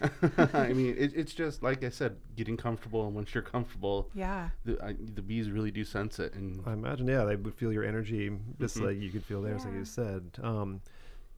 i 0.54 0.72
mean 0.72 0.94
it, 0.98 1.12
it's 1.14 1.32
just 1.32 1.62
like 1.62 1.84
i 1.84 1.88
said 1.88 2.16
getting 2.36 2.56
comfortable 2.56 3.06
and 3.06 3.14
once 3.14 3.34
you're 3.34 3.42
comfortable 3.42 4.10
Yeah. 4.14 4.50
the, 4.64 4.82
I, 4.82 4.94
the 5.14 5.22
bees 5.22 5.50
really 5.50 5.70
do 5.70 5.84
sense 5.84 6.18
it 6.18 6.34
and 6.34 6.62
I 6.66 6.72
imagine, 6.72 7.06
yeah, 7.06 7.24
they 7.24 7.36
would 7.36 7.54
feel 7.54 7.72
your 7.72 7.84
energy 7.84 8.30
just 8.60 8.76
Mhm. 8.76 8.86
like 8.86 9.00
you 9.00 9.10
could 9.10 9.24
feel 9.24 9.40
theirs, 9.42 9.64
like 9.64 9.74
you 9.74 9.84
said. 9.84 10.30
Um, 10.42 10.80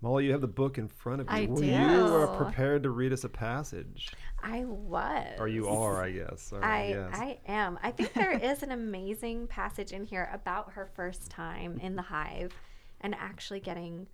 Molly, 0.00 0.26
you 0.26 0.32
have 0.32 0.40
the 0.40 0.46
book 0.46 0.78
in 0.78 0.86
front 0.88 1.20
of 1.20 1.26
you. 1.28 1.36
I 1.36 1.46
Were 1.46 1.62
You 1.64 2.14
are 2.14 2.28
prepared 2.28 2.84
to 2.84 2.90
read 2.90 3.12
us 3.12 3.24
a 3.24 3.28
passage. 3.28 4.10
I 4.42 4.64
was. 4.64 5.36
Or 5.38 5.48
you 5.48 5.68
are, 5.68 6.02
I 6.02 6.10
guess. 6.12 6.52
Or, 6.52 6.64
I 6.64 6.86
yes. 6.88 7.10
I 7.12 7.38
am. 7.46 7.78
I 7.82 7.90
think 7.90 8.12
there 8.14 8.30
is 8.50 8.62
an 8.62 8.70
amazing 8.70 9.48
passage 9.48 9.92
in 9.92 10.04
here 10.04 10.30
about 10.32 10.72
her 10.72 10.86
first 10.94 11.30
time 11.30 11.78
in 11.82 11.96
the 11.96 12.02
hive 12.02 12.52
and 13.00 13.14
actually 13.16 13.60
getting 13.60 14.06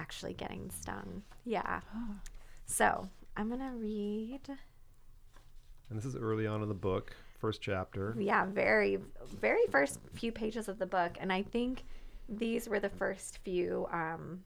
actually 0.00 0.34
getting 0.34 0.70
stung. 0.70 1.22
Yeah. 1.44 1.80
Oh. 1.94 2.14
So, 2.66 3.08
I'm 3.36 3.48
going 3.48 3.60
to 3.60 3.76
read 3.76 4.40
and 5.88 5.98
this 5.98 6.04
is 6.04 6.14
early 6.14 6.46
on 6.46 6.62
in 6.62 6.68
the 6.68 6.74
book, 6.74 7.14
first 7.40 7.60
chapter. 7.60 8.14
yeah, 8.18 8.46
very 8.46 8.98
very 9.40 9.66
first 9.70 9.98
few 10.14 10.30
pages 10.30 10.68
of 10.68 10.78
the 10.78 10.86
book 10.86 11.12
and 11.20 11.32
I 11.32 11.42
think 11.42 11.84
these 12.28 12.68
were 12.68 12.78
the 12.78 12.88
first 12.88 13.38
few 13.44 13.88
um 13.92 14.44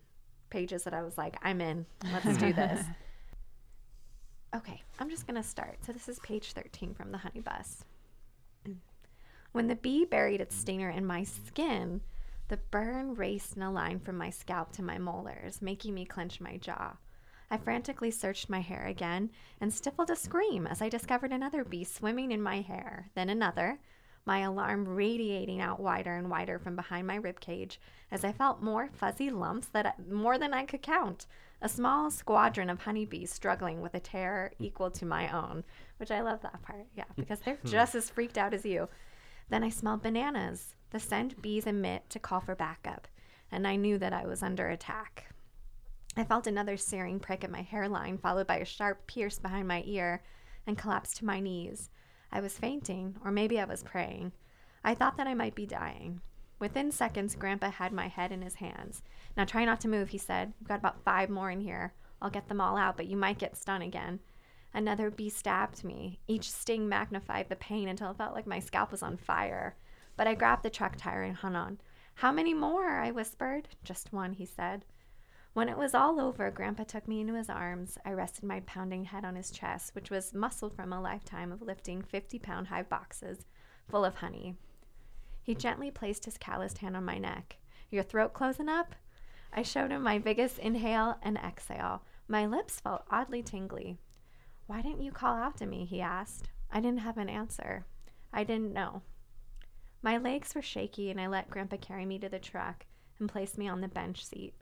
pages 0.50 0.84
that 0.84 0.94
I 0.94 1.02
was 1.02 1.18
like, 1.18 1.36
I'm 1.42 1.60
in. 1.60 1.84
Let's 2.12 2.38
do 2.38 2.52
this. 2.52 2.84
Okay, 4.56 4.80
I'm 5.00 5.10
just 5.10 5.26
going 5.26 5.42
to 5.42 5.48
start. 5.48 5.78
So 5.84 5.90
this 5.90 6.08
is 6.08 6.20
page 6.20 6.52
13 6.52 6.94
from 6.94 7.10
the 7.10 7.18
honey 7.18 7.40
bus. 7.40 7.84
When 9.50 9.66
the 9.66 9.74
bee 9.74 10.04
buried 10.04 10.40
its 10.40 10.54
stinger 10.54 10.90
in 10.90 11.04
my 11.04 11.24
skin, 11.24 12.00
the 12.48 12.56
burn 12.56 13.14
raced 13.14 13.56
in 13.56 13.62
a 13.62 13.72
line 13.72 13.98
from 13.98 14.16
my 14.16 14.30
scalp 14.30 14.72
to 14.72 14.82
my 14.82 14.98
molars, 14.98 15.62
making 15.62 15.94
me 15.94 16.04
clench 16.04 16.40
my 16.40 16.56
jaw. 16.56 16.96
I 17.50 17.56
frantically 17.56 18.10
searched 18.10 18.50
my 18.50 18.60
hair 18.60 18.86
again 18.86 19.30
and 19.60 19.72
stifled 19.72 20.10
a 20.10 20.16
scream 20.16 20.66
as 20.66 20.82
I 20.82 20.88
discovered 20.88 21.32
another 21.32 21.64
bee 21.64 21.84
swimming 21.84 22.32
in 22.32 22.42
my 22.42 22.60
hair, 22.60 23.10
then 23.14 23.28
another, 23.28 23.78
my 24.26 24.40
alarm 24.40 24.86
radiating 24.88 25.60
out 25.60 25.80
wider 25.80 26.14
and 26.14 26.30
wider 26.30 26.58
from 26.58 26.76
behind 26.76 27.06
my 27.06 27.16
rib 27.16 27.40
cage 27.40 27.78
as 28.10 28.24
I 28.24 28.32
felt 28.32 28.62
more 28.62 28.88
fuzzy 28.88 29.30
lumps 29.30 29.68
that 29.68 29.86
I, 29.86 29.92
more 30.10 30.38
than 30.38 30.54
I 30.54 30.64
could 30.64 30.82
count. 30.82 31.26
A 31.60 31.68
small 31.68 32.10
squadron 32.10 32.70
of 32.70 32.80
honeybees 32.80 33.30
struggling 33.30 33.80
with 33.80 33.94
a 33.94 34.00
terror 34.00 34.52
equal 34.58 34.90
to 34.92 35.06
my 35.06 35.30
own, 35.30 35.64
which 35.98 36.10
I 36.10 36.22
love 36.22 36.40
that 36.42 36.62
part. 36.62 36.86
Yeah, 36.96 37.04
because 37.16 37.40
they're 37.40 37.56
hmm. 37.56 37.68
just 37.68 37.94
as 37.94 38.10
freaked 38.10 38.38
out 38.38 38.54
as 38.54 38.64
you. 38.64 38.88
Then 39.50 39.62
I 39.62 39.68
smelled 39.68 40.02
bananas, 40.02 40.74
the 40.94 41.00
scent 41.00 41.42
bees 41.42 41.66
emit 41.66 42.08
to 42.08 42.20
call 42.20 42.38
for 42.38 42.54
backup, 42.54 43.08
and 43.50 43.66
I 43.66 43.74
knew 43.74 43.98
that 43.98 44.12
I 44.12 44.26
was 44.26 44.44
under 44.44 44.68
attack. 44.68 45.26
I 46.16 46.22
felt 46.22 46.46
another 46.46 46.76
searing 46.76 47.18
prick 47.18 47.42
at 47.42 47.50
my 47.50 47.62
hairline, 47.62 48.16
followed 48.16 48.46
by 48.46 48.58
a 48.58 48.64
sharp 48.64 49.08
pierce 49.08 49.40
behind 49.40 49.66
my 49.66 49.82
ear, 49.86 50.22
and 50.68 50.78
collapsed 50.78 51.16
to 51.16 51.24
my 51.24 51.40
knees. 51.40 51.90
I 52.30 52.40
was 52.40 52.56
fainting, 52.56 53.16
or 53.24 53.32
maybe 53.32 53.58
I 53.58 53.64
was 53.64 53.82
praying. 53.82 54.30
I 54.84 54.94
thought 54.94 55.16
that 55.16 55.26
I 55.26 55.34
might 55.34 55.56
be 55.56 55.66
dying. 55.66 56.20
Within 56.60 56.92
seconds, 56.92 57.34
Grandpa 57.34 57.70
had 57.70 57.92
my 57.92 58.06
head 58.06 58.30
in 58.30 58.42
his 58.42 58.54
hands. 58.54 59.02
Now 59.36 59.44
try 59.44 59.64
not 59.64 59.80
to 59.80 59.88
move, 59.88 60.10
he 60.10 60.18
said. 60.18 60.52
We've 60.60 60.68
got 60.68 60.78
about 60.78 61.02
five 61.02 61.28
more 61.28 61.50
in 61.50 61.60
here. 61.60 61.92
I'll 62.22 62.30
get 62.30 62.46
them 62.46 62.60
all 62.60 62.76
out, 62.76 62.96
but 62.96 63.08
you 63.08 63.16
might 63.16 63.38
get 63.38 63.56
stung 63.56 63.82
again. 63.82 64.20
Another 64.72 65.10
bee 65.10 65.28
stabbed 65.28 65.82
me. 65.82 66.20
Each 66.28 66.52
sting 66.52 66.88
magnified 66.88 67.48
the 67.48 67.56
pain 67.56 67.88
until 67.88 68.12
it 68.12 68.16
felt 68.16 68.34
like 68.36 68.46
my 68.46 68.60
scalp 68.60 68.92
was 68.92 69.02
on 69.02 69.16
fire. 69.16 69.74
But 70.16 70.26
I 70.26 70.34
grabbed 70.34 70.62
the 70.62 70.70
truck 70.70 70.96
tire 70.96 71.22
and 71.22 71.36
hung 71.36 71.56
on. 71.56 71.78
How 72.16 72.30
many 72.30 72.54
more? 72.54 72.98
I 72.98 73.10
whispered. 73.10 73.68
Just 73.82 74.12
one, 74.12 74.32
he 74.34 74.46
said. 74.46 74.84
When 75.52 75.68
it 75.68 75.78
was 75.78 75.94
all 75.94 76.20
over, 76.20 76.50
Grandpa 76.50 76.84
took 76.84 77.06
me 77.06 77.20
into 77.20 77.34
his 77.34 77.48
arms. 77.48 77.96
I 78.04 78.12
rested 78.12 78.44
my 78.44 78.60
pounding 78.60 79.04
head 79.04 79.24
on 79.24 79.36
his 79.36 79.50
chest, 79.50 79.94
which 79.94 80.10
was 80.10 80.34
muscled 80.34 80.74
from 80.74 80.92
a 80.92 81.00
lifetime 81.00 81.52
of 81.52 81.62
lifting 81.62 82.02
50 82.02 82.38
pound 82.40 82.68
hive 82.68 82.88
boxes 82.88 83.46
full 83.88 84.04
of 84.04 84.16
honey. 84.16 84.56
He 85.42 85.54
gently 85.54 85.90
placed 85.90 86.24
his 86.24 86.38
calloused 86.38 86.78
hand 86.78 86.96
on 86.96 87.04
my 87.04 87.18
neck. 87.18 87.58
Your 87.90 88.02
throat 88.02 88.32
closing 88.32 88.68
up? 88.68 88.94
I 89.52 89.62
showed 89.62 89.92
him 89.92 90.02
my 90.02 90.18
biggest 90.18 90.58
inhale 90.58 91.18
and 91.22 91.36
exhale. 91.36 92.02
My 92.26 92.46
lips 92.46 92.80
felt 92.80 93.04
oddly 93.10 93.42
tingly. 93.42 93.98
Why 94.66 94.82
didn't 94.82 95.02
you 95.02 95.12
call 95.12 95.36
out 95.36 95.56
to 95.58 95.66
me? 95.66 95.84
he 95.84 96.00
asked. 96.00 96.48
I 96.72 96.80
didn't 96.80 97.00
have 97.00 97.18
an 97.18 97.28
answer. 97.28 97.84
I 98.32 98.42
didn't 98.42 98.72
know. 98.72 99.02
My 100.04 100.18
legs 100.18 100.54
were 100.54 100.60
shaky, 100.60 101.10
and 101.10 101.18
I 101.18 101.28
let 101.28 101.48
Grandpa 101.48 101.78
carry 101.78 102.04
me 102.04 102.18
to 102.18 102.28
the 102.28 102.38
truck 102.38 102.84
and 103.18 103.26
place 103.26 103.56
me 103.56 103.68
on 103.68 103.80
the 103.80 103.88
bench 103.88 104.22
seat. 104.22 104.52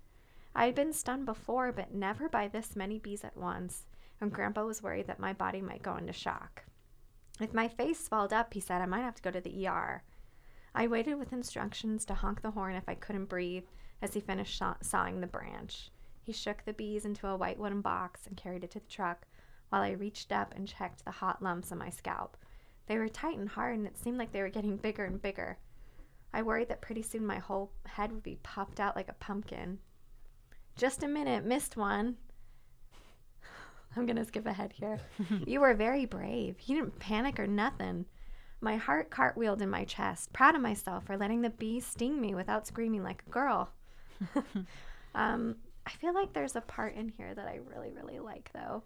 I 0.55 0.67
had 0.67 0.77
been 0.77 0.93
stung 0.93 1.25
before, 1.25 1.73
but 1.73 1.93
never 1.93 2.29
by 2.29 2.47
this 2.47 2.77
many 2.77 3.01
bees 3.01 3.25
at 3.25 3.37
once, 3.37 3.87
and 4.21 4.31
Grandpa 4.33 4.65
was 4.65 4.85
worried 4.85 5.09
that 5.09 5.19
my 5.19 5.33
body 5.33 5.61
might 5.61 5.83
go 5.83 5.97
into 5.97 6.13
shock. 6.13 6.63
If 7.41 7.53
my 7.53 7.67
face 7.67 7.99
swelled 7.99 8.33
up, 8.33 8.55
he 8.55 8.61
said, 8.61 8.83
I 8.83 8.87
might 8.87 9.01
have 9.01 9.17
to 9.17 9.23
go 9.23 9.33
to 9.33 9.41
the 9.41 9.67
ER. 9.67 10.05
I 10.77 10.87
waited 10.87 11.17
with 11.17 11.33
instructions 11.33 12.05
to 12.05 12.15
honk 12.15 12.43
the 12.43 12.53
horn 12.53 12.77
if 12.77 12.89
I 12.89 12.95
couldn't 12.95 13.25
breathe 13.25 13.67
as 14.01 14.15
he 14.15 14.21
finished 14.21 14.57
saw- 14.57 14.77
sawing 14.81 15.21
the 15.21 15.27
branch. 15.27 15.91
He 16.23 16.33
shook 16.33 16.65
the 16.65 16.73
bees 16.73 17.05
into 17.05 17.27
a 17.27 17.37
white 17.37 17.59
wooden 17.59 17.81
box 17.81 18.29
and 18.29 18.37
carried 18.37 18.63
it 18.63 18.71
to 18.71 18.79
the 18.79 18.87
truck 18.87 19.27
while 19.71 19.83
I 19.83 19.91
reached 19.91 20.31
up 20.31 20.55
and 20.55 20.69
checked 20.69 21.05
the 21.05 21.11
hot 21.11 21.43
lumps 21.43 21.73
on 21.73 21.79
my 21.79 21.91
scalp. 21.91 22.37
They 22.87 22.99
were 22.99 23.09
tight 23.09 23.39
and 23.39 23.49
hard, 23.49 23.77
and 23.77 23.87
it 23.87 23.99
seemed 23.99 24.19
like 24.19 24.33
they 24.33 24.43
were 24.43 24.49
getting 24.49 24.77
bigger 24.77 25.05
and 25.05 25.21
bigger. 25.21 25.59
I 26.35 26.43
worried 26.43 26.69
that 26.69 26.81
pretty 26.81 27.03
soon 27.03 27.27
my 27.27 27.39
whole 27.39 27.73
head 27.87 28.13
would 28.13 28.23
be 28.23 28.39
popped 28.43 28.81
out 28.81 28.97
like 28.97 29.09
a 29.09 29.15
pumpkin. 29.15 29.79
Just 30.77 31.03
a 31.03 31.09
minute, 31.09 31.45
missed 31.45 31.77
one. 31.77 32.17
I'm 33.97 34.07
gonna 34.07 34.25
skip 34.25 34.47
ahead 34.47 34.73
here. 34.73 35.01
you 35.47 35.61
were 35.61 35.75
very 35.75 36.07
brave. 36.07 36.57
You 36.67 36.77
didn't 36.77 36.99
panic 36.99 37.39
or 37.39 37.47
nothing. 37.47 38.07
My 38.61 38.77
heart 38.77 39.11
cartwheeled 39.11 39.61
in 39.61 39.69
my 39.69 39.85
chest, 39.85 40.33
proud 40.33 40.55
of 40.55 40.63
myself 40.63 41.05
for 41.05 41.17
letting 41.17 41.43
the 41.43 41.51
bee 41.51 41.81
sting 41.81 42.21
me 42.21 42.35
without 42.35 42.67
screaming 42.67 43.03
like 43.03 43.23
a 43.27 43.31
girl. 43.31 43.71
um, 45.15 45.57
I 45.87 45.91
feel 45.91 46.15
like 46.15 46.33
there's 46.33 46.57
a 46.57 46.61
part 46.61 46.95
in 46.95 47.09
here 47.09 47.35
that 47.35 47.49
I 47.49 47.59
really, 47.75 47.93
really 47.93 48.21
like, 48.21 48.51
though, 48.55 48.85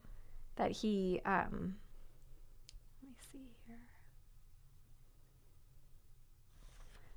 that 0.57 0.70
he. 0.70 1.20
Um, 1.26 1.76
let 3.03 3.11
me 3.11 3.16
see 3.30 3.51
here. 3.66 3.76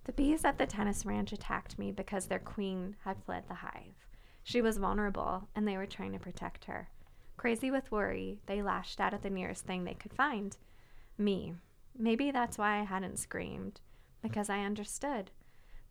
The 0.09 0.23
bees 0.23 0.43
at 0.43 0.57
the 0.57 0.65
tennis 0.65 1.05
ranch 1.05 1.33
attacked 1.33 1.77
me 1.77 1.91
because 1.91 2.25
their 2.25 2.39
queen 2.39 2.95
had 3.03 3.23
fled 3.23 3.43
the 3.47 3.53
hive. 3.53 4.07
She 4.43 4.59
was 4.59 4.79
vulnerable, 4.79 5.47
and 5.55 5.67
they 5.67 5.77
were 5.77 5.85
trying 5.85 6.13
to 6.13 6.17
protect 6.17 6.65
her. 6.65 6.89
Crazy 7.37 7.69
with 7.69 7.91
worry, 7.91 8.39
they 8.47 8.63
lashed 8.63 8.99
out 8.99 9.13
at 9.13 9.21
the 9.21 9.29
nearest 9.29 9.67
thing 9.67 9.83
they 9.83 9.93
could 9.93 10.15
find 10.15 10.57
me. 11.19 11.53
Maybe 11.95 12.31
that's 12.31 12.57
why 12.57 12.79
I 12.79 12.85
hadn't 12.85 13.19
screamed, 13.19 13.81
because 14.23 14.49
I 14.49 14.61
understood. 14.61 15.29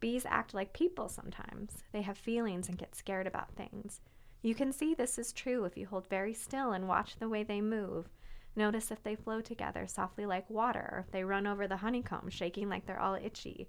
Bees 0.01 0.27
act 0.27 0.53
like 0.53 0.73
people 0.73 1.09
sometimes. 1.09 1.85
They 1.93 2.03
have 2.03 2.19
feelings 2.19 2.69
and 2.69 2.77
get 2.77 2.97
scared 2.97 3.29
about 3.29 3.55
things. 3.55 4.01
You 4.43 4.57
can 4.57 4.73
see 4.73 4.95
this 4.95 5.17
is 5.17 5.33
true 5.33 5.65
if 5.65 5.77
you 5.77 5.87
hold 5.87 6.09
very 6.09 6.35
still 6.35 6.73
and 6.73 6.89
watch 6.89 7.21
the 7.21 7.29
way 7.29 7.45
they 7.45 7.61
move. 7.61 8.09
Notice 8.57 8.91
if 8.91 9.01
they 9.01 9.15
flow 9.15 9.41
together 9.41 9.87
softly 9.87 10.27
like 10.27 10.51
water, 10.51 10.91
or 10.91 11.05
if 11.07 11.13
they 11.13 11.23
run 11.23 11.47
over 11.47 11.69
the 11.69 11.77
honeycomb, 11.77 12.31
shaking 12.31 12.69
like 12.69 12.85
they're 12.85 12.99
all 12.99 13.15
itchy. 13.15 13.69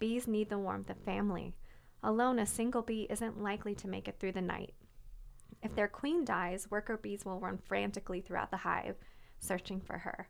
Bees 0.00 0.26
need 0.26 0.48
the 0.48 0.58
warmth 0.58 0.90
of 0.90 0.96
family. 1.04 1.54
Alone, 2.02 2.38
a 2.38 2.46
single 2.46 2.82
bee 2.82 3.06
isn't 3.10 3.40
likely 3.40 3.74
to 3.76 3.86
make 3.86 4.08
it 4.08 4.18
through 4.18 4.32
the 4.32 4.40
night. 4.40 4.74
If 5.62 5.74
their 5.74 5.88
queen 5.88 6.24
dies, 6.24 6.70
worker 6.70 6.96
bees 6.96 7.24
will 7.24 7.38
run 7.38 7.58
frantically 7.58 8.22
throughout 8.22 8.50
the 8.50 8.56
hive, 8.56 8.96
searching 9.38 9.80
for 9.80 9.98
her. 9.98 10.28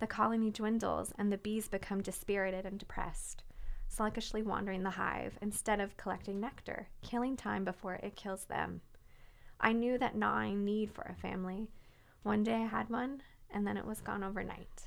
The 0.00 0.06
colony 0.06 0.50
dwindles, 0.50 1.12
and 1.18 1.30
the 1.30 1.36
bees 1.36 1.68
become 1.68 2.00
dispirited 2.02 2.64
and 2.64 2.78
depressed, 2.78 3.44
sluggishly 3.86 4.42
wandering 4.42 4.82
the 4.82 4.90
hive 4.90 5.38
instead 5.42 5.78
of 5.78 5.96
collecting 5.98 6.40
nectar, 6.40 6.88
killing 7.02 7.36
time 7.36 7.64
before 7.64 7.96
it 7.96 8.16
kills 8.16 8.46
them. 8.46 8.80
I 9.60 9.74
knew 9.74 9.98
that 9.98 10.16
gnawing 10.16 10.64
need 10.64 10.90
for 10.90 11.02
a 11.02 11.14
family. 11.14 11.68
One 12.22 12.42
day 12.42 12.54
I 12.62 12.66
had 12.66 12.88
one, 12.88 13.22
and 13.50 13.66
then 13.66 13.76
it 13.76 13.84
was 13.84 14.00
gone 14.00 14.24
overnight. 14.24 14.84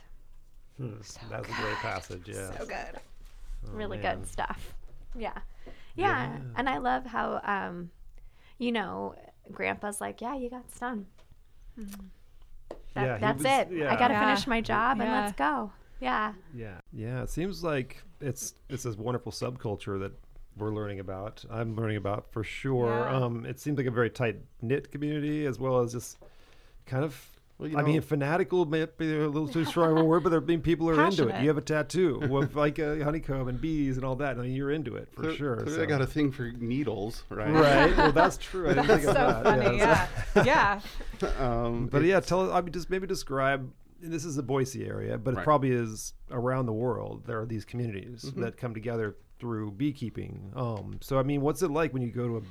Hmm, 0.77 0.95
That's 1.29 1.47
a 1.47 1.61
great 1.61 1.75
passage. 1.75 2.27
Yeah. 2.27 2.57
So 2.57 2.65
good. 2.65 2.99
Oh, 3.71 3.75
really 3.75 3.97
man. 3.97 4.19
good 4.19 4.27
stuff. 4.27 4.73
Yeah. 5.17 5.31
yeah. 5.95 6.27
Yeah. 6.33 6.37
And 6.55 6.67
I 6.69 6.77
love 6.79 7.05
how 7.05 7.41
um 7.43 7.89
you 8.57 8.71
know, 8.71 9.15
grandpa's 9.51 9.99
like, 10.01 10.21
Yeah, 10.21 10.35
you 10.35 10.49
got 10.49 10.69
stung. 10.71 11.05
That, 12.93 13.05
Yeah, 13.05 13.17
that's 13.17 13.37
was- 13.39 13.45
it. 13.45 13.67
I 13.87 13.95
gotta 13.97 14.13
Yeah. 14.13 14.25
finish 14.25 14.47
my 14.47 14.61
job 14.61 14.99
and 15.01 15.11
let's 15.11 15.33
go. 15.37 15.71
Yeah. 15.99 16.33
Yeah, 16.53 16.79
yeah. 16.93 17.23
It 17.23 17.29
seems 17.29 17.63
like 17.63 18.03
it's 18.21 18.55
it's 18.69 18.83
this 18.83 18.95
wonderful 18.95 19.31
subculture 19.31 19.99
that 19.99 20.13
we're 20.57 20.71
learning 20.73 20.99
about. 21.01 21.43
I'm 21.49 21.75
learning 21.75 21.97
about 21.97 22.31
for 22.31 22.43
sure. 22.43 22.87
Yeah. 23.09 23.15
Um, 23.17 23.45
it 23.45 23.59
seems 23.59 23.77
like 23.77 23.87
a 23.87 23.91
very 23.91 24.09
tight 24.09 24.37
knit 24.61 24.91
community, 24.91 25.45
as 25.45 25.59
well 25.59 25.79
as 25.79 25.91
just 25.93 26.17
kind 26.85 27.03
of. 27.03 27.31
Well, 27.57 27.69
you 27.69 27.77
I 27.77 27.83
mean, 27.83 28.01
fanatical 28.01 28.65
may 28.65 28.85
be 28.97 29.15
a 29.17 29.27
little 29.29 29.47
too 29.47 29.63
strong 29.63 29.93
of 29.93 29.97
a 29.99 30.03
word, 30.03 30.23
but 30.23 30.29
there 30.29 30.41
being 30.41 30.59
people 30.61 30.89
who 30.89 30.99
are 30.99 31.05
into 31.05 31.29
it. 31.29 31.41
You 31.41 31.47
have 31.47 31.57
a 31.57 31.61
tattoo 31.61 32.19
with 32.29 32.53
like 32.55 32.79
a 32.79 33.01
honeycomb 33.01 33.47
and 33.47 33.61
bees 33.61 33.95
and 33.95 34.05
all 34.05 34.17
that. 34.17 34.37
I 34.37 34.41
mean, 34.41 34.51
you're 34.53 34.71
into 34.71 34.95
it 34.97 35.07
for 35.13 35.21
Clear- 35.21 35.35
sure. 35.35 35.55
clearly 35.57 35.75
so. 35.77 35.83
I 35.83 35.85
got 35.85 36.01
a 36.01 36.05
thing 36.07 36.31
for 36.33 36.51
needles, 36.51 37.23
right? 37.29 37.49
right. 37.53 37.95
Well, 37.95 38.11
that's 38.13 38.35
true. 38.37 38.69
I 38.69 38.73
didn't 38.73 38.87
think 38.87 39.03
so 39.03 39.11
of 39.11 39.15
that. 39.15 39.43
funny. 39.43 39.77
Yeah, 39.77 40.07
so- 40.33 40.43
Yeah. 40.43 40.81
yeah. 41.21 41.29
um, 41.39 41.87
But 41.87 42.03
yeah, 42.03 42.19
tell 42.19 42.51
I 42.51 42.59
mean 42.61 42.73
just 42.73 42.89
maybe 42.89 43.07
describe. 43.07 43.71
This 44.01 44.25
is 44.25 44.35
the 44.35 44.43
Boise 44.43 44.85
area, 44.85 45.17
but 45.17 45.35
it 45.35 45.43
probably 45.43 45.71
is 45.71 46.13
around 46.29 46.65
the 46.65 46.73
world. 46.73 47.23
There 47.25 47.39
are 47.39 47.45
these 47.45 47.63
communities 47.65 48.25
Mm-hmm. 48.25 48.41
that 48.41 48.57
come 48.57 48.73
together 48.73 49.15
through 49.39 49.71
beekeeping. 49.71 50.51
Um, 50.55 50.97
so 51.01 51.17
I 51.17 51.23
mean, 51.23 51.39
what's 51.41 51.61
it 51.61 51.71
like 51.71 51.93
when 51.93 52.01
you 52.01 52.11
go 52.11 52.27
to 52.27 52.37
a, 52.37 52.41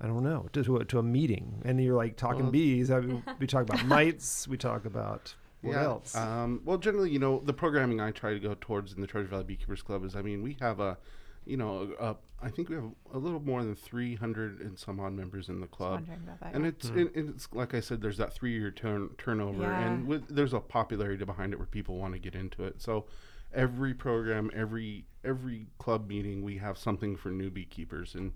I 0.00 0.06
don't 0.06 0.22
know, 0.22 0.46
to, 0.52 0.62
to, 0.62 0.76
a, 0.76 0.84
to 0.86 0.98
a 0.98 1.02
meeting 1.02 1.62
and 1.64 1.82
you're 1.82 1.96
like 1.96 2.16
talking 2.16 2.42
Well- 2.44 2.52
bees? 2.52 2.90
I 2.90 3.00
mean, 3.00 3.22
we 3.38 3.46
talk 3.46 3.62
about 3.62 3.84
mites. 3.86 4.46
We 4.46 4.56
talk 4.58 4.84
about 4.84 5.34
what 5.62 5.72
yeah, 5.72 5.84
else? 5.84 6.14
Um, 6.14 6.60
well, 6.64 6.78
generally, 6.78 7.10
you 7.10 7.18
know, 7.18 7.40
the 7.44 7.54
programming 7.54 8.00
I 8.00 8.10
try 8.10 8.32
to 8.34 8.38
go 8.38 8.54
towards 8.60 8.92
in 8.92 9.00
the 9.00 9.06
Treasure 9.06 9.28
Valley 9.28 9.44
Beekeepers 9.44 9.82
Club 9.82 10.04
is, 10.04 10.14
I 10.14 10.22
mean, 10.22 10.42
we 10.42 10.56
have 10.60 10.80
a, 10.80 10.98
you 11.46 11.56
know, 11.56 11.94
a, 11.98 12.04
a, 12.10 12.16
I 12.42 12.50
think 12.50 12.68
we 12.68 12.74
have 12.74 12.90
a 13.14 13.18
little 13.18 13.40
more 13.40 13.64
than 13.64 13.74
300 13.74 14.60
and 14.60 14.78
some 14.78 15.00
odd 15.00 15.14
members 15.14 15.48
in 15.48 15.60
the 15.60 15.66
club. 15.66 15.92
wondering 16.00 16.20
about 16.24 16.40
that, 16.40 16.54
And 16.54 16.64
yeah. 16.64 16.68
it's, 16.68 16.88
it, 16.90 17.12
it's 17.14 17.48
like 17.52 17.72
I 17.74 17.80
said, 17.80 18.02
there's 18.02 18.18
that 18.18 18.34
three-year 18.34 18.72
turn 18.72 19.08
turnover, 19.16 19.62
Yeah. 19.62 19.86
and 19.86 20.06
with, 20.06 20.28
there's 20.28 20.52
a 20.52 20.60
popularity 20.60 21.24
behind 21.24 21.54
it 21.54 21.56
where 21.58 21.66
people 21.66 21.96
want 21.96 22.12
to 22.12 22.18
get 22.20 22.34
into 22.34 22.64
it. 22.64 22.82
So 22.82 23.06
every 23.56 23.94
program, 23.94 24.50
every 24.54 25.06
every 25.24 25.66
club 25.78 26.06
meeting, 26.06 26.42
we 26.42 26.56
have 26.58 26.78
something 26.78 27.16
for 27.16 27.30
new 27.30 27.50
beekeepers, 27.50 28.14
and 28.14 28.30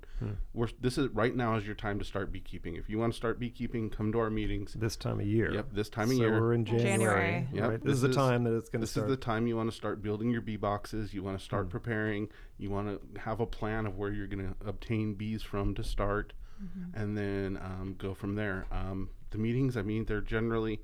we're 0.53 0.67
this 0.81 0.99
is 0.99 1.07
right 1.11 1.37
now 1.37 1.55
is 1.55 1.65
your 1.65 1.77
time 1.77 2.01
to 2.01 2.05
start 2.05 2.33
beekeeping. 2.33 2.75
If 2.75 2.89
you 2.89 2.99
want 2.99 3.13
to 3.13 3.17
start 3.17 3.39
beekeeping, 3.39 3.91
come 3.91 4.11
to 4.13 4.19
our 4.19 4.31
meetings. 4.31 4.73
this 4.75 4.97
time 4.97 5.21
of 5.21 5.27
year. 5.27 5.53
Yep, 5.55 5.67
this 5.73 5.89
time 5.89 6.11
of 6.11 6.17
so 6.17 6.23
year. 6.23 6.41
we're 6.41 6.53
in 6.55 6.65
January. 6.65 7.47
January. 7.53 7.71
Right? 7.75 7.81
This, 7.85 7.93
this 7.93 7.95
is 7.97 8.01
the 8.03 8.13
time 8.13 8.43
that 8.45 8.57
it's 8.57 8.69
going 8.71 8.81
to 8.81 8.85
This 8.85 8.91
start. 8.91 9.09
is 9.09 9.17
the 9.17 9.23
time 9.23 9.47
you 9.47 9.57
want 9.57 9.71
to 9.71 9.77
start 9.77 10.03
building 10.03 10.31
your 10.31 10.41
bee 10.41 10.57
boxes. 10.57 11.15
You 11.15 11.23
want 11.23 11.39
to 11.39 11.43
Hmm. 11.45 11.47
start 11.47 11.69
preparing. 11.69 12.29
You 12.59 12.71
want 12.71 12.89
to 13.15 13.21
have 13.21 13.39
a 13.41 13.47
plan 13.47 13.87
of 13.87 13.97
where 13.97 14.13
you're 14.13 14.27
going 14.27 14.49
to 14.49 14.69
obtain 14.69 15.15
bees 15.15 15.43
from 15.43 15.75
to 15.77 15.85
start, 15.85 16.33
Mm-hmm. 16.63 17.01
and 17.01 17.17
then 17.17 17.57
um, 17.63 17.95
go 17.97 18.13
from 18.15 18.35
there. 18.35 18.67
Um, 18.71 19.09
the 19.31 19.39
meetings, 19.39 19.77
I 19.79 19.83
mean, 19.83 20.05
they're 20.05 20.21
generally 20.21 20.83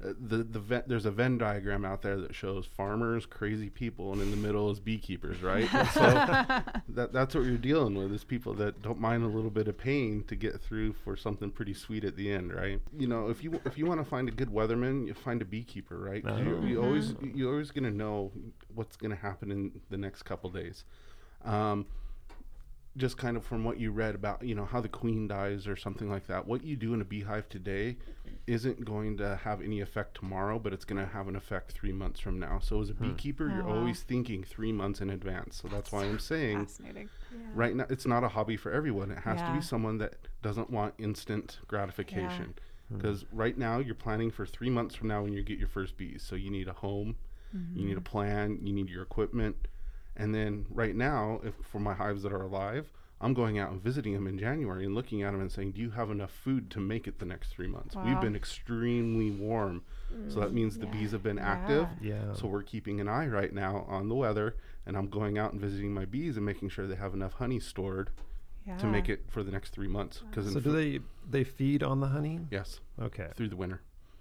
the 0.00 0.44
the 0.44 0.60
Venn, 0.60 0.84
there's 0.86 1.06
a 1.06 1.10
Venn 1.10 1.38
diagram 1.38 1.84
out 1.84 2.02
there 2.02 2.16
that 2.20 2.32
shows 2.34 2.64
farmers, 2.66 3.26
crazy 3.26 3.68
people, 3.68 4.12
and 4.12 4.22
in 4.22 4.30
the 4.30 4.36
middle 4.36 4.70
is 4.70 4.78
beekeepers, 4.78 5.42
right? 5.42 5.68
So 5.92 6.00
that 6.90 7.12
that's 7.12 7.34
what 7.34 7.44
you're 7.44 7.56
dealing 7.58 7.94
with 7.96 8.12
is 8.12 8.22
people 8.22 8.54
that 8.54 8.80
don't 8.80 9.00
mind 9.00 9.24
a 9.24 9.26
little 9.26 9.50
bit 9.50 9.66
of 9.66 9.76
pain 9.76 10.22
to 10.28 10.36
get 10.36 10.60
through 10.60 10.92
for 10.92 11.16
something 11.16 11.50
pretty 11.50 11.74
sweet 11.74 12.04
at 12.04 12.14
the 12.16 12.30
end, 12.32 12.52
right? 12.54 12.80
You 12.96 13.08
know, 13.08 13.28
if 13.28 13.42
you 13.42 13.60
if 13.64 13.76
you 13.76 13.86
want 13.86 14.00
to 14.00 14.04
find 14.08 14.28
a 14.28 14.32
good 14.32 14.50
weatherman, 14.50 15.06
you 15.08 15.14
find 15.14 15.42
a 15.42 15.44
beekeeper, 15.44 15.98
right? 15.98 16.22
'Cause 16.22 16.38
You, 16.62 16.68
you 16.68 16.82
always 16.82 17.14
you're 17.34 17.50
always 17.50 17.72
gonna 17.72 17.90
know 17.90 18.30
what's 18.74 18.96
gonna 18.96 19.16
happen 19.16 19.50
in 19.50 19.80
the 19.90 19.96
next 19.98 20.22
couple 20.22 20.48
days. 20.50 20.84
Um, 21.44 21.86
just 22.96 23.16
kind 23.16 23.36
of 23.36 23.44
from 23.44 23.62
what 23.62 23.78
you 23.78 23.92
read 23.92 24.16
about, 24.16 24.42
you 24.42 24.56
know, 24.56 24.64
how 24.64 24.80
the 24.80 24.88
queen 24.88 25.28
dies 25.28 25.68
or 25.68 25.76
something 25.76 26.10
like 26.10 26.26
that. 26.26 26.46
What 26.48 26.64
you 26.64 26.74
do 26.74 26.94
in 26.94 27.00
a 27.00 27.04
beehive 27.04 27.48
today 27.48 27.96
isn't 28.48 28.84
going 28.84 29.16
to 29.18 29.36
have 29.44 29.60
any 29.60 29.80
effect 29.80 30.16
tomorrow, 30.16 30.58
but 30.58 30.72
it's 30.72 30.84
going 30.84 31.04
to 31.04 31.12
have 31.12 31.28
an 31.28 31.36
effect 31.36 31.72
three 31.72 31.92
months 31.92 32.18
from 32.18 32.38
now. 32.38 32.58
So 32.60 32.80
as 32.80 32.90
a 32.90 32.94
hmm. 32.94 33.10
beekeeper, 33.10 33.48
you're 33.48 33.62
Oh, 33.62 33.74
wow. 33.74 33.78
always 33.80 34.00
thinking 34.02 34.42
three 34.42 34.72
months 34.72 35.00
in 35.00 35.10
advance. 35.10 35.60
So 35.60 35.68
that's 35.68 35.92
why 35.92 36.04
I'm 36.04 36.18
saying 36.18 36.66
Fascinating. 36.66 37.08
right 37.54 37.76
now 37.76 37.86
it's 37.90 38.06
not 38.06 38.24
a 38.24 38.28
hobby 38.28 38.56
for 38.56 38.72
everyone. 38.72 39.10
It 39.10 39.18
has 39.18 39.40
to 39.40 39.52
be 39.52 39.60
someone 39.60 39.98
that 39.98 40.14
doesn't 40.42 40.70
want 40.70 40.94
instant 40.98 41.58
gratification. 41.68 42.54
Hmm. 42.88 42.96
Because 42.96 43.26
right 43.32 43.56
now 43.56 43.78
you're 43.78 43.94
planning 43.94 44.30
for 44.30 44.46
three 44.46 44.70
months 44.70 44.94
from 44.94 45.08
now 45.08 45.22
when 45.22 45.34
you 45.34 45.42
get 45.42 45.58
your 45.58 45.68
first 45.68 45.96
bees. 45.98 46.24
So 46.26 46.34
you 46.34 46.50
need 46.50 46.68
a 46.68 46.72
home, 46.72 47.16
you 47.74 47.84
need 47.84 47.92
a 47.92 47.96
mm-hmm. 47.96 48.04
plan, 48.04 48.58
you 48.62 48.72
need 48.72 48.88
your 48.88 49.02
equipment, 49.02 49.56
and 50.16 50.34
then 50.34 50.66
right 50.70 50.94
now, 50.94 51.40
if 51.44 51.54
for 51.62 51.78
my 51.78 51.94
hives 51.94 52.22
that 52.24 52.32
are 52.32 52.42
alive, 52.42 52.90
I'm 53.20 53.34
going 53.34 53.58
out 53.58 53.72
and 53.72 53.82
visiting 53.82 54.12
them 54.14 54.26
in 54.28 54.38
January 54.38 54.84
and 54.84 54.94
looking 54.94 55.22
at 55.22 55.32
them 55.32 55.40
and 55.40 55.50
saying, 55.50 55.72
"Do 55.72 55.80
you 55.80 55.90
have 55.90 56.10
enough 56.10 56.30
food 56.30 56.70
to 56.70 56.80
make 56.80 57.08
it 57.08 57.18
the 57.18 57.26
next 57.26 57.48
three 57.48 57.66
months?" 57.66 57.96
We've 57.96 58.20
been 58.20 58.36
extremely 58.36 59.30
warm, 59.30 59.82
so 60.28 60.40
that 60.40 60.50
mm, 60.50 60.54
means 60.54 60.78
the 60.78 60.86
bees 60.86 61.12
have 61.12 61.22
been 61.22 61.38
active. 61.38 61.88
Yeah. 62.00 62.32
So 62.34 62.46
we're 62.46 62.62
keeping 62.62 63.00
an 63.00 63.08
eye 63.08 63.26
right 63.26 63.52
now 63.52 63.84
on 63.88 64.08
the 64.08 64.14
weather, 64.14 64.56
and 64.86 64.96
I'm 64.96 65.08
going 65.08 65.36
out 65.38 65.52
and 65.52 65.60
visiting 65.60 65.92
my 65.92 66.04
bees 66.04 66.36
and 66.36 66.46
making 66.46 66.68
sure 66.68 66.86
they 66.86 66.94
have 66.96 67.12
enough 67.14 67.34
honey 67.34 67.58
stored 67.60 68.10
Yeah. 68.66 68.76
to 68.78 68.86
make 68.86 69.08
it 69.08 69.24
for 69.28 69.42
the 69.42 69.50
next 69.50 69.70
three 69.70 69.88
months. 69.88 70.22
Because 70.30 70.52
so 70.52 70.60
do 70.60 70.70
they 70.72 71.00
they 71.28 71.42
feed 71.44 71.82
on 71.82 72.00
the 72.00 72.08
honey? 72.08 72.40
Yes, 72.50 72.80
Okay. 73.00 73.30
through 73.34 73.48
the 73.48 73.56
winter. 73.56 73.80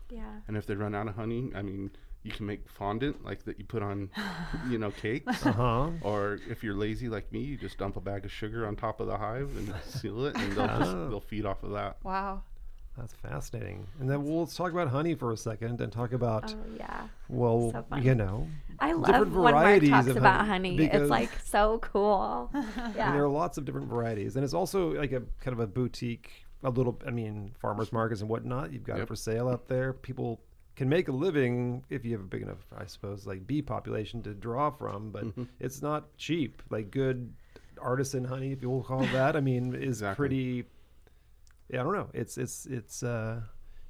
Yeah. 0.09 0.39
And 0.47 0.55
if 0.57 0.65
they 0.65 0.73
run 0.75 0.95
out 0.95 1.07
of 1.07 1.15
honey, 1.15 1.51
I 1.53 1.61
mean, 1.61 1.91
you 2.27 2.33
can 2.33 2.45
make 2.45 2.69
fondant 2.69 3.23
like 3.25 3.43
that 3.45 3.57
you 3.57 3.65
put 3.65 3.81
on, 3.81 4.09
you 4.69 4.77
know, 4.77 4.91
cakes. 4.91 5.45
Uh 5.45 5.51
huh. 5.51 5.89
Or 6.01 6.39
if 6.49 6.63
you're 6.63 6.75
lazy 6.75 7.09
like 7.09 7.31
me, 7.31 7.39
you 7.39 7.57
just 7.57 7.77
dump 7.77 7.97
a 7.97 8.01
bag 8.01 8.25
of 8.25 8.31
sugar 8.31 8.67
on 8.67 8.75
top 8.75 8.99
of 8.99 9.07
the 9.07 9.17
hive 9.17 9.49
and 9.57 9.73
seal 9.85 10.25
it, 10.25 10.35
and 10.35 10.51
they'll 10.53 10.67
just, 10.67 10.91
Oh. 10.91 11.09
they'll 11.09 11.19
feed 11.21 11.45
off 11.45 11.63
of 11.63 11.71
that. 11.71 11.97
Wow. 12.03 12.43
That's 12.97 13.13
fascinating. 13.13 13.85
And 13.99 14.09
then 14.09 14.23
we'll 14.23 14.39
let's 14.39 14.55
talk 14.55 14.71
about 14.71 14.87
honey 14.87 15.13
for 15.13 15.31
a 15.31 15.37
second 15.37 15.81
and 15.81 15.91
talk 15.93 16.13
about 16.13 16.51
Oh 16.51 16.57
yeah. 16.77 17.07
well, 17.29 17.71
so 17.89 17.97
you 17.97 18.15
know, 18.15 18.47
I 18.79 18.93
love 18.93 19.05
different 19.05 19.33
when 19.33 19.53
Mark 19.53 19.83
talks 19.83 20.07
of 20.07 20.17
about 20.17 20.47
honey, 20.47 20.75
honey. 20.77 20.89
It's 20.91 21.09
like 21.09 21.29
so 21.45 21.77
cool. 21.79 22.49
and 22.53 22.95
there 22.95 23.23
are 23.23 23.29
lots 23.29 23.59
of 23.59 23.65
different 23.65 23.87
varieties, 23.87 24.35
and 24.35 24.43
it's 24.43 24.55
also 24.55 24.93
like 24.93 25.11
a 25.11 25.21
kind 25.41 25.53
of 25.53 25.59
a 25.59 25.67
boutique, 25.67 26.31
a 26.63 26.71
little. 26.71 26.99
I 27.05 27.11
mean, 27.11 27.51
farmers 27.61 27.93
markets 27.93 28.21
and 28.21 28.29
whatnot. 28.31 28.73
You've 28.73 28.83
got 28.83 28.99
it 28.99 29.07
for 29.07 29.15
sale 29.15 29.47
out 29.47 29.67
there. 29.67 29.93
People 29.93 30.41
can 30.77 30.87
make 30.87 31.07
a 31.09 31.11
living 31.11 31.83
if 31.89 32.05
you 32.05 32.11
have 32.13 32.21
a 32.21 32.27
big 32.29 32.43
enough, 32.43 32.65
I 32.77 32.85
suppose, 32.85 33.27
like 33.27 33.45
bee 33.45 33.61
population 33.61 34.23
to 34.23 34.33
draw 34.33 34.69
from, 34.69 35.11
but 35.11 35.25
Mm-hmm. 35.25 35.43
it's 35.59 35.81
not 35.81 36.15
cheap. 36.17 36.61
Like 36.69 36.91
good 36.91 37.33
artisan 37.81 38.23
honey, 38.23 38.51
if 38.53 38.61
you 38.61 38.69
will 38.69 38.83
call 38.83 39.01
that, 39.07 39.35
I 39.35 39.41
mean, 39.41 39.73
is 39.75 39.83
Exactly. 40.01 40.15
pretty. 40.15 40.63
Yeah, 41.69 41.81
I 41.81 41.83
don't 41.83 41.93
know. 41.93 42.09
It's 42.13 42.37
it's 42.37 42.65
it's 42.67 43.03
uh, 43.03 43.41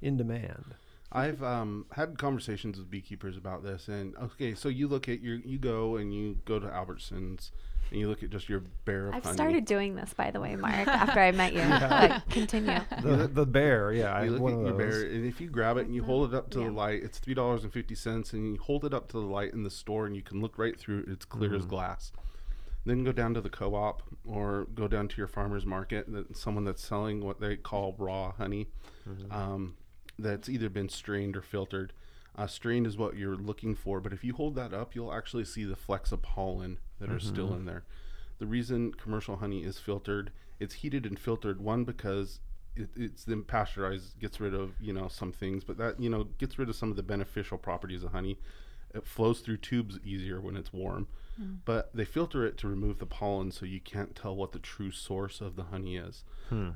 in 0.02 0.16
demand. 0.16 0.74
I've 1.10 1.42
um, 1.42 1.86
had 1.92 2.18
conversations 2.18 2.78
with 2.78 2.90
beekeepers 2.90 3.36
about 3.36 3.62
this, 3.62 3.88
and 3.88 4.14
okay, 4.16 4.54
so 4.54 4.68
you 4.68 4.88
look 4.88 5.08
at 5.08 5.20
your, 5.22 5.36
you 5.36 5.58
go 5.58 5.96
and 5.96 6.12
you 6.14 6.38
go 6.44 6.58
to 6.58 6.66
Albertsons, 6.66 7.50
and 7.90 7.98
you 7.98 8.08
look 8.10 8.22
at 8.22 8.28
just 8.28 8.48
your 8.50 8.62
bear 8.84 9.08
of 9.08 9.14
I've 9.14 9.24
honey. 9.24 9.34
started 9.34 9.64
doing 9.64 9.94
this, 9.94 10.12
by 10.12 10.30
the 10.30 10.38
way, 10.38 10.54
Mark. 10.56 10.86
After 10.86 11.18
I 11.20 11.30
met 11.32 11.54
you, 11.54 11.60
but 11.68 12.22
continue. 12.28 12.78
The, 13.02 13.26
the 13.26 13.46
bear, 13.46 13.90
yeah, 13.94 14.12
I 14.12 14.24
you 14.24 14.32
have 14.32 14.40
look 14.40 14.42
one 14.42 14.52
at 14.52 14.58
of 14.58 14.78
your 14.78 14.90
those. 14.90 15.02
bear, 15.02 15.10
and 15.10 15.24
if 15.24 15.40
you 15.40 15.48
grab 15.48 15.78
it 15.78 15.86
and 15.86 15.94
you 15.94 16.04
hold 16.04 16.32
it 16.32 16.36
up 16.36 16.50
to 16.50 16.58
Yeah. 16.60 16.66
the 16.66 16.72
light, 16.72 17.02
it's 17.02 17.18
three 17.18 17.34
dollars 17.34 17.64
and 17.64 17.72
fifty 17.72 17.94
cents, 17.94 18.34
and 18.34 18.46
you 18.54 18.60
hold 18.60 18.84
it 18.84 18.92
up 18.92 19.08
to 19.08 19.14
the 19.18 19.26
light 19.26 19.54
in 19.54 19.62
the 19.62 19.70
store, 19.70 20.04
and 20.04 20.14
you 20.14 20.22
can 20.22 20.42
look 20.42 20.58
right 20.58 20.78
through 20.78 20.98
it. 21.00 21.08
It's 21.08 21.24
clear 21.24 21.54
as 21.54 21.64
glass. 21.64 22.12
Then 22.84 23.02
go 23.04 23.12
down 23.12 23.32
to 23.34 23.40
the 23.40 23.50
co-op 23.50 24.02
or 24.26 24.66
go 24.74 24.88
down 24.88 25.08
to 25.08 25.16
your 25.16 25.26
farmer's 25.26 25.64
market. 25.64 26.12
That 26.12 26.36
someone 26.36 26.64
that's 26.64 26.84
selling 26.84 27.24
what 27.24 27.40
they 27.40 27.56
call 27.56 27.94
raw 27.98 28.32
honey, 28.32 28.68
um, 29.30 29.74
that's 30.18 30.48
either 30.48 30.68
been 30.68 30.88
strained 30.88 31.36
or 31.36 31.42
filtered. 31.42 31.92
Uh, 32.36 32.46
strained 32.46 32.86
is 32.86 32.96
what 32.96 33.16
you're 33.16 33.36
looking 33.36 33.74
for, 33.74 34.00
but 34.00 34.12
if 34.12 34.22
you 34.22 34.32
hold 34.34 34.54
that 34.54 34.72
up, 34.72 34.94
you'll 34.94 35.12
actually 35.12 35.44
see 35.44 35.64
the 35.64 35.74
flecks 35.76 36.12
of 36.12 36.22
pollen 36.22 36.78
that 37.00 37.10
are 37.10 37.18
still 37.20 37.48
in 37.54 37.64
there. 37.64 37.84
The 38.38 38.46
reason 38.46 38.92
commercial 38.92 39.36
honey 39.36 39.64
is 39.64 39.78
filtered, 39.78 40.30
it's 40.60 40.74
heated 40.74 41.04
and 41.06 41.18
filtered. 41.18 41.60
One 41.60 41.84
because 41.84 42.38
it, 42.76 42.90
it's 42.94 43.24
then 43.24 43.42
pasteurized, 43.42 44.20
gets 44.20 44.38
rid 44.40 44.54
of 44.54 44.80
you 44.80 44.92
know 44.92 45.08
some 45.08 45.32
things, 45.32 45.64
but 45.64 45.78
that 45.78 46.00
you 46.00 46.08
know 46.08 46.24
gets 46.38 46.58
rid 46.58 46.68
of 46.68 46.76
some 46.76 46.90
of 46.90 46.96
the 46.96 47.02
beneficial 47.02 47.58
properties 47.58 48.04
of 48.04 48.12
honey. 48.12 48.38
It 48.94 49.04
flows 49.06 49.40
through 49.40 49.58
tubes 49.58 49.98
easier 50.04 50.40
when 50.40 50.56
it's 50.56 50.72
warm, 50.72 51.08
but 51.64 51.90
they 51.94 52.04
filter 52.04 52.46
it 52.46 52.56
to 52.58 52.68
remove 52.68 52.98
the 52.98 53.06
pollen, 53.06 53.50
so 53.50 53.66
you 53.66 53.80
can't 53.80 54.14
tell 54.16 54.34
what 54.36 54.52
the 54.52 54.58
true 54.58 54.90
source 54.92 55.40
of 55.40 55.56
the 55.56 55.64
honey 55.64 55.96
is. 55.96 56.24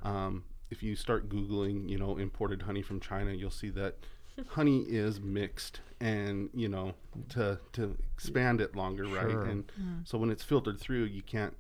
Um, 0.03 0.45
if 0.73 0.83
you 0.83 0.97
start 0.97 1.29
googling, 1.29 1.89
you 1.89 1.99
know, 1.99 2.16
imported 2.16 2.62
honey 2.62 2.81
from 2.81 2.99
China, 2.99 3.31
you'll 3.33 3.51
see 3.51 3.68
that 3.70 3.97
honey 4.49 4.81
is 4.81 5.20
mixed, 5.20 5.81
and 6.01 6.49
you 6.55 6.68
know, 6.68 6.95
to 7.29 7.61
to 7.75 7.97
expand 8.14 8.61
it 8.61 8.75
longer, 8.75 9.05
Sure. 9.05 9.14
right? 9.14 9.51
And 9.51 9.70
hmm. 9.77 9.99
so 10.05 10.16
when 10.16 10.31
it's 10.31 10.43
filtered 10.43 10.81
through, 10.81 11.05
you 11.05 11.23
can't 11.23 11.55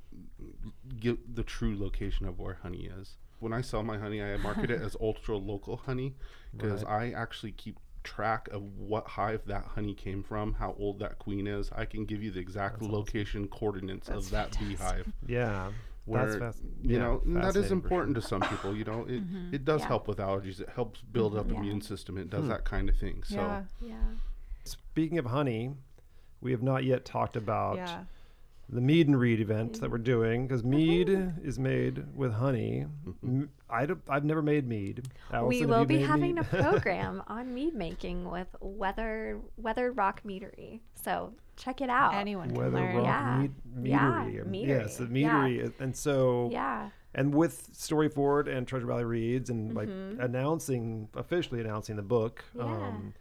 get 0.98 1.36
the 1.36 1.42
true 1.42 1.78
location 1.78 2.26
of 2.26 2.38
where 2.38 2.58
honey 2.62 2.90
is. 2.98 3.16
When 3.38 3.52
I 3.52 3.60
sell 3.60 3.82
my 3.82 3.98
honey, 3.98 4.22
I 4.22 4.36
market 4.48 4.70
it 4.70 4.80
as 4.80 4.96
ultra 5.00 5.36
local 5.36 5.76
honey 5.76 6.14
because 6.56 6.82
I 6.84 7.10
actually 7.10 7.52
keep 7.52 7.78
track 8.04 8.48
of 8.50 8.62
what 8.78 9.06
hive 9.06 9.42
that 9.46 9.64
honey 9.64 9.94
came 9.94 10.22
from, 10.22 10.54
how 10.54 10.74
old 10.78 10.98
that 11.00 11.18
queen 11.18 11.46
is. 11.46 11.70
I 11.76 11.84
can 11.84 12.04
give 12.04 12.22
you 12.22 12.30
the 12.30 12.40
exact 12.40 12.82
location 12.82 13.46
coordinates 13.48 14.08
That's 14.08 14.26
of 14.26 14.30
that 14.32 14.58
beehive. 14.58 15.12
Yeah, 15.26 15.70
Where 16.04 16.26
that's 16.26 16.38
fast. 16.38 16.58
you 16.82 16.96
yeah, 16.96 17.02
know 17.02 17.22
and 17.24 17.36
that 17.36 17.40
is 17.40 17.46
fascinating 17.54 17.68
for 17.68 17.74
important 17.84 18.14
to 18.16 18.22
some 18.22 18.40
people. 18.42 18.74
You 18.76 18.84
know, 18.84 19.00
it 19.08 19.24
mm-hmm. 19.24 19.54
it 19.54 19.64
does 19.64 19.82
Yeah. 19.82 19.88
help 19.88 20.08
with 20.08 20.18
allergies. 20.18 20.60
It 20.60 20.68
helps 20.74 21.00
build 21.00 21.36
up 21.36 21.46
mm-hmm. 21.46 21.54
Yeah. 21.54 21.60
immune 21.60 21.80
system. 21.80 22.18
It 22.18 22.24
Hmm. 22.24 22.28
does 22.30 22.48
that 22.48 22.64
kind 22.64 22.88
of 22.88 22.96
thing. 22.96 23.22
So 23.24 23.36
yeah. 23.36 23.62
Yeah. 23.80 23.94
Speaking 24.64 25.18
of 25.18 25.26
honey, 25.26 25.74
we 26.40 26.50
have 26.50 26.62
not 26.62 26.84
yet 26.84 27.04
talked 27.04 27.36
about 27.36 27.76
Yeah. 27.76 28.04
the 28.68 28.80
mead 28.80 29.06
and 29.06 29.18
read 29.18 29.38
event 29.40 29.74
that 29.74 29.82
mm-hmm. 29.82 29.92
we're 29.92 29.98
doing 29.98 30.46
because 30.46 30.64
mead 30.64 31.08
is 31.44 31.58
made 31.58 32.04
with 32.16 32.32
honey. 32.32 32.86
M- 33.22 33.50
I 33.70 33.86
don't, 33.86 34.02
I've 34.08 34.24
never 34.24 34.42
made 34.42 34.66
mead. 34.66 35.08
we 35.30 35.36
Allison, 35.36 35.68
have 35.68 35.78
will 35.78 35.84
be 35.84 36.00
having 36.02 36.34
mead? 36.34 36.46
a 36.52 36.62
program 36.62 37.22
on 37.28 37.54
mead 37.54 37.74
making 37.74 38.28
with 38.30 38.48
Weather 38.60 39.40
Weather 39.56 39.92
Rock 39.92 40.22
Meadery. 40.26 40.80
So 40.94 41.32
check 41.56 41.80
it 41.80 41.88
out. 41.90 42.14
Anyone 42.14 42.48
can 42.50 42.58
Weather 42.58 42.70
learn. 42.78 42.96
Rock 42.96 43.04
Yeah. 43.06 43.36
mead, 43.38 43.52
Yeah, 43.82 43.98
meadery. 44.26 44.46
meadery. 44.46 44.66
Yes, 44.68 44.96
the 44.96 45.04
Yeah. 45.06 45.44
meadery. 45.44 45.80
And 45.80 45.96
so, 45.96 46.48
yeah. 46.52 46.90
and 47.14 47.34
with 47.34 47.72
Storyfort 47.72 48.48
and 48.48 48.66
Treasure 48.66 48.86
Valley 48.86 49.04
Reads 49.04 49.50
and 49.50 49.74
like 49.74 49.88
Mm-hmm. 49.88 50.20
announcing, 50.20 51.08
officially 51.14 51.60
announcing 51.60 51.96
the 51.96 52.02
book. 52.02 52.44
Yeah. 52.54 52.62
Um, 52.64 53.14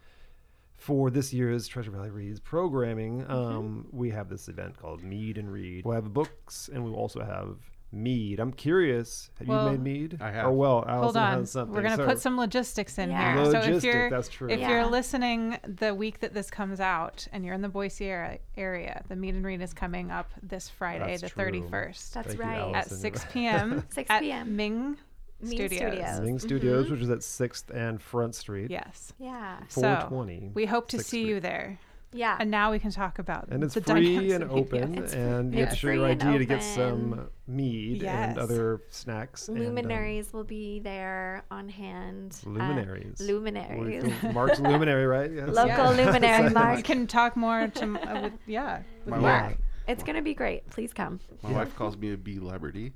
for 0.76 1.10
this 1.10 1.32
year's 1.32 1.68
Treasure 1.68 1.92
Valley 1.92 2.10
Reads 2.10 2.40
programming, 2.40 3.22
Mm-hmm. 3.22 3.30
um, 3.32 3.86
we 3.92 4.10
have 4.10 4.28
this 4.28 4.48
event 4.48 4.76
called 4.78 5.02
Mead 5.02 5.38
and 5.38 5.52
Read. 5.52 5.84
We'll 5.84 5.94
have 5.94 6.12
books 6.12 6.68
and 6.72 6.82
we'll 6.82 6.96
also 6.96 7.22
have 7.24 7.56
mead. 7.92 8.40
I'm 8.40 8.52
curious, 8.52 9.30
have 9.38 9.48
Well, 9.48 9.66
you 9.66 9.78
made 9.78 9.80
mead? 9.82 10.18
I 10.20 10.30
have. 10.30 10.46
Or 10.46 10.52
well, 10.52 10.84
Hold 10.88 11.16
on. 11.16 11.38
has 11.40 11.50
something. 11.50 11.74
We're 11.74 11.82
going 11.82 11.96
to 11.98 12.02
So- 12.04 12.08
put 12.08 12.20
some 12.20 12.36
logistics 12.36 12.98
in 12.98 13.10
Yeah. 13.10 13.34
here. 13.34 13.44
So 13.52 13.58
if 13.60 13.84
you're 13.84 14.10
that's 14.10 14.28
true. 14.28 14.48
if 14.50 14.60
Yeah. 14.60 14.70
you're 14.70 14.86
listening 14.86 15.58
the 15.64 15.94
week 15.94 16.20
that 16.20 16.32
this 16.34 16.50
comes 16.50 16.80
out 16.80 17.28
and 17.32 17.44
you're 17.44 17.54
in 17.54 17.62
the 17.62 17.68
Boise 17.68 18.06
area, 18.06 18.38
area 18.56 19.02
the 19.08 19.16
mead 19.16 19.34
and 19.34 19.44
read 19.44 19.60
is 19.60 19.74
coming 19.74 20.10
up 20.10 20.30
this 20.42 20.68
Friday, 20.68 21.10
That's 21.18 21.22
the 21.22 21.28
true. 21.28 21.44
31st 21.44 22.14
That's 22.14 22.28
Thank 22.28 22.38
you, 22.38 22.44
right. 22.44 22.58
Allison. 22.58 22.74
at 22.74 23.00
6 23.00 23.26
p.m. 23.32 23.84
6 23.90 24.10
at 24.10 24.20
p.m.. 24.22 24.56
Ming, 24.56 24.96
Ming 25.40 25.50
Studios. 25.50 25.72
Studios. 25.72 26.20
Ming 26.20 26.36
mm-hmm. 26.36 26.46
Studios, 26.46 26.90
which 26.90 27.00
is 27.00 27.10
at 27.10 27.18
6th 27.18 27.70
and 27.74 28.00
Front 28.00 28.34
Street. 28.34 28.70
Yes. 28.70 29.12
Yeah. 29.18 29.58
So 29.68 29.80
420. 29.82 30.52
we 30.54 30.66
hope 30.66 30.88
to 30.88 30.98
see 30.98 31.02
Street. 31.22 31.26
you 31.26 31.40
there. 31.40 31.78
Yeah. 32.12 32.36
And 32.38 32.50
now 32.50 32.70
we 32.70 32.78
can 32.78 32.90
talk 32.90 33.18
about 33.18 33.48
And 33.50 33.64
it's 33.64 33.74
the 33.74 33.80
free 33.82 34.32
and 34.32 34.44
open, 34.44 34.94
It's- 34.94 35.14
and 35.14 35.52
you 35.54 35.60
have 35.60 35.70
to 35.70 35.76
show 35.76 35.90
your 35.90 36.06
ID 36.06 36.38
to 36.38 36.44
get 36.44 36.62
some 36.62 37.12
open. 37.14 37.26
mead 37.46 38.04
and 38.04 38.38
other 38.38 38.82
snacks. 38.90 39.48
and, 39.48 39.56
um, 39.58 39.64
Luminaries 39.64 40.32
will 40.32 40.44
be 40.44 40.80
there 40.80 41.44
on 41.50 41.68
hand. 41.68 42.38
Uh, 42.46 42.50
luminaries. 42.50 43.20
luminaries. 43.20 44.04
Luminaries. 44.04 44.34
Mark's 44.34 44.60
luminary, 44.60 45.06
right? 45.06 45.30
Yes. 45.34 45.48
Local 45.48 45.66
Yeah. 45.66 45.90
luminary, 46.06 46.42
We 46.48 46.54
Mark. 46.54 46.84
can 46.84 47.06
talk 47.06 47.36
more 47.36 47.68
to 47.68 47.84
uh, 47.84 48.22
with 48.22 48.32
yeah. 48.46 48.82
With 49.04 49.14
My 49.14 49.18
Mark. 49.18 49.44
wife, 49.50 49.58
It's 49.88 50.02
going 50.02 50.16
to 50.16 50.22
be 50.22 50.34
great. 50.34 50.68
Please 50.70 50.92
come. 50.92 51.20
my 51.42 51.52
wife 51.52 51.74
calls 51.76 51.96
me 51.96 52.12
a 52.12 52.16
bee 52.16 52.36
celebrity. 52.36 52.92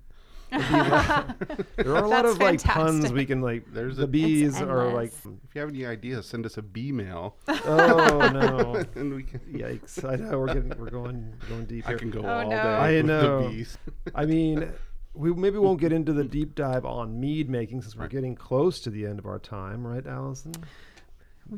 There 0.51 0.61
are 1.95 2.05
a 2.05 2.09
lot 2.09 2.23
That's 2.23 2.35
of 2.35 2.41
like 2.41 2.63
puns 2.63 2.95
fantastic. 2.97 3.15
we 3.15 3.27
can 3.27 3.41
like. 3.41 3.73
There's 3.73 3.97
the 3.97 4.05
a- 4.05 4.07
bees 4.07 4.61
are 4.61 4.93
like, 4.93 5.13
endless. 5.25 5.41
If 5.49 5.55
you 5.55 5.61
have 5.61 5.71
any 5.71 5.87
ideas, 5.87 6.27
send 6.27 6.47
us 6.47 6.57
a 6.57 6.63
bee 6.63 6.93
mail, 6.93 7.37
oh 7.49 8.31
no, 8.33 8.85
and 9.01 9.15
we 9.15 9.23
can. 9.25 9.41
yikes! 9.53 10.05
I 10.09 10.17
know 10.17 10.39
we're 10.39 10.47
getting 10.55 10.73
we're 10.79 10.91
going 10.91 11.35
going 11.49 11.65
deep 11.67 11.85
I 11.87 11.91
here. 11.91 11.99
can 11.99 12.11
go 12.11 12.21
Oh, 12.25 12.29
all 12.29 12.43
no. 12.45 12.51
day 12.51 12.57
I 12.57 12.93
with 12.97 13.07
know. 13.07 13.43
the 13.43 13.49
bees. 13.49 13.79
I 14.15 14.25
mean, 14.27 14.71
we 15.15 15.33
maybe 15.33 15.59
won't 15.59 15.81
get 15.81 15.93
into 15.93 16.13
the 16.13 16.25
deep 16.25 16.55
dive 16.55 16.85
on 16.85 17.19
mead 17.19 17.49
making 17.51 17.83
since 17.83 17.97
we're 17.97 18.03
Right. 18.03 18.11
getting 18.11 18.35
close 18.35 18.81
to 18.81 18.91
the 18.91 19.07
end 19.07 19.19
of 19.19 19.27
our 19.27 19.39
time, 19.39 19.87
right, 19.87 20.07
Allison? 20.07 20.53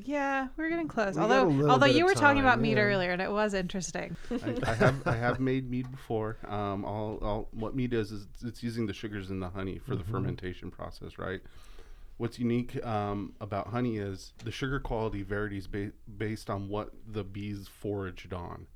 Yeah, 0.05 0.49
we're 0.57 0.69
getting 0.69 0.89
close. 0.89 1.17
We 1.17 1.23
although 1.23 1.69
although 1.69 1.87
you 1.87 2.05
of 2.05 2.11
were 2.11 2.15
talking 2.15 2.41
about 2.41 2.55
time, 2.55 2.63
meat 2.63 2.79
earlier 2.79 3.13
and 3.13 3.23
it 3.23 3.31
was 3.31 3.55
interesting. 3.55 4.17
I, 4.31 4.55
I 4.71 4.75
have 4.75 5.07
I 5.07 5.17
have 5.17 5.41
made 5.41 5.71
mead 5.71 5.91
before. 5.91 6.37
Um, 6.47 6.85
all, 6.85 7.19
all 7.23 7.49
what 7.53 7.75
mead 7.75 7.95
is 7.95 8.13
is 8.13 8.27
it's 8.45 8.63
using 8.63 8.87
the 8.87 8.93
sugars 8.93 9.31
in 9.31 9.41
the 9.41 9.49
honey 9.49 9.79
for 9.79 9.97
the 9.97 10.05
fermentation 10.05 10.71
process, 10.71 11.19
right? 11.19 11.41
What's 12.19 12.39
unique 12.39 12.85
um, 12.85 13.35
about 13.41 13.69
honey 13.69 13.99
is 13.99 14.33
the 14.45 14.51
sugar 14.51 14.81
quality 14.81 15.23
varies 15.23 15.67
ba- 15.69 15.93
based 16.19 16.51
on 16.51 16.69
what 16.69 16.91
the 17.07 17.25
bees 17.25 17.69
foraged 17.69 18.33
on. 18.33 18.67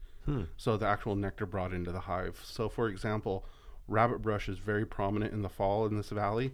So 0.57 0.77
the 0.77 0.87
actual 0.87 1.17
nectar 1.17 1.47
brought 1.47 1.73
into 1.73 1.91
the 1.91 1.99
hive. 1.99 2.41
So, 2.45 2.69
for 2.69 2.89
example, 2.89 3.45
rabbit 3.89 4.23
brush 4.23 4.49
is 4.49 4.59
very 4.59 4.87
prominent 4.87 5.33
in 5.33 5.43
the 5.43 5.49
fall 5.49 5.85
in 5.85 5.97
this 5.97 6.11
valley. 6.11 6.53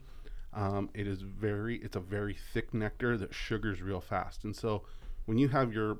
Um, 0.55 0.91
it 0.95 1.07
is 1.07 1.21
very, 1.23 1.77
it's 1.77 1.97
a 1.97 2.01
very 2.01 2.37
thick 2.53 2.73
nectar 2.73 3.17
that 3.19 3.35
sugars 3.35 3.83
real 3.83 4.01
fast. 4.01 4.45
And 4.45 4.57
so, 4.57 4.83
when 5.27 5.37
you 5.39 5.49
have 5.49 5.73
your, 5.73 5.99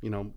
you 0.00 0.10
know, 0.10 0.32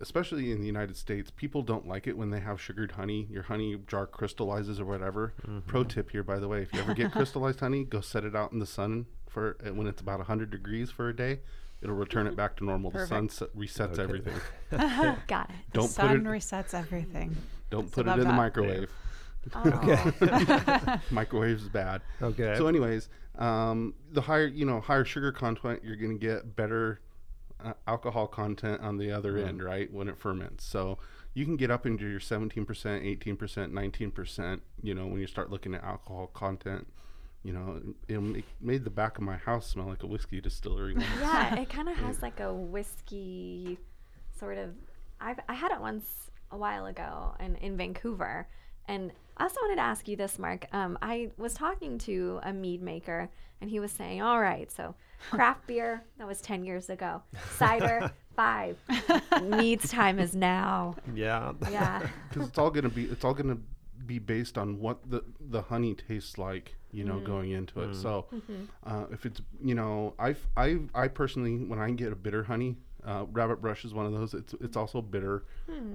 especially 0.00 0.52
in 0.52 0.60
the 0.60 0.66
United 0.66 0.96
States, 0.96 1.30
people 1.30 1.62
don't 1.62 1.86
like 1.86 2.06
it 2.06 2.16
when 2.16 2.30
they 2.30 2.40
have 2.40 2.60
sugared 2.60 2.92
honey. 2.92 3.26
Your 3.30 3.42
honey 3.42 3.78
jar 3.86 4.06
crystallizes 4.06 4.80
or 4.80 4.84
whatever. 4.86 5.34
Pro 5.66 5.84
tip 5.84 6.10
here, 6.10 6.22
by 6.22 6.38
the 6.38 6.48
way, 6.48 6.62
if 6.62 6.72
you 6.72 6.80
ever 6.80 6.94
get 6.94 7.12
crystallized 7.12 7.60
honey, 7.60 7.84
go 7.84 8.00
set 8.00 8.24
it 8.24 8.34
out 8.34 8.52
in 8.52 8.58
the 8.58 8.66
sun 8.66 9.06
for 9.28 9.56
uh, 9.66 9.74
when 9.74 9.86
it's 9.86 10.00
about 10.00 10.18
100 10.18 10.50
degrees 10.50 10.90
for 10.90 11.08
a 11.08 11.14
day. 11.16 11.40
It'll 11.82 11.94
return 11.94 12.26
it 12.26 12.34
back 12.36 12.56
to 12.56 12.64
normal. 12.64 12.90
The 12.90 13.06
sun 13.06 13.28
Perfect. 13.28 13.52
se- 13.54 13.58
resets 13.84 13.98
everything. 13.98 14.34
Got 15.28 15.50
it. 15.50 15.56
The 15.72 15.78
Don't 15.80 15.86
put 15.86 15.90
sun 15.94 16.16
it. 16.16 16.24
resets 16.24 16.74
everything. 16.74 17.36
Don't 17.70 17.90
put 17.92 18.06
it 18.06 18.10
love 18.10 18.18
in 18.20 18.26
the 18.26 18.32
microwave. 18.32 18.90
Oh. 18.90 19.07
Microwave 21.10 21.56
is 21.56 21.68
bad. 21.68 22.02
Okay. 22.20 22.54
So, 22.56 22.66
anyways, 22.66 23.08
um, 23.38 23.94
the 24.12 24.20
higher 24.20 24.46
you 24.46 24.66
know 24.66 24.80
higher 24.80 25.04
sugar 25.04 25.32
content, 25.32 25.80
you're 25.84 25.96
going 25.96 26.18
to 26.18 26.26
get 26.26 26.56
better 26.56 27.00
uh, 27.64 27.72
alcohol 27.86 28.26
content 28.26 28.80
on 28.82 28.98
the 28.98 29.10
other 29.10 29.38
end, 29.38 29.62
right? 29.62 29.92
When 29.92 30.08
it 30.08 30.18
ferments, 30.18 30.64
so 30.64 30.98
you 31.34 31.44
can 31.44 31.56
get 31.56 31.70
up 31.70 31.86
into 31.86 32.08
your 32.08 32.20
17%, 32.20 32.66
18%, 32.66 33.36
19%. 33.36 34.60
You 34.82 34.94
know, 34.94 35.06
when 35.06 35.20
you 35.20 35.26
start 35.26 35.50
looking 35.50 35.74
at 35.74 35.84
alcohol 35.84 36.30
content, 36.34 36.86
you 37.44 37.52
know, 37.52 37.80
it, 38.08 38.16
it 38.16 38.44
made 38.60 38.84
the 38.84 38.90
back 38.90 39.18
of 39.18 39.24
my 39.24 39.36
house 39.36 39.68
smell 39.68 39.86
like 39.86 40.02
a 40.02 40.06
whiskey 40.06 40.40
distillery. 40.40 40.94
once. 40.94 41.06
yeah, 41.20 41.54
it 41.54 41.68
kind 41.70 41.88
of 41.88 41.96
has 41.96 42.22
like 42.22 42.40
a 42.40 42.52
whiskey 42.52 43.78
sort 44.38 44.58
of. 44.58 44.74
I've 45.20 45.38
I 45.48 45.54
had 45.54 45.72
it 45.72 45.80
once 45.80 46.30
a 46.50 46.56
while 46.56 46.86
ago 46.86 47.34
and 47.38 47.56
in 47.58 47.76
Vancouver, 47.76 48.48
And 48.86 49.12
I 49.38 49.44
also 49.44 49.60
wanted 49.62 49.76
to 49.76 49.82
ask 49.82 50.08
you 50.08 50.16
this, 50.16 50.38
Mark. 50.38 50.66
Um, 50.72 50.98
I 51.00 51.30
was 51.36 51.54
talking 51.54 51.98
to 51.98 52.40
a 52.42 52.52
mead 52.52 52.82
maker, 52.82 53.30
and 53.60 53.70
he 53.70 53.80
was 53.80 53.92
saying, 53.92 54.20
"All 54.20 54.40
right, 54.40 54.70
so 54.70 54.94
craft 55.30 55.66
beer 55.66 56.02
that 56.18 56.26
was 56.26 56.40
ten 56.40 56.64
years 56.64 56.90
ago, 56.90 57.22
cider 57.56 58.10
five, 58.36 58.76
mead's 59.42 59.90
time 59.90 60.18
is 60.18 60.34
now." 60.34 60.96
Yeah. 61.14 61.52
Yeah, 61.70 62.06
because 62.28 62.48
it's 62.48 62.58
all 62.58 62.70
gonna 62.70 62.88
be 62.88 63.04
it's 63.04 63.24
all 63.24 63.34
gonna 63.34 63.58
be 64.06 64.18
based 64.18 64.58
on 64.58 64.78
what 64.80 65.08
the 65.08 65.22
the 65.38 65.62
honey 65.62 65.94
tastes 65.94 66.38
like 66.38 66.74
you 66.90 67.04
know 67.04 67.20
going 67.20 67.50
into 67.52 67.80
it. 67.82 67.94
So 67.94 68.26
uh, 68.84 69.04
if 69.12 69.26
it's 69.26 69.40
you 69.62 69.74
know 69.74 70.14
i 70.18 70.34
i 70.56 70.78
i 70.94 71.06
personally 71.08 71.56
when 71.64 71.78
i 71.78 71.90
get 71.90 72.12
a 72.12 72.16
bitter 72.16 72.44
honey 72.44 72.76
uh, 73.04 73.26
rabbit 73.30 73.60
brush 73.60 73.84
is 73.84 73.92
one 73.92 74.06
of 74.06 74.12
those 74.12 74.32
it's 74.34 74.54
it's 74.60 74.76
also 74.76 75.02
bitter. 75.02 75.44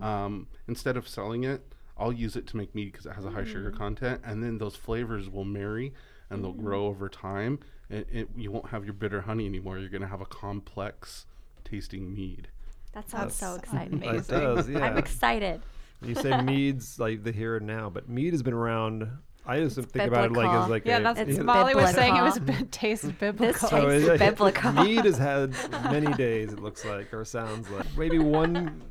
Um, 0.01 0.47
instead 0.67 0.95
of 0.97 1.07
selling 1.07 1.43
it 1.43 1.73
i'll 1.97 2.13
use 2.13 2.35
it 2.35 2.47
to 2.47 2.57
make 2.57 2.73
mead 2.73 2.91
because 2.91 3.05
it 3.05 3.13
has 3.13 3.25
a 3.25 3.31
high 3.31 3.43
sugar 3.43 3.71
mm. 3.71 3.77
content 3.77 4.21
and 4.23 4.43
then 4.43 4.57
those 4.57 4.75
flavors 4.75 5.29
will 5.29 5.45
marry 5.45 5.93
and 6.29 6.43
they'll 6.43 6.53
mm. 6.53 6.63
grow 6.63 6.87
over 6.87 7.09
time 7.09 7.59
and 7.89 8.05
it, 8.11 8.29
you 8.35 8.51
won't 8.51 8.69
have 8.69 8.83
your 8.83 8.93
bitter 8.93 9.21
honey 9.21 9.45
anymore 9.45 9.77
you're 9.77 9.89
going 9.89 10.01
to 10.01 10.07
have 10.07 10.21
a 10.21 10.25
complex 10.25 11.25
tasting 11.63 12.13
mead 12.13 12.47
that 12.93 13.09
sounds 13.09 13.35
so 13.35 13.55
That's 13.55 13.63
exciting. 13.63 14.03
It 14.03 14.27
does, 14.27 14.69
yeah. 14.69 14.79
I'm 14.79 14.97
excited. 14.97 15.61
You 16.01 16.15
say 16.15 16.41
mead's 16.41 16.99
like 16.99 17.23
the 17.23 17.31
here 17.31 17.57
and 17.57 17.65
now, 17.65 17.89
but 17.89 18.09
mead 18.09 18.33
has 18.33 18.43
been 18.43 18.53
around. 18.53 19.09
I 19.45 19.59
just 19.59 19.75
think 19.75 20.07
about 20.07 20.25
it 20.25 20.31
like 20.33 20.49
as 20.49 20.69
like 20.69 20.85
Yeah, 20.85 20.97
a, 20.99 21.03
that's 21.03 21.19
It's 21.19 21.39
Molly 21.39 21.75
was 21.75 21.91
saying 21.91 22.15
it 22.15 22.21
was 22.21 22.39
biblical. 22.39 22.65
bi- 22.65 22.69
tastes 22.71 23.05
biblical. 23.19 23.69
So 23.69 23.87
it's 23.87 24.05
Tastes 24.05 24.19
biblical. 24.19 24.71
mead 24.73 25.05
has 25.05 25.17
had 25.29 25.51
many 25.85 26.13
days. 26.13 26.53
It 26.53 26.59
looks 26.59 26.85
like, 26.85 27.13
or 27.13 27.25
sounds 27.25 27.69
like. 27.69 27.85
Maybe 27.97 28.19
one 28.19 28.81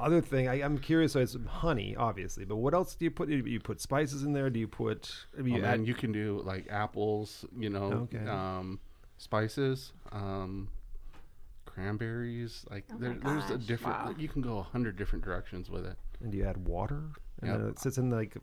other 0.00 0.20
thing. 0.20 0.48
I, 0.48 0.62
I'm 0.62 0.78
curious. 0.78 1.12
So 1.12 1.20
it's 1.20 1.36
honey, 1.46 1.94
obviously, 1.96 2.44
but 2.44 2.56
what 2.56 2.74
else 2.74 2.94
do 2.94 3.04
you 3.04 3.10
put? 3.10 3.28
Do 3.28 3.36
you 3.36 3.60
put 3.60 3.80
spices 3.80 4.22
in 4.24 4.32
there? 4.32 4.50
Do 4.50 4.58
you 4.58 4.68
put? 4.68 5.02
Do 5.36 5.42
Oh, 5.42 5.46
you 5.46 5.62
man, 5.62 5.80
add, 5.82 5.86
you 5.86 5.94
can 5.94 6.12
do 6.12 6.42
like 6.44 6.66
apples, 6.70 7.44
you 7.56 7.70
know, 7.70 8.08
Okay. 8.12 8.26
um, 8.26 8.80
spices, 9.18 9.92
um, 10.12 10.68
cranberries. 11.66 12.64
Like 12.70 12.84
Oh 12.92 12.96
there, 12.98 13.16
there's 13.22 13.50
a 13.50 13.58
different. 13.58 13.98
wow. 14.04 14.14
You 14.18 14.28
can 14.28 14.42
go 14.42 14.58
a 14.58 14.62
hundred 14.62 14.96
different 14.96 15.24
directions 15.24 15.70
with 15.70 15.84
it. 15.86 15.96
and 16.22 16.30
do 16.32 16.38
you 16.38 16.44
add 16.44 16.66
water? 16.66 17.02
And 17.42 17.50
Yep. 17.50 17.58
then 17.58 17.68
it 17.68 17.78
sits 17.78 17.98
in 17.98 18.10
like 18.10 18.36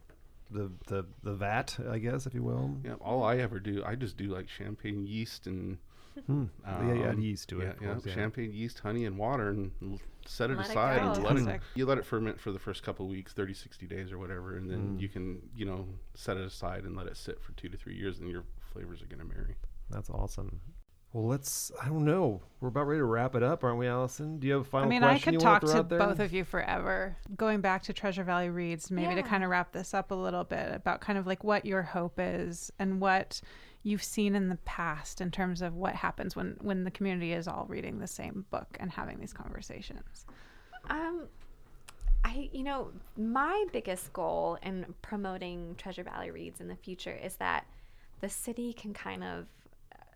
the 0.49 0.71
the 0.87 1.05
the 1.23 1.33
vat, 1.35 1.77
I 1.89 1.99
guess, 1.99 2.25
if 2.25 2.33
you 2.33 2.43
will. 2.43 2.77
Yeah, 2.83 2.93
all 3.01 3.23
I 3.23 3.37
ever 3.37 3.59
do, 3.59 3.83
I 3.85 3.95
just 3.95 4.17
do 4.17 4.25
like 4.27 4.47
champagne 4.49 5.05
yeast 5.05 5.45
and 5.47 5.77
Hmm. 6.25 6.45
yeah, 6.65 6.93
you 6.93 7.03
add 7.03 7.09
um, 7.15 7.19
yeast 7.21 7.49
to 7.49 7.61
it. 7.61 7.63
yeah, 7.65 7.69
of 7.71 7.81
yeah, 7.81 7.91
course, 7.93 8.05
yeah. 8.05 8.13
champagne 8.13 8.51
yeast, 8.51 8.79
honey, 8.79 9.05
and 9.05 9.17
water, 9.17 9.49
and 9.49 9.71
l- 9.81 9.99
set 10.25 10.49
it 10.49 10.57
Let 10.57 10.69
aside 10.69 11.01
go. 11.01 11.11
and 11.13 11.23
let 11.23 11.55
it. 11.55 11.61
You 11.75 11.85
let 11.85 11.97
it 11.97 12.05
ferment 12.05 12.39
for 12.39 12.51
the 12.51 12.59
first 12.59 12.83
couple 12.83 13.05
of 13.05 13.11
weeks, 13.11 13.33
30, 13.33 13.53
60 13.53 13.85
days 13.87 14.11
or 14.11 14.17
whatever, 14.17 14.57
and 14.57 14.69
then 14.69 14.97
Mm. 14.97 14.99
you 15.01 15.07
can, 15.09 15.41
you 15.55 15.65
know, 15.65 15.87
set 16.15 16.35
it 16.37 16.43
aside 16.45 16.83
and 16.83 16.95
let 16.95 17.07
it 17.07 17.15
sit 17.17 17.39
for 17.41 17.51
two 17.53 17.69
to 17.69 17.77
three 17.77 17.95
years, 17.95 18.19
and 18.19 18.29
your 18.29 18.43
flavors 18.73 19.01
are 19.01 19.05
gonna 19.07 19.23
marry. 19.25 19.55
That's 19.89 20.09
awesome. 20.09 20.59
Well, 21.13 21.25
let's. 21.25 21.71
I 21.81 21.87
don't 21.87 22.05
know. 22.05 22.41
We're 22.59 22.67
about 22.69 22.87
ready 22.87 22.99
to 22.99 23.05
wrap 23.05 23.35
it 23.35 23.43
up, 23.43 23.63
aren't 23.63 23.77
we, 23.77 23.87
Allison? 23.87 24.39
Do 24.39 24.47
you 24.47 24.53
have 24.53 24.61
a 24.63 24.65
final 24.65 24.87
I 24.87 24.89
mean, 24.89 25.03
I 25.03 25.19
could 25.19 25.39
talk 25.39 25.61
throw 25.61 25.73
to 25.73 25.83
both 25.83 26.19
of 26.19 26.33
you 26.33 26.43
forever. 26.43 27.15
Going 27.35 27.61
back 27.61 27.83
to 27.83 27.93
Treasure 27.93 28.23
Valley 28.23 28.49
Reads, 28.49 28.91
maybe 28.91 29.15
to 29.15 29.23
kind 29.23 29.43
of 29.43 29.49
wrap 29.49 29.71
this 29.71 29.93
up 29.93 30.11
a 30.11 30.15
little 30.15 30.43
bit 30.43 30.71
about 30.73 31.01
kind 31.01 31.17
of 31.17 31.25
like 31.25 31.43
what 31.43 31.65
your 31.65 31.81
hope 31.81 32.15
is 32.17 32.71
and 32.79 32.99
what 32.99 33.41
you've 33.83 34.03
seen 34.03 34.35
in 34.35 34.49
the 34.49 34.57
past 34.65 35.21
in 35.21 35.31
terms 35.31 35.61
of 35.61 35.75
what 35.75 35.95
happens 35.95 36.35
when 36.35 36.57
when 36.61 36.83
the 36.83 36.91
community 36.91 37.31
is 37.31 37.47
all 37.47 37.65
reading 37.69 37.99
the 37.99 38.07
same 38.07 38.45
book 38.51 38.75
and 38.79 38.91
having 38.91 39.19
these 39.19 39.33
conversations. 39.33 40.25
Um, 40.89 41.27
I, 42.25 42.49
you 42.51 42.63
know, 42.63 42.91
my 43.15 43.65
biggest 43.71 44.11
goal 44.11 44.57
in 44.61 44.93
promoting 45.01 45.75
Treasure 45.77 46.03
Valley 46.03 46.31
Reads 46.31 46.59
in 46.59 46.67
the 46.67 46.75
future 46.75 47.17
is 47.23 47.35
that 47.35 47.65
the 48.19 48.29
city 48.29 48.73
can 48.73 48.93
kind 48.93 49.23
of 49.23 49.45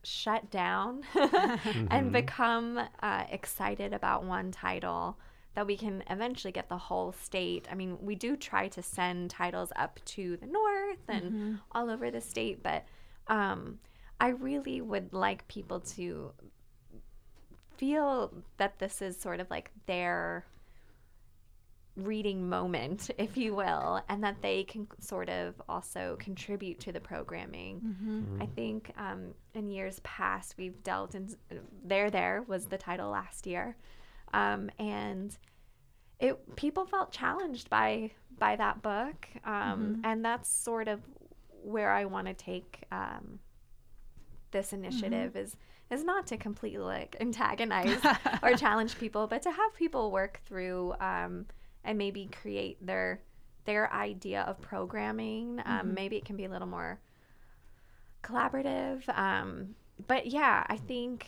shut 0.03 0.49
down 0.49 1.03
and 1.89 2.11
become 2.11 2.79
uh, 3.01 3.23
excited 3.29 3.93
about 3.93 4.23
one 4.23 4.51
title 4.51 5.17
that 5.53 5.67
we 5.67 5.75
can 5.75 6.03
eventually 6.09 6.51
get 6.51 6.69
the 6.69 6.77
whole 6.77 7.11
state. 7.11 7.67
I 7.69 7.75
mean, 7.75 7.97
we 8.01 8.15
do 8.15 8.37
try 8.37 8.69
to 8.69 8.81
send 8.81 9.29
titles 9.29 9.71
up 9.75 9.99
to 10.05 10.37
the 10.37 10.45
north 10.45 10.99
and 11.09 11.59
all 11.71 11.89
over 11.89 12.09
the 12.09 12.21
state, 12.21 12.63
but 12.63 12.85
um, 13.27 13.79
I 14.19 14.29
really 14.29 14.81
would 14.81 15.13
like 15.13 15.47
people 15.47 15.81
to 15.81 16.31
feel 17.75 18.31
that 18.57 18.79
this 18.79 19.01
is 19.01 19.19
sort 19.19 19.39
of 19.39 19.49
like 19.49 19.71
their 19.87 20.45
reading 21.95 22.47
moment, 22.47 23.09
if 23.17 23.37
you 23.37 23.55
will, 23.55 24.01
and 24.09 24.23
that 24.23 24.41
they 24.41 24.63
can 24.63 24.87
sort 24.99 25.29
of 25.29 25.61
also 25.67 26.17
contribute 26.19 26.79
to 26.81 26.91
the 26.91 26.99
programming. 26.99 27.81
I 28.41 28.45
think 28.45 28.91
um, 28.97 29.33
in 29.53 29.69
years 29.69 29.99
past 30.03 30.55
we've 30.57 30.81
dealt 30.83 31.15
in 31.15 31.35
there. 31.83 32.09
There 32.09 32.43
was 32.47 32.65
the 32.65 32.77
title 32.77 33.09
last 33.09 33.45
year, 33.45 33.75
um, 34.33 34.69
and 34.79 35.35
it 36.19 36.55
people 36.55 36.85
felt 36.85 37.11
challenged 37.11 37.69
by 37.69 38.11
by 38.37 38.55
that 38.55 38.81
book, 38.81 39.27
um, 39.45 40.01
and 40.03 40.23
that's 40.23 40.49
sort 40.49 40.87
of 40.87 41.01
where 41.63 41.91
I 41.91 42.05
want 42.05 42.27
to 42.27 42.33
take 42.33 42.83
um, 42.91 43.39
this 44.51 44.73
initiative 44.73 45.35
is 45.35 45.55
is 45.89 46.03
not 46.03 46.27
to 46.27 46.37
completely 46.37 46.83
like 46.83 47.15
antagonize 47.21 47.99
or 48.43 48.53
challenge 48.55 48.97
people, 48.97 49.27
but 49.27 49.41
to 49.43 49.51
have 49.51 49.75
people 49.75 50.11
work 50.11 50.41
through 50.45 50.93
um, 50.99 51.45
and 51.83 51.97
maybe 51.97 52.29
create 52.41 52.85
their 52.85 53.21
their 53.65 53.91
idea 53.93 54.41
of 54.41 54.59
programming. 54.61 55.61
Um, 55.65 55.93
maybe 55.93 56.17
it 56.17 56.25
can 56.25 56.35
be 56.35 56.45
a 56.45 56.49
little 56.49 56.67
more 56.67 56.99
collaborative. 58.23 59.07
Um, 59.17 59.75
but 60.07 60.27
yeah, 60.27 60.65
I 60.67 60.77
think 60.77 61.27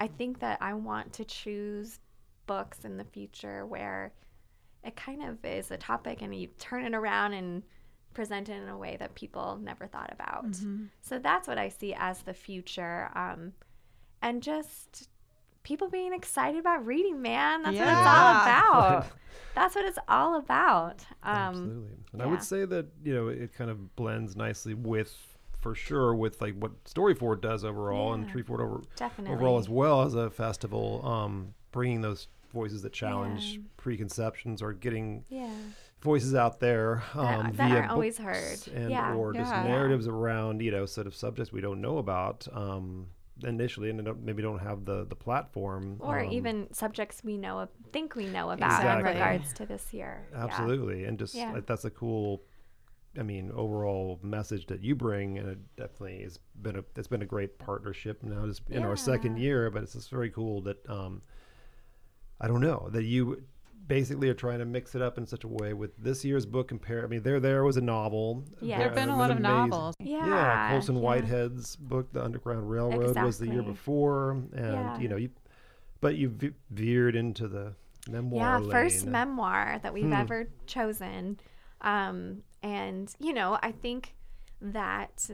I 0.00 0.06
think 0.06 0.40
that 0.40 0.58
I 0.60 0.74
want 0.74 1.12
to 1.14 1.24
choose 1.24 2.00
books 2.46 2.84
in 2.84 2.96
the 2.96 3.04
future 3.04 3.66
where 3.66 4.12
it 4.84 4.96
kind 4.96 5.22
of 5.24 5.44
is 5.44 5.70
a 5.70 5.76
topic 5.76 6.22
and 6.22 6.34
you 6.34 6.48
turn 6.58 6.84
it 6.84 6.94
around 6.94 7.32
and 7.34 7.62
present 8.14 8.48
it 8.48 8.60
in 8.62 8.68
a 8.68 8.78
way 8.78 8.96
that 8.98 9.14
people 9.14 9.58
never 9.62 9.86
thought 9.86 10.10
about. 10.12 10.46
So 11.02 11.18
that's 11.18 11.46
what 11.46 11.58
I 11.58 11.68
see 11.68 11.94
as 11.94 12.22
the 12.22 12.34
future. 12.34 13.10
Um, 13.14 13.52
and 14.22 14.42
just 14.42 15.08
people 15.62 15.88
being 15.88 16.12
excited 16.12 16.58
about 16.58 16.86
reading, 16.86 17.20
man. 17.20 17.62
That's 17.62 17.76
what 17.76 17.88
it's 17.88 17.96
all 18.06 18.32
about. 18.86 19.06
that's 19.58 19.74
what 19.74 19.84
it's 19.84 19.98
all 20.08 20.36
about. 20.36 21.04
Um, 21.22 21.34
Absolutely. 21.34 21.92
And 22.12 22.22
I 22.22 22.26
would 22.26 22.42
say 22.42 22.64
that, 22.64 22.86
you 23.04 23.14
know, 23.14 23.28
it 23.28 23.52
kind 23.52 23.70
of 23.70 23.94
blends 23.96 24.36
nicely 24.36 24.74
with, 24.74 25.14
for 25.60 25.74
sure, 25.74 26.14
with 26.14 26.40
like 26.40 26.54
what 26.54 26.84
Storyfort 26.84 27.40
does 27.40 27.64
overall 27.64 28.12
and 28.14 28.26
Yeah. 28.26 28.32
Treefort 28.34 28.60
over, 28.60 28.82
definitely. 28.96 29.34
overall 29.34 29.58
as 29.58 29.68
well 29.68 30.02
as 30.02 30.14
a 30.14 30.30
festival, 30.30 31.04
um, 31.06 31.54
bringing 31.72 32.00
those 32.00 32.28
voices 32.52 32.82
that 32.82 32.92
challenge 32.92 33.54
Yeah. 33.54 33.60
preconceptions 33.76 34.62
or 34.62 34.72
getting 34.72 35.24
Yeah. 35.28 35.50
voices 36.00 36.34
out 36.34 36.60
there 36.60 37.02
That- 37.14 37.38
um, 37.40 37.46
that 37.46 37.54
via 37.54 37.74
aren't 37.76 37.90
always 37.90 38.16
heard. 38.18 38.58
and 38.74 38.90
Yeah. 38.90 39.14
or 39.14 39.32
just 39.32 39.50
narratives 39.52 40.06
around 40.06 40.62
you 40.62 40.70
know 40.70 40.86
sort 40.86 41.06
of 41.08 41.14
subjects 41.14 41.52
we 41.52 41.60
don't 41.60 41.80
know 41.80 41.98
about 41.98 42.46
um, 42.52 43.08
initially 43.44 43.90
and 43.90 44.24
maybe 44.24 44.42
don't 44.42 44.58
have 44.58 44.84
the 44.84 45.04
the 45.06 45.14
platform 45.14 45.96
Or 46.00 46.20
um, 46.20 46.30
even 46.32 46.72
subjects 46.72 47.22
we 47.22 47.36
know, 47.36 47.68
think 47.92 48.14
we 48.16 48.26
know 48.26 48.50
about 48.50 48.80
Exactly. 48.80 49.10
in 49.10 49.16
regards 49.16 49.52
to 49.54 49.66
this 49.66 49.92
year. 49.94 50.26
Yeah. 50.32 50.44
absolutely 50.44 51.04
and 51.04 51.18
just 51.18 51.34
Yeah. 51.34 51.60
that's 51.66 51.84
a 51.84 51.90
cool 51.90 52.42
I 53.18 53.22
mean 53.22 53.50
overall 53.54 54.18
message 54.22 54.66
that 54.66 54.82
you 54.82 54.94
bring 54.94 55.38
and 55.38 55.48
it 55.48 55.58
definitely 55.76 56.22
has 56.22 56.38
been 56.60 56.76
a 56.76 56.84
it's 56.96 57.08
been 57.08 57.22
a 57.22 57.26
great 57.26 57.58
partnership 57.58 58.22
now 58.22 58.46
just 58.46 58.62
in 58.70 58.84
our 58.84 58.96
second 58.96 59.38
year 59.38 59.70
but 59.70 59.82
it's 59.82 59.94
just 59.94 60.10
very 60.10 60.30
cool 60.30 60.62
that 60.62 60.88
um 60.88 61.22
I 62.40 62.46
don't 62.48 62.60
know 62.60 62.88
that 62.92 63.04
you 63.04 63.42
basically 63.88 64.28
are 64.28 64.34
trying 64.34 64.58
to 64.58 64.64
mix 64.66 64.94
it 64.94 65.02
up 65.02 65.16
in 65.18 65.26
such 65.26 65.44
a 65.44 65.48
way 65.48 65.72
with 65.72 65.96
this 65.96 66.24
year's 66.24 66.44
book 66.46 66.68
compare 66.68 67.02
I 67.04 67.06
mean 67.08 67.22
there 67.22 67.40
there 67.40 67.64
was 67.64 67.76
a 67.78 67.80
novel 67.80 68.44
Yeah. 68.60 68.78
There 68.78 68.86
have 68.88 68.94
been 68.94 69.08
a 69.08 69.16
lot 69.16 69.30
of 69.30 69.38
amazing- 69.38 69.70
novels. 69.70 69.94
Yeah. 69.98 70.26
yeah, 70.26 70.70
Colson 70.70 70.96
yeah. 70.96 71.00
Whitehead's 71.02 71.74
book, 71.76 72.12
The 72.12 72.22
Underground 72.22 72.70
Railroad, 72.70 73.16
was 73.16 73.38
the 73.38 73.48
year 73.48 73.62
before, 73.62 74.32
and 74.32 74.52
Yeah. 74.54 74.98
you 75.00 75.08
know, 75.08 75.16
you, 75.16 75.30
but 76.00 76.16
you 76.16 76.28
ve- 76.28 76.54
veered 76.70 77.16
into 77.16 77.48
the 77.48 77.74
memoir 78.08 78.40
Yeah, 78.42 78.58
lane. 78.58 78.70
first 78.70 79.06
memoir 79.06 79.78
that 79.82 79.92
we've 79.92 80.04
Hmm. 80.04 80.12
ever 80.12 80.48
chosen. 80.66 81.38
Um, 81.80 82.42
and, 82.62 83.12
you 83.18 83.32
know, 83.32 83.58
I 83.62 83.72
think 83.72 84.14
that 84.60 85.30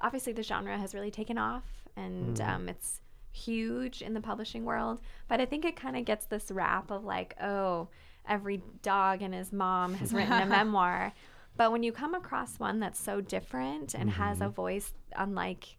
obviously 0.00 0.32
the 0.32 0.42
genre 0.42 0.78
has 0.78 0.94
really 0.94 1.10
taken 1.10 1.38
off 1.38 1.64
and 1.96 2.38
Hmm. 2.38 2.44
um, 2.50 2.68
it's 2.68 3.00
huge 3.34 4.00
in 4.00 4.14
the 4.14 4.20
publishing 4.20 4.64
world. 4.64 5.00
But 5.28 5.40
I 5.40 5.44
think 5.46 5.64
it 5.64 5.76
kind 5.76 5.96
of 5.96 6.04
gets 6.04 6.26
this 6.26 6.50
rap 6.50 6.90
of 6.90 7.04
like, 7.04 7.34
oh, 7.42 7.88
every 8.26 8.62
dog 8.82 9.20
and 9.22 9.34
his 9.34 9.52
mom 9.52 9.94
has 9.94 10.12
written 10.14 10.32
a 10.32 10.46
memoir. 10.58 11.12
But 11.56 11.70
when 11.72 11.82
you 11.82 11.92
come 11.92 12.14
across 12.14 12.58
one 12.58 12.80
that's 12.80 12.98
so 13.00 13.20
different 13.20 13.94
and 13.94 14.10
has 14.10 14.38
Mm-hmm. 14.38 14.46
a 14.46 14.50
voice 14.50 14.92
unlike, 15.16 15.76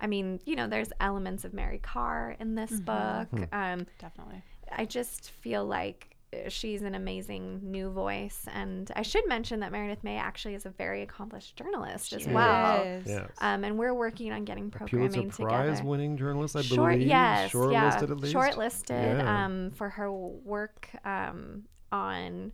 I 0.00 0.06
mean, 0.06 0.40
you 0.44 0.54
know, 0.56 0.66
there's 0.68 0.90
elements 1.00 1.44
of 1.44 1.54
Mary 1.54 1.78
Karr 1.82 2.36
in 2.38 2.54
this 2.56 2.72
book. 2.72 3.28
Hmm. 3.30 3.44
Um, 3.52 3.86
Definitely. 3.98 4.42
I 4.70 4.84
just 4.84 5.30
feel 5.30 5.64
like 5.64 6.11
she's 6.48 6.82
an 6.82 6.94
amazing 6.94 7.60
new 7.62 7.90
voice. 7.90 8.46
And 8.54 8.90
I 8.96 9.02
should 9.02 9.26
mention 9.28 9.60
that 9.60 9.70
Meredith 9.72 10.02
May 10.02 10.16
actually 10.16 10.54
is 10.54 10.64
a 10.66 10.70
very 10.70 11.02
accomplished 11.02 11.56
journalist 11.56 12.12
as 12.12 12.22
She 12.22 12.30
well. 12.30 12.82
is. 12.82 13.06
Yes. 13.06 13.30
Um, 13.40 13.64
and 13.64 13.78
we're 13.78 13.94
working 13.94 14.32
on 14.32 14.44
getting 14.44 14.70
Pulitzer 14.70 14.96
programming 14.98 15.30
Prize 15.30 15.66
together. 15.78 15.88
winning 15.88 16.16
journalist, 16.16 16.56
I 16.56 16.62
Short, 16.62 16.92
believe. 16.94 17.08
yes, 17.08 17.52
Shortlisted 17.52 17.72
yeah, 17.72 17.96
at 18.02 18.16
least. 18.20 18.34
shortlisted 18.34 19.18
Yeah. 19.18 19.44
um, 19.44 19.70
for 19.72 19.88
her 19.90 20.10
work 20.12 20.88
um, 21.04 21.64
on 21.90 22.52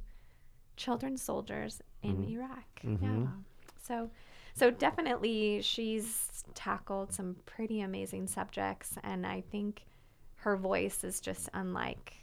children 0.76 1.16
soldiers 1.16 1.80
in 2.02 2.16
Mm-hmm. 2.16 2.32
Iraq. 2.32 2.64
Yeah. 3.02 3.26
So, 3.82 4.10
so 4.54 4.70
definitely 4.70 5.62
she's 5.62 6.44
tackled 6.54 7.12
some 7.12 7.36
pretty 7.46 7.80
amazing 7.80 8.26
subjects, 8.26 8.94
and 9.02 9.26
I 9.26 9.40
think 9.50 9.82
her 10.36 10.56
voice 10.56 11.02
is 11.04 11.20
just 11.20 11.48
unlike 11.54 12.14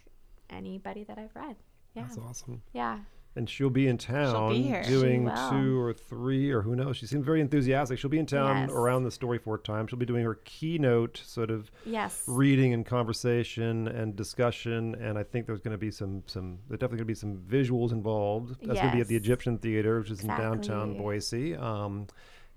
anybody 0.50 1.04
that 1.04 1.18
I've 1.18 1.34
read. 1.34 1.56
Yeah, 1.94 2.02
That's 2.02 2.18
awesome. 2.18 2.62
yeah, 2.74 2.98
And 3.36 3.48
she'll 3.48 3.70
be 3.70 3.86
in 3.88 3.96
town 3.96 4.52
be 4.52 4.74
doing 4.86 5.30
two 5.50 5.80
or 5.80 5.92
three, 5.94 6.50
or 6.50 6.60
who 6.62 6.76
knows. 6.76 6.98
She 6.98 7.06
seems 7.06 7.24
very 7.24 7.40
enthusiastic. 7.40 7.98
She'll 7.98 8.10
be 8.10 8.18
in 8.18 8.26
town 8.26 8.68
Yes. 8.68 8.70
around 8.70 9.04
the 9.04 9.08
Storyfort 9.10 9.64
time. 9.64 9.86
She'll 9.86 9.98
be 9.98 10.04
doing 10.06 10.22
her 10.24 10.34
keynote 10.44 11.22
sort 11.24 11.50
of 11.50 11.70
yes, 11.86 12.22
reading 12.26 12.74
and 12.74 12.84
conversation 12.84 13.88
and 13.88 14.14
discussion. 14.14 14.94
And 14.96 15.16
I 15.18 15.22
think 15.22 15.46
there's 15.46 15.60
going 15.60 15.72
to 15.72 15.78
be 15.78 15.90
some, 15.90 16.22
some 16.26 16.58
there's 16.68 16.78
definitely 16.80 16.98
going 17.04 17.06
to 17.08 17.12
be 17.12 17.14
some 17.14 17.36
visuals 17.38 17.92
involved. 17.92 18.50
That's 18.66 18.78
going 18.80 18.90
to 18.90 18.96
be 18.96 19.00
at 19.00 19.08
the 19.08 19.16
Egyptian 19.16 19.56
Theater, 19.58 20.00
which 20.00 20.10
is 20.10 20.20
in 20.20 20.28
downtown 20.28 20.96
Boise. 20.98 21.56
Um, 21.56 22.06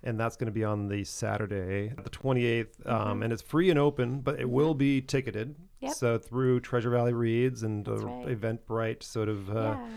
and 0.04 0.20
that's 0.20 0.36
going 0.36 0.46
to 0.46 0.52
be 0.52 0.64
on 0.64 0.88
the 0.88 1.04
Saturday, 1.04 1.94
the 2.04 2.10
28th. 2.10 2.68
Mm-hmm. 2.82 2.90
Um, 2.90 3.24
and 3.24 3.34
it's 3.34 3.42
free 3.42 3.70
and 3.70 3.80
open, 3.80 4.22
but 4.22 4.40
it 4.40 4.50
will 4.50 4.74
be 4.74 5.02
ticketed. 5.02 5.56
Yep. 5.82 5.94
So 5.94 6.18
through 6.18 6.62
Treasure 6.62 6.90
Valley 6.90 7.14
Reads 7.14 7.64
and 7.64 7.86
the 7.86 7.98
right. 7.98 8.28
Eventbrite 8.28 9.04
sort 9.04 9.30
of 9.30 9.50
uh, 9.50 9.54
yeah, 9.78 9.88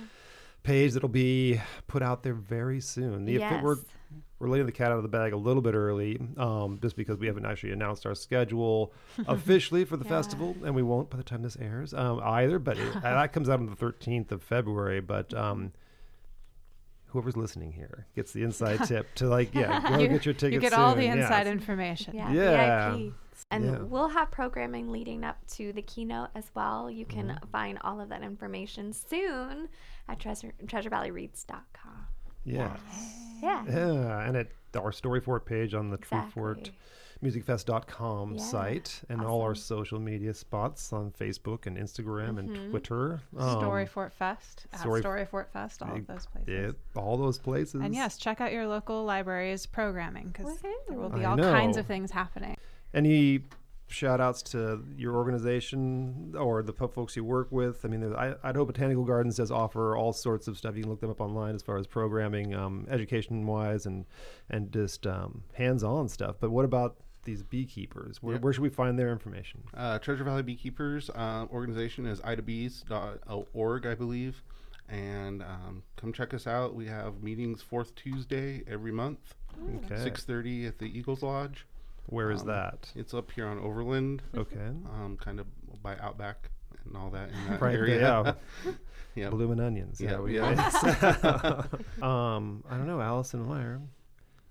page 0.62 0.92
that'll 0.92 1.09
be 1.09 1.61
put 1.86 2.03
out 2.03 2.22
there 2.22 2.34
very 2.34 2.80
soon. 2.80 3.24
The 3.24 3.32
yes. 3.32 3.62
we're 3.62 3.76
we're 4.38 4.48
letting 4.48 4.66
the 4.66 4.72
cat 4.72 4.90
out 4.90 4.96
of 4.96 5.05
the 5.05 5.09
bag 5.09 5.32
a 5.32 5.36
little 5.36 5.62
bit 5.62 5.74
early, 5.74 6.20
um, 6.36 6.78
just 6.82 6.96
because 6.96 7.16
we 7.16 7.28
haven't 7.28 7.46
actually 7.46 7.70
announced 7.70 8.07
our 8.07 8.14
schedule 8.14 8.92
officially 9.28 9.84
for 9.84 9.96
the 9.96 10.05
Yeah. 10.05 10.11
festival, 10.11 10.57
and 10.64 10.74
we 10.74 10.82
won't 10.82 11.11
by 11.11 11.16
the 11.16 11.22
time 11.22 11.42
this 11.42 11.57
airs 11.57 11.94
um, 11.94 12.20
either. 12.24 12.59
But 12.59 12.76
it, 12.76 12.92
that 13.03 13.32
comes 13.32 13.48
out 13.48 13.61
on 13.61 13.66
the 13.66 13.76
13th 13.76 14.32
of 14.32 14.42
February. 14.42 15.00
But 15.00 15.32
um, 15.32 15.72
whoever's 17.12 17.36
listening 17.36 17.72
here 17.72 18.06
gets 18.16 18.32
the 18.32 18.42
inside 18.48 18.84
tip 18.86 19.14
to 19.16 19.26
like, 19.28 19.54
yeah, 19.54 19.80
go 19.88 19.98
you, 19.98 20.08
get 20.08 20.24
your 20.24 20.34
tickets. 20.34 20.54
you 20.54 20.60
get 20.60 20.72
all 20.72 20.94
the 20.94 21.02
soon. 21.02 21.16
Yeah. 21.18 21.22
inside 21.22 21.46
information. 21.46 22.16
Yeah, 22.16 22.32
Yeah. 22.32 22.90
VIP. 22.96 23.12
And 23.50 23.64
Yeah. 23.64 23.78
we'll 23.80 24.08
have 24.08 24.30
programming 24.30 24.90
leading 24.90 25.24
up 25.24 25.36
to 25.56 25.72
the 25.72 25.82
keynote 25.82 26.30
as 26.34 26.50
well. 26.54 26.90
You 26.90 27.04
can 27.04 27.28
Mm-hmm. 27.28 27.48
find 27.50 27.78
all 27.82 28.00
of 28.00 28.08
that 28.08 28.22
information 28.22 28.92
soon 28.92 29.68
at 30.08 30.18
treasure, 30.18 30.52
treasurevalleyreads.com. 30.64 32.06
Yeah. 32.44 32.76
Yeah. 33.42 33.64
Yeah, 33.68 34.26
and 34.26 34.36
at 34.36 34.48
our 34.74 34.90
Storyfort 34.90 35.44
page 35.44 35.74
on 35.74 35.90
the 35.90 35.96
True 35.98 36.22
Fort 36.34 36.58
Exactly. 36.58 36.78
musicfest.com 37.23 38.35
Yeah, 38.35 38.43
site 38.43 39.03
and 39.09 39.23
all 39.23 39.43
our 39.43 39.55
social 39.55 39.99
media 39.99 40.35
spots 40.35 40.93
on 40.93 41.11
Facebook 41.12 41.66
and 41.66 41.77
Instagram 41.77 42.39
and 42.39 42.51
Mhm. 42.51 42.70
Twitter. 42.70 43.20
Um, 43.37 43.57
Storyfort 43.62 44.12
Fest, 44.12 44.66
at 44.73 44.81
Story- 44.81 45.01
Story 45.01 45.25
Fort 45.25 45.51
Fest, 45.53 45.83
all 45.83 45.95
of 45.97 46.07
those 46.07 46.27
places. 46.27 46.49
yeah, 46.49 47.01
all 47.01 47.16
those 47.16 47.39
places. 47.39 47.81
And 47.81 47.95
yes, 47.95 48.16
check 48.18 48.41
out 48.41 48.53
your 48.53 48.66
local 48.66 49.05
library's 49.05 49.66
programming 49.66 50.29
because 50.29 50.61
there 50.61 50.73
will 50.99 51.11
be 51.11 51.25
all 51.25 51.37
kinds 51.37 51.77
of 51.77 51.87
things 51.87 52.11
happening. 52.11 52.57
Any 52.95 53.45
shout 53.89 54.23
outs 54.23 54.41
to 54.43 54.83
your 54.97 55.14
organization 55.16 56.35
or 56.39 56.62
the 56.62 56.73
po- 56.73 56.89
folks 56.89 57.14
you 57.14 57.23
work 57.25 57.53
with? 57.53 57.85
I 57.85 57.89
mean, 57.89 58.01
there's- 58.01 58.16
I, 58.43 58.49
Idaho 58.49 58.64
Botanical 58.64 59.05
Gardens 59.05 59.37
does 59.37 59.51
offer 59.51 59.95
all 59.97 60.14
sorts 60.14 60.49
of 60.49 60.57
stuff. 60.57 60.77
You 60.77 60.83
can 60.83 60.91
look 60.91 61.01
them 61.01 61.11
up 61.11 61.20
online 61.20 61.55
as 61.55 61.62
far 61.62 61.77
as 61.77 61.87
programming, 61.87 62.55
um, 62.55 62.87
education 62.89 63.47
wise, 63.47 63.85
and 63.87 64.07
and 64.49 64.73
just 64.73 65.07
um, 65.07 65.43
hands 65.55 65.85
on 65.85 66.09
stuff. 66.09 66.37
But 66.41 66.51
what 66.51 66.64
about 66.64 66.97
these 67.25 67.43
beekeepers? 67.43 68.23
Where, 68.23 68.35
Yeah. 68.37 68.41
where 68.41 68.53
should 68.53 68.62
we 68.62 68.68
find 68.70 68.99
their 68.99 69.11
information? 69.12 69.62
Uh, 69.75 69.99
Treasure 69.99 70.25
Valley 70.25 70.43
Beekeepers 70.43 71.11
uh, 71.11 71.47
organization 71.51 72.07
is 72.07 72.20
idabees.org, 72.20 73.87
I 73.87 73.95
believe. 73.95 74.43
And 74.89 75.43
um, 75.43 75.83
come 75.97 76.12
check 76.12 76.35
us 76.35 76.47
out. 76.47 76.75
We 76.75 76.87
have 76.87 77.23
meetings 77.23 77.62
fourth 77.62 77.95
Tuesday 77.95 78.62
every 78.66 78.93
month, 78.93 79.35
Okay. 79.77 79.95
6.30 79.95 80.68
at 80.68 80.79
the 80.79 80.87
Eagles 80.99 81.23
Lodge. 81.23 81.66
Where 82.07 82.31
is 82.31 82.41
Um, 82.43 82.49
that? 82.49 82.93
It's 82.97 83.14
up 83.14 83.31
here 83.31 83.47
on 83.47 83.59
Overland, 83.59 84.23
Okay. 84.37 84.59
um, 84.93 85.16
kind 85.20 85.41
of 85.41 85.47
by 85.83 85.97
Outback 85.99 86.51
and 86.85 86.97
all 86.97 87.11
that 87.11 87.31
in 87.31 87.35
that 87.49 87.61
Right 87.61 87.73
there, 87.73 87.87
area. 87.87 88.01
yeah. 88.64 88.73
yeah. 89.14 89.31
Bloomin' 89.31 89.61
onions. 89.61 90.01
Yeah, 90.01 90.18
we 90.18 90.37
yeah. 90.37 90.49
um, 92.03 92.64
I 92.68 92.77
don't 92.77 92.87
know, 92.87 93.01
Allison 93.01 93.47
Maier, 93.47 93.81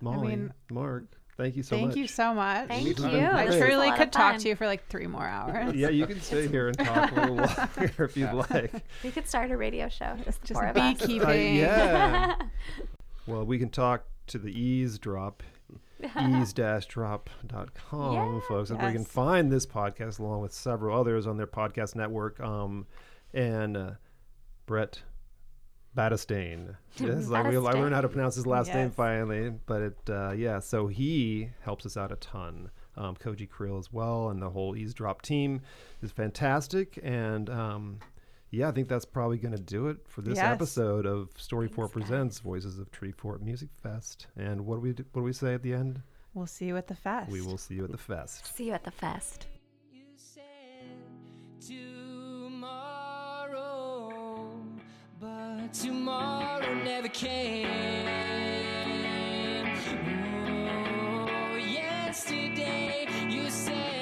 Molly, 0.02 0.28
mean, 0.30 0.54
Mark. 0.72 1.06
Thank 1.38 1.56
you 1.56 1.64
so 1.64 1.76
Thank 1.76 1.88
much. 1.88 1.94
Thank 1.96 2.02
you 2.04 2.08
so 2.08 2.34
much. 2.34 2.68
Thank 2.68 3.00
you. 3.00 3.06
I 3.06 3.10
Great. 3.10 3.46
This 3.46 3.48
was 3.48 3.56
a 3.56 3.60
truly 3.66 3.88
lot 3.88 3.98
could 3.98 4.12
talk 4.12 4.38
to 4.38 4.50
you 4.50 4.56
for 4.56 4.68
like 4.68 4.88
three 4.88 5.08
more 5.08 5.26
hours. 5.26 5.74
Yeah, 5.76 5.90
you 5.90 6.06
can 6.06 6.22
stay 6.22 6.48
here 6.48 6.68
and 6.68 6.78
talk 6.78 7.12
a 7.12 7.16
little 7.16 7.36
longer 7.78 8.04
if 8.04 8.18
you'd 8.18 8.34
like. 8.34 8.72
We 9.04 9.12
could 9.12 9.28
start 9.28 9.52
a 9.52 9.58
radio 9.58 9.90
show. 9.90 10.16
Just, 10.26 10.44
Just 10.44 10.60
four 10.60 10.68
of 10.68 10.76
beekeeping. 10.76 11.28
Uh, 11.28 11.32
yeah. 11.32 12.36
well, 13.28 13.46
we 13.46 13.58
can 13.58 13.70
talk 13.70 14.04
to 14.28 14.38
the 14.38 14.54
EaseDrop, 14.54 15.36
easedrop.com, 16.04 18.14
Yeah. 18.14 18.40
folks. 18.48 18.70
That's 18.70 18.80
where 18.82 18.90
you 18.90 18.96
can 18.96 19.06
find 19.06 19.52
this 19.52 19.66
podcast 19.66 20.20
along 20.20 20.42
with 20.42 20.54
several 20.54 21.00
others 21.00 21.28
on 21.28 21.38
their 21.38 21.48
podcast 21.48 21.96
network. 21.96 22.40
Um, 22.40 22.88
and 23.34 23.78
uh, 23.78 23.92
Brett 24.66 25.02
Battistane. 25.96 26.76
Yes, 26.98 27.28
like 27.30 27.48
we, 27.48 27.56
I 27.58 27.60
learned 27.60 27.94
how 27.96 28.02
to 28.02 28.10
pronounce 28.10 28.36
his 28.36 28.48
last 28.48 28.74
name 28.74 28.92
finally, 28.92 29.50
but 29.66 29.82
it, 29.82 29.98
uh, 30.10 30.32
yeah, 30.32 30.60
so 30.60 30.88
he 30.88 31.50
helps 31.62 31.86
us 31.86 31.98
out 31.98 32.12
a 32.12 32.16
ton. 32.18 32.70
Um, 32.98 33.16
Koji 33.16 33.48
Krill 33.50 33.80
as 33.80 33.92
well, 33.92 34.30
and 34.30 34.42
the 34.42 34.50
whole 34.50 34.76
EaseDrop 34.76 35.22
team 35.22 35.62
is 36.02 36.12
fantastic. 36.12 37.00
And 37.02 37.50
um, 37.50 38.00
yeah, 38.52 38.68
I 38.68 38.72
think 38.72 38.89
that's 38.89 39.06
probably 39.06 39.38
going 39.38 39.56
to 39.56 39.62
do 39.62 39.88
it 39.88 39.98
for 40.08 40.22
this 40.22 40.36
Yes. 40.36 40.46
episode 40.46 41.06
of 41.06 41.34
Storyfort 41.36 41.76
Thanks, 41.76 41.94
Presents 41.94 42.39
Voices 42.39 42.80
of 42.80 42.92
Treefort 42.92 43.42
Music 43.42 43.70
Fest. 43.82 44.28
And 44.36 44.66
what 44.66 44.76
do 44.76 44.82
we 44.82 44.94
do, 44.94 45.06
what 45.14 45.22
do 45.22 45.26
we 45.26 45.34
say 45.34 45.54
at 45.54 45.64
the 45.64 45.74
end? 45.74 46.02
We'll 46.34 46.48
see 46.48 46.66
you 46.66 46.78
at 46.78 46.88
the 46.88 46.96
fest. 46.96 47.32
We 47.32 47.42
will 47.42 47.58
see 47.58 47.76
you 47.76 47.86
at 47.86 47.92
the 47.92 47.98
fest. 47.98 48.56
See 48.56 48.66
you 48.68 48.74
at 48.74 48.84
the 48.84 48.92
fest. 48.92 49.48
tomorrow 55.70 56.74
never 56.84 57.07
came. 57.07 57.68
Oh, 61.30 61.55
yesterday 61.55 63.07
you 63.30 63.49
said. 63.49 64.01